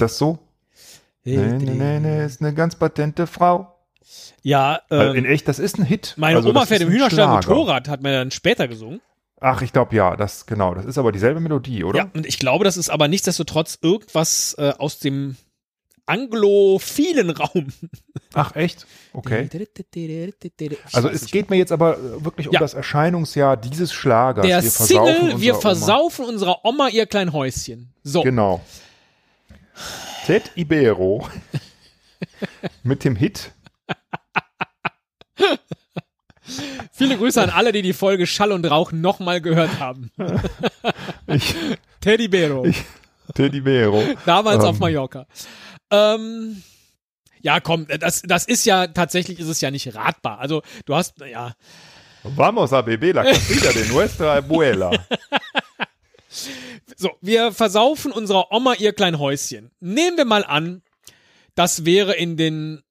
das 0.00 0.18
so? 0.18 0.38
Nee, 1.24 1.36
nee, 1.36 1.74
nee, 1.74 2.00
nee, 2.00 2.24
ist 2.24 2.40
eine 2.40 2.52
ganz 2.52 2.74
patente 2.74 3.28
Frau. 3.28 3.75
Ja, 4.42 4.80
Also 4.88 5.10
ähm, 5.12 5.16
in 5.16 5.24
echt, 5.24 5.48
das 5.48 5.58
ist 5.58 5.78
ein 5.78 5.84
Hit. 5.84 6.14
meine 6.16 6.36
also, 6.36 6.50
Oma 6.50 6.66
fährt 6.66 6.82
im 6.82 6.90
Hühnerstall. 6.90 7.28
Motorrad, 7.36 7.88
hat 7.88 8.02
mir 8.02 8.12
dann 8.12 8.30
später 8.30 8.68
gesungen. 8.68 9.00
Ach, 9.40 9.60
ich 9.62 9.72
glaube 9.72 9.94
ja, 9.94 10.16
das 10.16 10.46
genau, 10.46 10.74
das 10.74 10.86
ist 10.86 10.96
aber 10.98 11.12
dieselbe 11.12 11.40
Melodie, 11.40 11.84
oder? 11.84 11.98
Ja, 11.98 12.10
und 12.14 12.24
ich 12.26 12.38
glaube, 12.38 12.64
das 12.64 12.76
ist 12.76 12.88
aber 12.88 13.06
nichtsdestotrotz 13.08 13.78
irgendwas 13.82 14.54
äh, 14.58 14.72
aus 14.78 14.98
dem 14.98 15.36
anglophilen 16.06 17.30
Raum. 17.30 17.66
Ach 18.34 18.54
echt? 18.54 18.86
Okay. 19.12 19.48
Also 20.92 21.08
es 21.08 21.26
geht 21.26 21.50
mir 21.50 21.56
jetzt 21.56 21.72
aber 21.72 21.98
äh, 21.98 22.24
wirklich 22.24 22.48
um 22.48 22.54
Ja. 22.54 22.60
das 22.60 22.74
Erscheinungsjahr 22.74 23.56
dieses 23.56 23.92
Schlagers. 23.92 24.46
der 24.46 24.62
wir 24.62 24.70
versaufen 24.70 24.86
Single, 24.86 25.22
unserer 25.32 25.40
wir 25.40 25.52
Oma. 25.52 25.60
versaufen 25.60 26.24
unserer 26.26 26.64
Oma 26.64 26.88
ihr 26.88 27.06
klein 27.06 27.32
Häuschen. 27.32 27.92
So, 28.04 28.22
Genau. 28.22 28.60
Ted 30.26 30.50
Ibero 30.56 31.28
mit 32.82 33.04
dem 33.04 33.16
Hit. 33.16 33.52
viele 36.92 37.16
Grüße 37.16 37.42
an 37.42 37.50
alle, 37.50 37.72
die 37.72 37.82
die 37.82 37.92
Folge 37.92 38.26
Schall 38.26 38.52
und 38.52 38.64
Rauch 38.64 38.92
nochmal 38.92 39.40
gehört 39.40 39.78
haben. 39.78 40.10
Ich, 41.28 41.54
Teddy 42.00 42.28
Bero, 42.28 42.64
ich, 42.64 42.84
Ted 43.34 43.52
Ibero. 43.52 44.02
damals 44.24 44.62
auf 44.64 44.76
ähm. 44.76 44.80
Mallorca. 44.80 45.26
Ähm, 45.90 46.62
ja, 47.40 47.60
komm, 47.60 47.86
das, 47.98 48.22
das 48.22 48.46
ist 48.46 48.64
ja, 48.64 48.86
tatsächlich 48.86 49.40
ist 49.40 49.48
es 49.48 49.60
ja 49.60 49.70
nicht 49.70 49.94
ratbar. 49.94 50.38
Also, 50.38 50.62
du 50.84 50.94
hast, 50.94 51.14
ja, 51.20 51.52
Vamos 52.34 52.72
a 52.72 52.82
beber 52.82 53.12
la 53.12 53.24
casita 53.24 53.72
de 53.72 53.88
nuestra 53.88 54.36
abuela. 54.36 54.90
So, 56.96 57.10
wir 57.20 57.52
versaufen 57.52 58.12
unserer 58.12 58.50
Oma 58.52 58.74
ihr 58.74 58.92
klein 58.92 59.18
Häuschen. 59.18 59.70
Nehmen 59.80 60.16
wir 60.16 60.24
mal 60.24 60.44
an, 60.44 60.82
das 61.54 61.84
wäre 61.84 62.14
in 62.14 62.36
den 62.36 62.82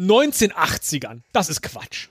1980ern. 0.00 1.20
Das 1.32 1.48
ist 1.48 1.62
Quatsch. 1.62 2.08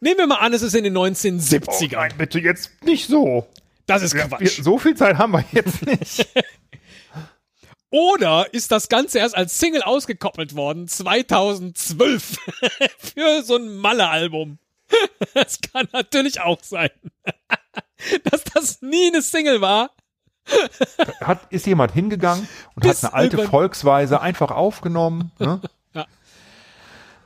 Nehmen 0.00 0.18
wir 0.18 0.26
mal 0.26 0.36
an, 0.36 0.52
es 0.54 0.62
ist 0.62 0.74
in 0.74 0.84
den 0.84 0.96
Oh 0.96 1.04
1970ern. 1.04 1.92
nein, 1.96 2.12
bitte 2.16 2.38
jetzt 2.40 2.82
nicht 2.84 3.06
so. 3.08 3.46
Das 3.86 4.02
ist 4.02 4.14
Wir, 4.14 4.22
Quatsch. 4.28 4.62
so 4.62 4.78
viel 4.78 4.96
Zeit 4.96 5.18
haben 5.18 5.32
wir 5.32 5.44
jetzt 5.52 5.84
nicht. 5.84 6.26
Oder 7.90 8.54
ist 8.54 8.70
das 8.70 8.88
Ganze 8.88 9.18
erst 9.18 9.36
als 9.36 9.58
Single 9.58 9.82
ausgekoppelt 9.82 10.54
worden, 10.54 10.86
2012, 10.86 12.36
für 12.98 13.42
so 13.42 13.56
ein 13.56 13.76
Malle-Album? 13.76 14.58
Das 15.34 15.60
kann 15.60 15.86
natürlich 15.92 16.40
auch 16.40 16.62
sein. 16.62 16.90
Dass 18.24 18.42
das 18.42 18.82
nie 18.82 19.08
eine 19.08 19.22
Single 19.22 19.60
war. 19.60 19.90
Hat, 21.20 21.40
ist 21.52 21.66
jemand 21.66 21.92
hingegangen 21.92 22.48
und 22.74 22.82
Bis 22.82 23.02
hat 23.04 23.12
eine 23.12 23.22
alte 23.22 23.46
Volksweise 23.46 24.20
einfach 24.20 24.50
aufgenommen. 24.50 25.30
Ne? 25.38 25.60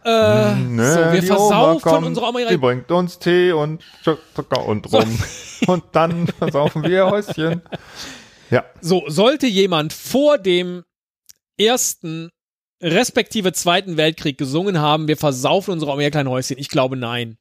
Äh, 0.05 0.55
Ne, 0.55 0.93
so, 0.93 1.13
wir 1.13 1.21
die 1.21 1.27
versaufen 1.27 1.83
kommt, 1.83 2.07
unsere 2.07 2.27
Oma 2.27 2.41
ihre 2.41 2.59
bringt 2.59 2.91
uns 2.91 3.19
Tee 3.19 3.53
und 3.53 3.83
Zucker 4.03 4.65
und 4.67 4.93
rum. 4.93 5.19
Und 5.67 5.85
dann 5.93 6.27
versaufen 6.39 6.83
wir 6.85 7.07
Häuschen. 7.07 7.63
Ja, 8.51 8.65
So, 8.81 9.05
sollte 9.09 9.47
jemand 9.47 9.93
vor 9.93 10.39
dem 10.39 10.85
ersten 11.59 12.31
respektive 12.83 13.53
zweiten 13.53 13.97
Weltkrieg 13.97 14.37
gesungen 14.37 14.79
haben, 14.79 15.09
wir 15.09 15.17
versaufen 15.17 15.73
unsere 15.73 15.93
Oma 15.93 16.03
ihr 16.03 16.11
klein 16.11 16.29
Häuschen? 16.29 16.59
Ich 16.59 16.69
glaube 16.69 16.97
nein. 16.97 17.39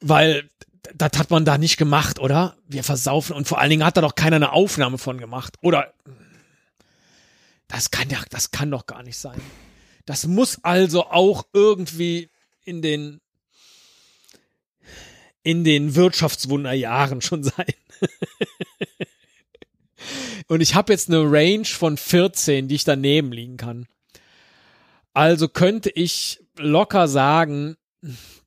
Weil 0.00 0.48
das 0.94 1.18
hat 1.18 1.30
man 1.30 1.44
da 1.44 1.58
nicht 1.58 1.76
gemacht, 1.76 2.18
oder? 2.18 2.56
Wir 2.66 2.84
versaufen 2.84 3.34
und 3.34 3.48
vor 3.48 3.58
allen 3.58 3.70
Dingen 3.70 3.84
hat 3.84 3.96
da 3.96 4.00
doch 4.00 4.14
keiner 4.14 4.36
eine 4.36 4.52
Aufnahme 4.52 4.98
von 4.98 5.18
gemacht. 5.18 5.56
Oder 5.62 5.92
das 7.68 7.90
kann 7.90 8.10
ja, 8.10 8.18
das 8.30 8.50
kann 8.50 8.70
doch 8.70 8.86
gar 8.86 9.02
nicht 9.02 9.16
sein. 9.16 9.40
Das 10.04 10.26
muss 10.26 10.58
also 10.62 11.04
auch 11.06 11.46
irgendwie 11.52 12.30
in 12.64 12.82
den 12.82 13.20
in 15.42 15.64
den 15.64 15.94
Wirtschaftswunderjahren 15.94 17.20
schon 17.20 17.42
sein. 17.42 17.74
Und 20.48 20.60
ich 20.60 20.74
habe 20.74 20.92
jetzt 20.92 21.08
eine 21.08 21.22
Range 21.22 21.64
von 21.64 21.96
14, 21.96 22.68
die 22.68 22.74
ich 22.74 22.84
daneben 22.84 23.32
liegen 23.32 23.56
kann. 23.56 23.86
Also 25.14 25.48
könnte 25.48 25.90
ich 25.90 26.42
locker 26.56 27.08
sagen, 27.08 27.76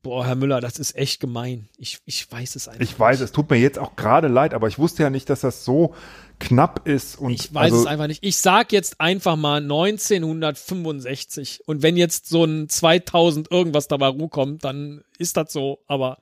boah, 0.02 0.26
Herr 0.26 0.34
Müller, 0.34 0.60
das 0.60 0.78
ist 0.78 0.96
echt 0.96 1.20
gemein. 1.20 1.68
Ich, 1.78 1.98
ich 2.04 2.30
weiß 2.30 2.56
es 2.56 2.68
einfach. 2.68 2.82
ich 2.82 2.98
weiß, 2.98 3.20
es 3.20 3.32
tut 3.32 3.50
mir 3.50 3.56
jetzt 3.56 3.78
auch 3.78 3.96
gerade 3.96 4.28
leid, 4.28 4.54
aber 4.54 4.68
ich 4.68 4.78
wusste 4.78 5.02
ja 5.02 5.10
nicht, 5.10 5.30
dass 5.30 5.40
das 5.40 5.64
so 5.64 5.94
knapp 6.38 6.86
ist. 6.86 7.18
Und 7.18 7.32
Ich 7.32 7.52
weiß 7.54 7.72
also, 7.72 7.80
es 7.82 7.86
einfach 7.86 8.06
nicht. 8.06 8.22
Ich 8.24 8.36
sag 8.36 8.72
jetzt 8.72 9.00
einfach 9.00 9.36
mal 9.36 9.62
1965. 9.62 11.62
Und 11.66 11.82
wenn 11.82 11.96
jetzt 11.96 12.28
so 12.28 12.44
ein 12.44 12.68
2000 12.68 13.50
irgendwas 13.50 13.88
dabei 13.88 14.08
rumkommt, 14.08 14.64
dann 14.64 15.02
ist 15.18 15.36
das 15.36 15.52
so. 15.52 15.78
Aber 15.86 16.18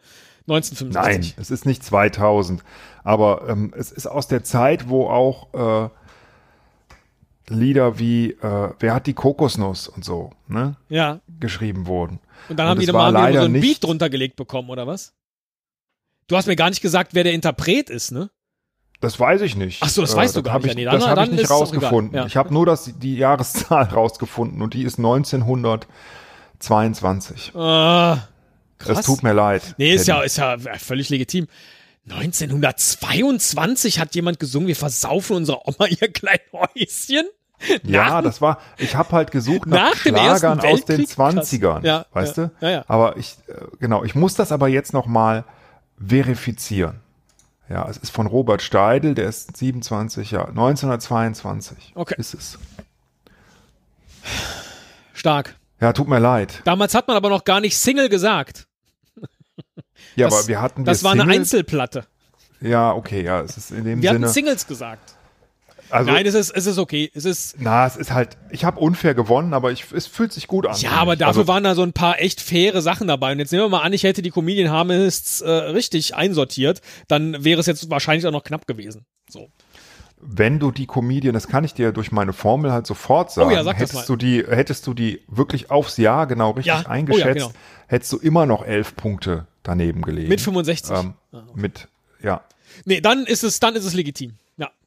1965. 0.49 1.35
Nein, 1.37 1.41
es 1.41 1.51
ist 1.51 1.67
nicht 1.67 1.83
2000. 1.85 2.63
Aber 3.03 3.49
ähm, 3.49 3.73
es 3.77 3.93
ist 3.93 4.07
aus 4.07 4.29
der 4.29 4.45
Zeit, 4.45 4.89
wo 4.89 5.07
auch 5.09 5.89
äh, 5.89 5.91
Lieder 7.49 7.99
wie 7.99 8.31
äh, 8.31 8.71
Wer 8.79 8.95
hat 8.95 9.07
die 9.07 9.13
Kokosnuss 9.13 9.89
und 9.89 10.05
so 10.05 10.31
ne, 10.49 10.77
Ja. 10.89 11.21
geschrieben 11.41 11.87
wurden. 11.87 12.21
Und 12.49 12.57
dann 12.59 12.67
Und 12.67 12.71
haben 12.71 12.81
die 12.81 12.93
mal 12.93 13.11
leider 13.11 13.41
so 13.41 13.45
einen 13.47 13.55
nicht- 13.55 13.63
Beat 13.81 13.85
drunter 13.85 14.09
gelegt 14.09 14.37
bekommen, 14.37 14.71
oder 14.71 14.87
was? 14.87 15.13
Du 16.27 16.37
hast 16.37 16.47
mir 16.47 16.57
gar 16.57 16.71
nicht 16.71 16.81
gesagt, 16.81 17.13
wer 17.13 17.25
der 17.25 17.35
Interpret 17.35 17.91
ist, 17.91 18.13
ne? 18.13 18.31
Das 19.05 19.21
weiß 19.21 19.43
ich 19.43 19.55
nicht. 19.57 19.81
Ach 19.83 19.89
so, 19.89 20.01
das 20.01 20.17
weißt 20.17 20.35
du 20.37 20.43
gar 20.43 20.59
nicht. 20.59 20.71
Ich, 20.71 20.75
nee, 20.75 20.85
dann- 20.85 20.99
das 20.99 21.07
habe 21.09 21.23
ich 21.25 21.31
nicht 21.31 21.49
rausgefunden. 21.51 22.15
Ja. 22.17 22.27
Ich 22.27 22.37
habe 22.37 22.53
nur 22.53 22.67
das, 22.67 22.91
die 22.99 23.17
Jahreszahl 23.17 23.85
rausgefunden 23.93 24.61
und 24.63 24.75
die 24.75 24.83
ist 24.83 24.99
1922. 24.99 27.53
Ah, 27.55 28.19
krass. 28.79 28.99
Es 29.01 29.07
tut 29.07 29.23
mir 29.23 29.33
leid. 29.33 29.75
Nee, 29.79 29.95
ist 29.95 30.07
Teddy. 30.07 30.19
ja, 30.19 30.25
ist 30.25 30.39
ja 30.39 30.57
völlig 30.79 31.09
legitim. 31.11 31.47
1922 32.11 33.99
hat 33.99 34.15
jemand 34.15 34.39
gesungen, 34.39 34.69
wir 34.69 34.77
versaufen 34.77 35.37
unserer 35.37 35.67
Oma 35.67 35.87
ihr 35.87 36.13
klein 36.13 36.39
Häuschen. 36.53 37.25
Ja, 37.85 38.21
das 38.21 38.43
war, 38.43 38.59
ich 38.77 38.95
habe 38.95 39.11
halt 39.13 39.31
gesucht 39.31 39.67
nach, 39.67 39.93
Nach 39.93 39.97
Schlagern 39.97 40.61
aus 40.61 40.85
den 40.85 40.99
Weltkrieg? 40.99 41.17
Krass. 41.17 41.51
20ern, 41.51 41.87
Ja, 41.87 42.05
weißt 42.13 42.37
ja, 42.37 42.47
du? 42.47 42.51
ja, 42.67 42.71
ja. 42.71 42.85
Aber 42.89 43.17
ich, 43.17 43.37
äh, 43.47 43.55
genau, 43.81 44.05
ich 44.05 44.15
muss 44.15 44.35
das 44.35 44.53
aber 44.53 44.69
jetzt 44.69 44.93
nochmal 44.93 45.45
verifizieren. 46.05 47.01
Ja, 47.69 47.89
es 47.89 47.97
ist 47.97 48.11
von 48.11 48.27
Robert 48.27 48.61
Steidel, 48.63 49.15
der 49.15 49.29
ist 49.29 49.57
27 49.57 50.31
Jahre, 50.33 50.49
1922 50.51 51.93
okay. 51.95 52.15
ist 52.19 52.35
es. 52.35 52.59
Stark. 55.15 55.57
Ja, 55.81 55.93
tut 55.93 56.09
mir 56.09 56.19
leid. 56.19 56.61
Damals 56.65 56.95
hat 56.95 57.09
man 57.09 57.17
aber 57.17 57.31
noch 57.31 57.45
gar 57.45 57.61
nicht 57.61 57.79
Single 57.79 58.09
gesagt. 58.09 58.67
ja, 60.17 60.29
das, 60.29 60.39
aber 60.39 60.49
wir 60.49 60.61
hatten 60.61 60.85
Das 60.85 61.03
war 61.03 61.13
Singles? 61.13 61.29
eine 61.29 61.41
Einzelplatte. 61.41 62.05
Ja, 62.61 62.93
okay, 62.93 63.23
ja, 63.23 63.41
es 63.41 63.57
ist 63.57 63.71
in 63.71 63.85
dem 63.85 64.03
wir 64.03 64.11
Sinne. 64.11 64.21
Wir 64.21 64.27
hatten 64.27 64.33
Singles 64.33 64.67
gesagt 64.67 65.17
also, 65.95 66.11
Nein, 66.11 66.27
es 66.27 66.35
ist, 66.35 66.51
es 66.51 66.67
ist 66.67 66.79
okay. 66.79 67.09
Es 67.15 67.25
ist, 67.25 67.55
na, 67.61 67.87
es 67.87 67.95
ist 67.97 68.11
halt, 68.11 68.37
ich 68.51 68.65
habe 68.65 68.81
unfair 68.81 69.15
gewonnen, 69.15 69.55
aber 69.55 69.71
ich, 69.71 69.93
es 69.93 70.09
fühlt 70.09 70.33
sich 70.33 70.49
gut 70.49 70.67
an. 70.67 70.77
ja, 70.79 70.91
aber 70.91 71.15
dafür 71.15 71.43
also, 71.43 71.47
waren 71.47 71.63
da 71.63 71.77
so 71.77 71.85
ein 71.85 71.93
paar 71.93 72.21
echt 72.21 72.41
faire 72.41 72.83
Sachen 72.83 73.07
dabei. 73.07 73.31
Und 73.31 73.39
jetzt 73.39 73.53
nehmen 73.53 73.63
wir 73.63 73.69
mal 73.69 73.83
an, 73.83 73.93
ich 73.93 74.03
hätte 74.03 74.21
die 74.21 74.31
Comedian 74.31 74.73
Harmists 74.73 75.41
äh, 75.41 75.49
richtig 75.49 76.17
einsortiert, 76.17 76.81
dann 77.07 77.45
wäre 77.45 77.61
es 77.61 77.67
jetzt 77.67 77.91
wahrscheinlich 77.91 78.27
auch 78.27 78.33
noch 78.33 78.43
knapp 78.43 78.67
gewesen. 78.67 79.07
So. 79.29 79.49
wenn 80.21 80.59
du 80.59 80.73
die 80.73 80.87
Comedian, 80.87 81.33
das 81.33 81.47
kann 81.47 81.63
ich 81.63 81.75
dir 81.75 81.93
durch 81.93 82.11
meine 82.11 82.33
Formel 82.33 82.73
halt 82.73 82.89
sofort 82.89 83.31
sagen, 83.31 83.51
Oh 83.51 83.53
ja, 83.53 83.63
sag 83.63 83.79
hättest 83.79 84.09
du 84.09 84.17
die, 84.17 84.45
hättest 84.45 84.89
du 84.89 84.95
die 84.95 85.21
wirklich 85.29 85.71
aufs 85.71 85.97
Jahr 85.97 86.27
genau 86.27 86.51
richtig 86.51 86.73
Ja, 86.73 86.81
oh 86.81 86.83
ja, 86.83 86.89
eingeschätzt, 86.89 87.35
genau. 87.35 87.53
hättest 87.87 88.13
du 88.13 88.19
immer 88.19 88.47
noch 88.47 88.67
elf 88.67 88.97
Punkte 88.97 89.47
daneben 89.63 90.03
gelegen. 90.03 90.29
Mit 90.29 90.41
65. 90.41 90.97
ähm, 90.97 91.15
mit, 91.55 91.87
ja. 92.21 92.41
Nee, 92.85 93.01
dann 93.01 93.27
ist 93.27 93.45
es, 93.45 93.61
dann 93.61 93.77
ist 93.77 93.85
es 93.85 93.95
legitim. 93.95 94.33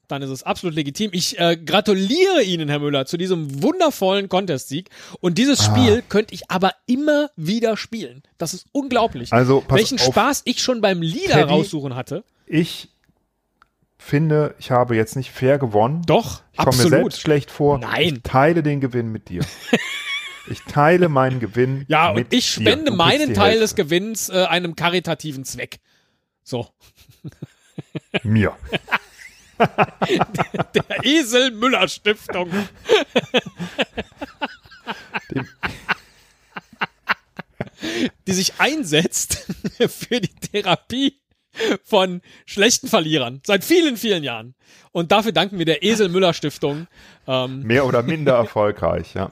Dann 0.08 0.22
ist 0.22 0.30
es 0.30 0.44
absolut 0.44 0.76
legitim. 0.76 1.10
Ich 1.14 1.38
äh, 1.38 1.58
gratuliere 1.58 2.42
Ihnen, 2.44 2.70
Herr 2.70 2.80
Müller, 2.80 3.06
zu 3.06 3.18
diesem 3.18 3.62
wundervollen 3.62 4.30
Contest-Sieg. 4.30 4.90
Und 5.20 5.38
dieses 5.38 5.60
Ah. 5.60 5.64
Spiel 5.76 6.02
könnte 6.08 6.34
ich 6.34 6.50
aber 6.50 6.72
immer 6.86 7.30
wieder 7.36 7.76
spielen. 7.76 8.24
Das 8.38 8.54
ist 8.54 8.68
unglaublich. 8.72 9.34
Also, 9.34 9.64
Welchen. 9.68 10.00
Spaß 10.00 10.44
ich 10.46 10.62
schon 10.62 10.80
beim 10.82 11.02
Lieder 11.02 11.34
Teddy. 11.34 11.50
raussuchen 11.50 11.96
hatte. 11.96 12.24
Ich 12.46 12.88
finde, 13.98 14.56
ich 14.60 14.72
habe 14.72 14.96
jetzt 14.96 15.18
nicht 15.18 15.32
fair 15.32 15.58
gewonnen. 15.58 16.04
Doch, 16.06 16.42
Ich 16.54 16.58
komme 16.60 16.70
mir 16.78 16.84
absolut. 16.84 16.90
selbst 16.92 17.22
schlecht 17.22 17.52
vor. 17.52 17.78
Nein. 17.80 18.16
Ich 18.16 18.24
teile 18.24 18.64
den 18.64 18.80
Gewinn 18.80 19.12
mit 19.12 19.28
dir. 19.28 19.42
ich 20.50 20.62
teile 20.62 21.10
meinen 21.10 21.42
Gewinn 21.42 21.84
Ja, 21.90 22.12
und 22.12 22.32
ich 22.34 22.50
spende 22.50 22.92
meinen 22.92 23.34
Teil 23.34 23.60
des 23.60 23.72
Hälfte. 23.72 23.84
Gewinns 23.84 24.30
äh, 24.30 24.46
einem 24.46 24.78
karitativen 24.78 25.44
Zweck. 25.44 25.80
So. 26.46 26.70
Mir. 28.24 28.56
Der 30.76 31.04
Esel 31.04 31.52
Müller 31.52 31.88
Stiftung. 31.88 32.52
Die 38.28 38.34
sich 38.34 38.60
einsetzt 38.60 39.46
für 39.88 40.22
die 40.22 40.34
Therapie 40.34 41.20
von 41.84 42.22
schlechten 42.46 42.88
Verlierern 42.88 43.42
seit 43.46 43.64
vielen, 43.64 43.98
vielen 43.98 44.24
Jahren. 44.24 44.56
Und 44.92 45.12
dafür 45.12 45.32
danken 45.32 45.58
wir 45.58 45.66
der 45.66 45.84
Esel 45.84 46.10
Müller 46.10 46.34
Stiftung. 46.34 46.88
Ähm, 47.28 47.64
Mehr 47.64 47.86
oder 47.86 48.04
minder 48.04 48.36
erfolgreich, 48.36 49.14
ja. 49.16 49.32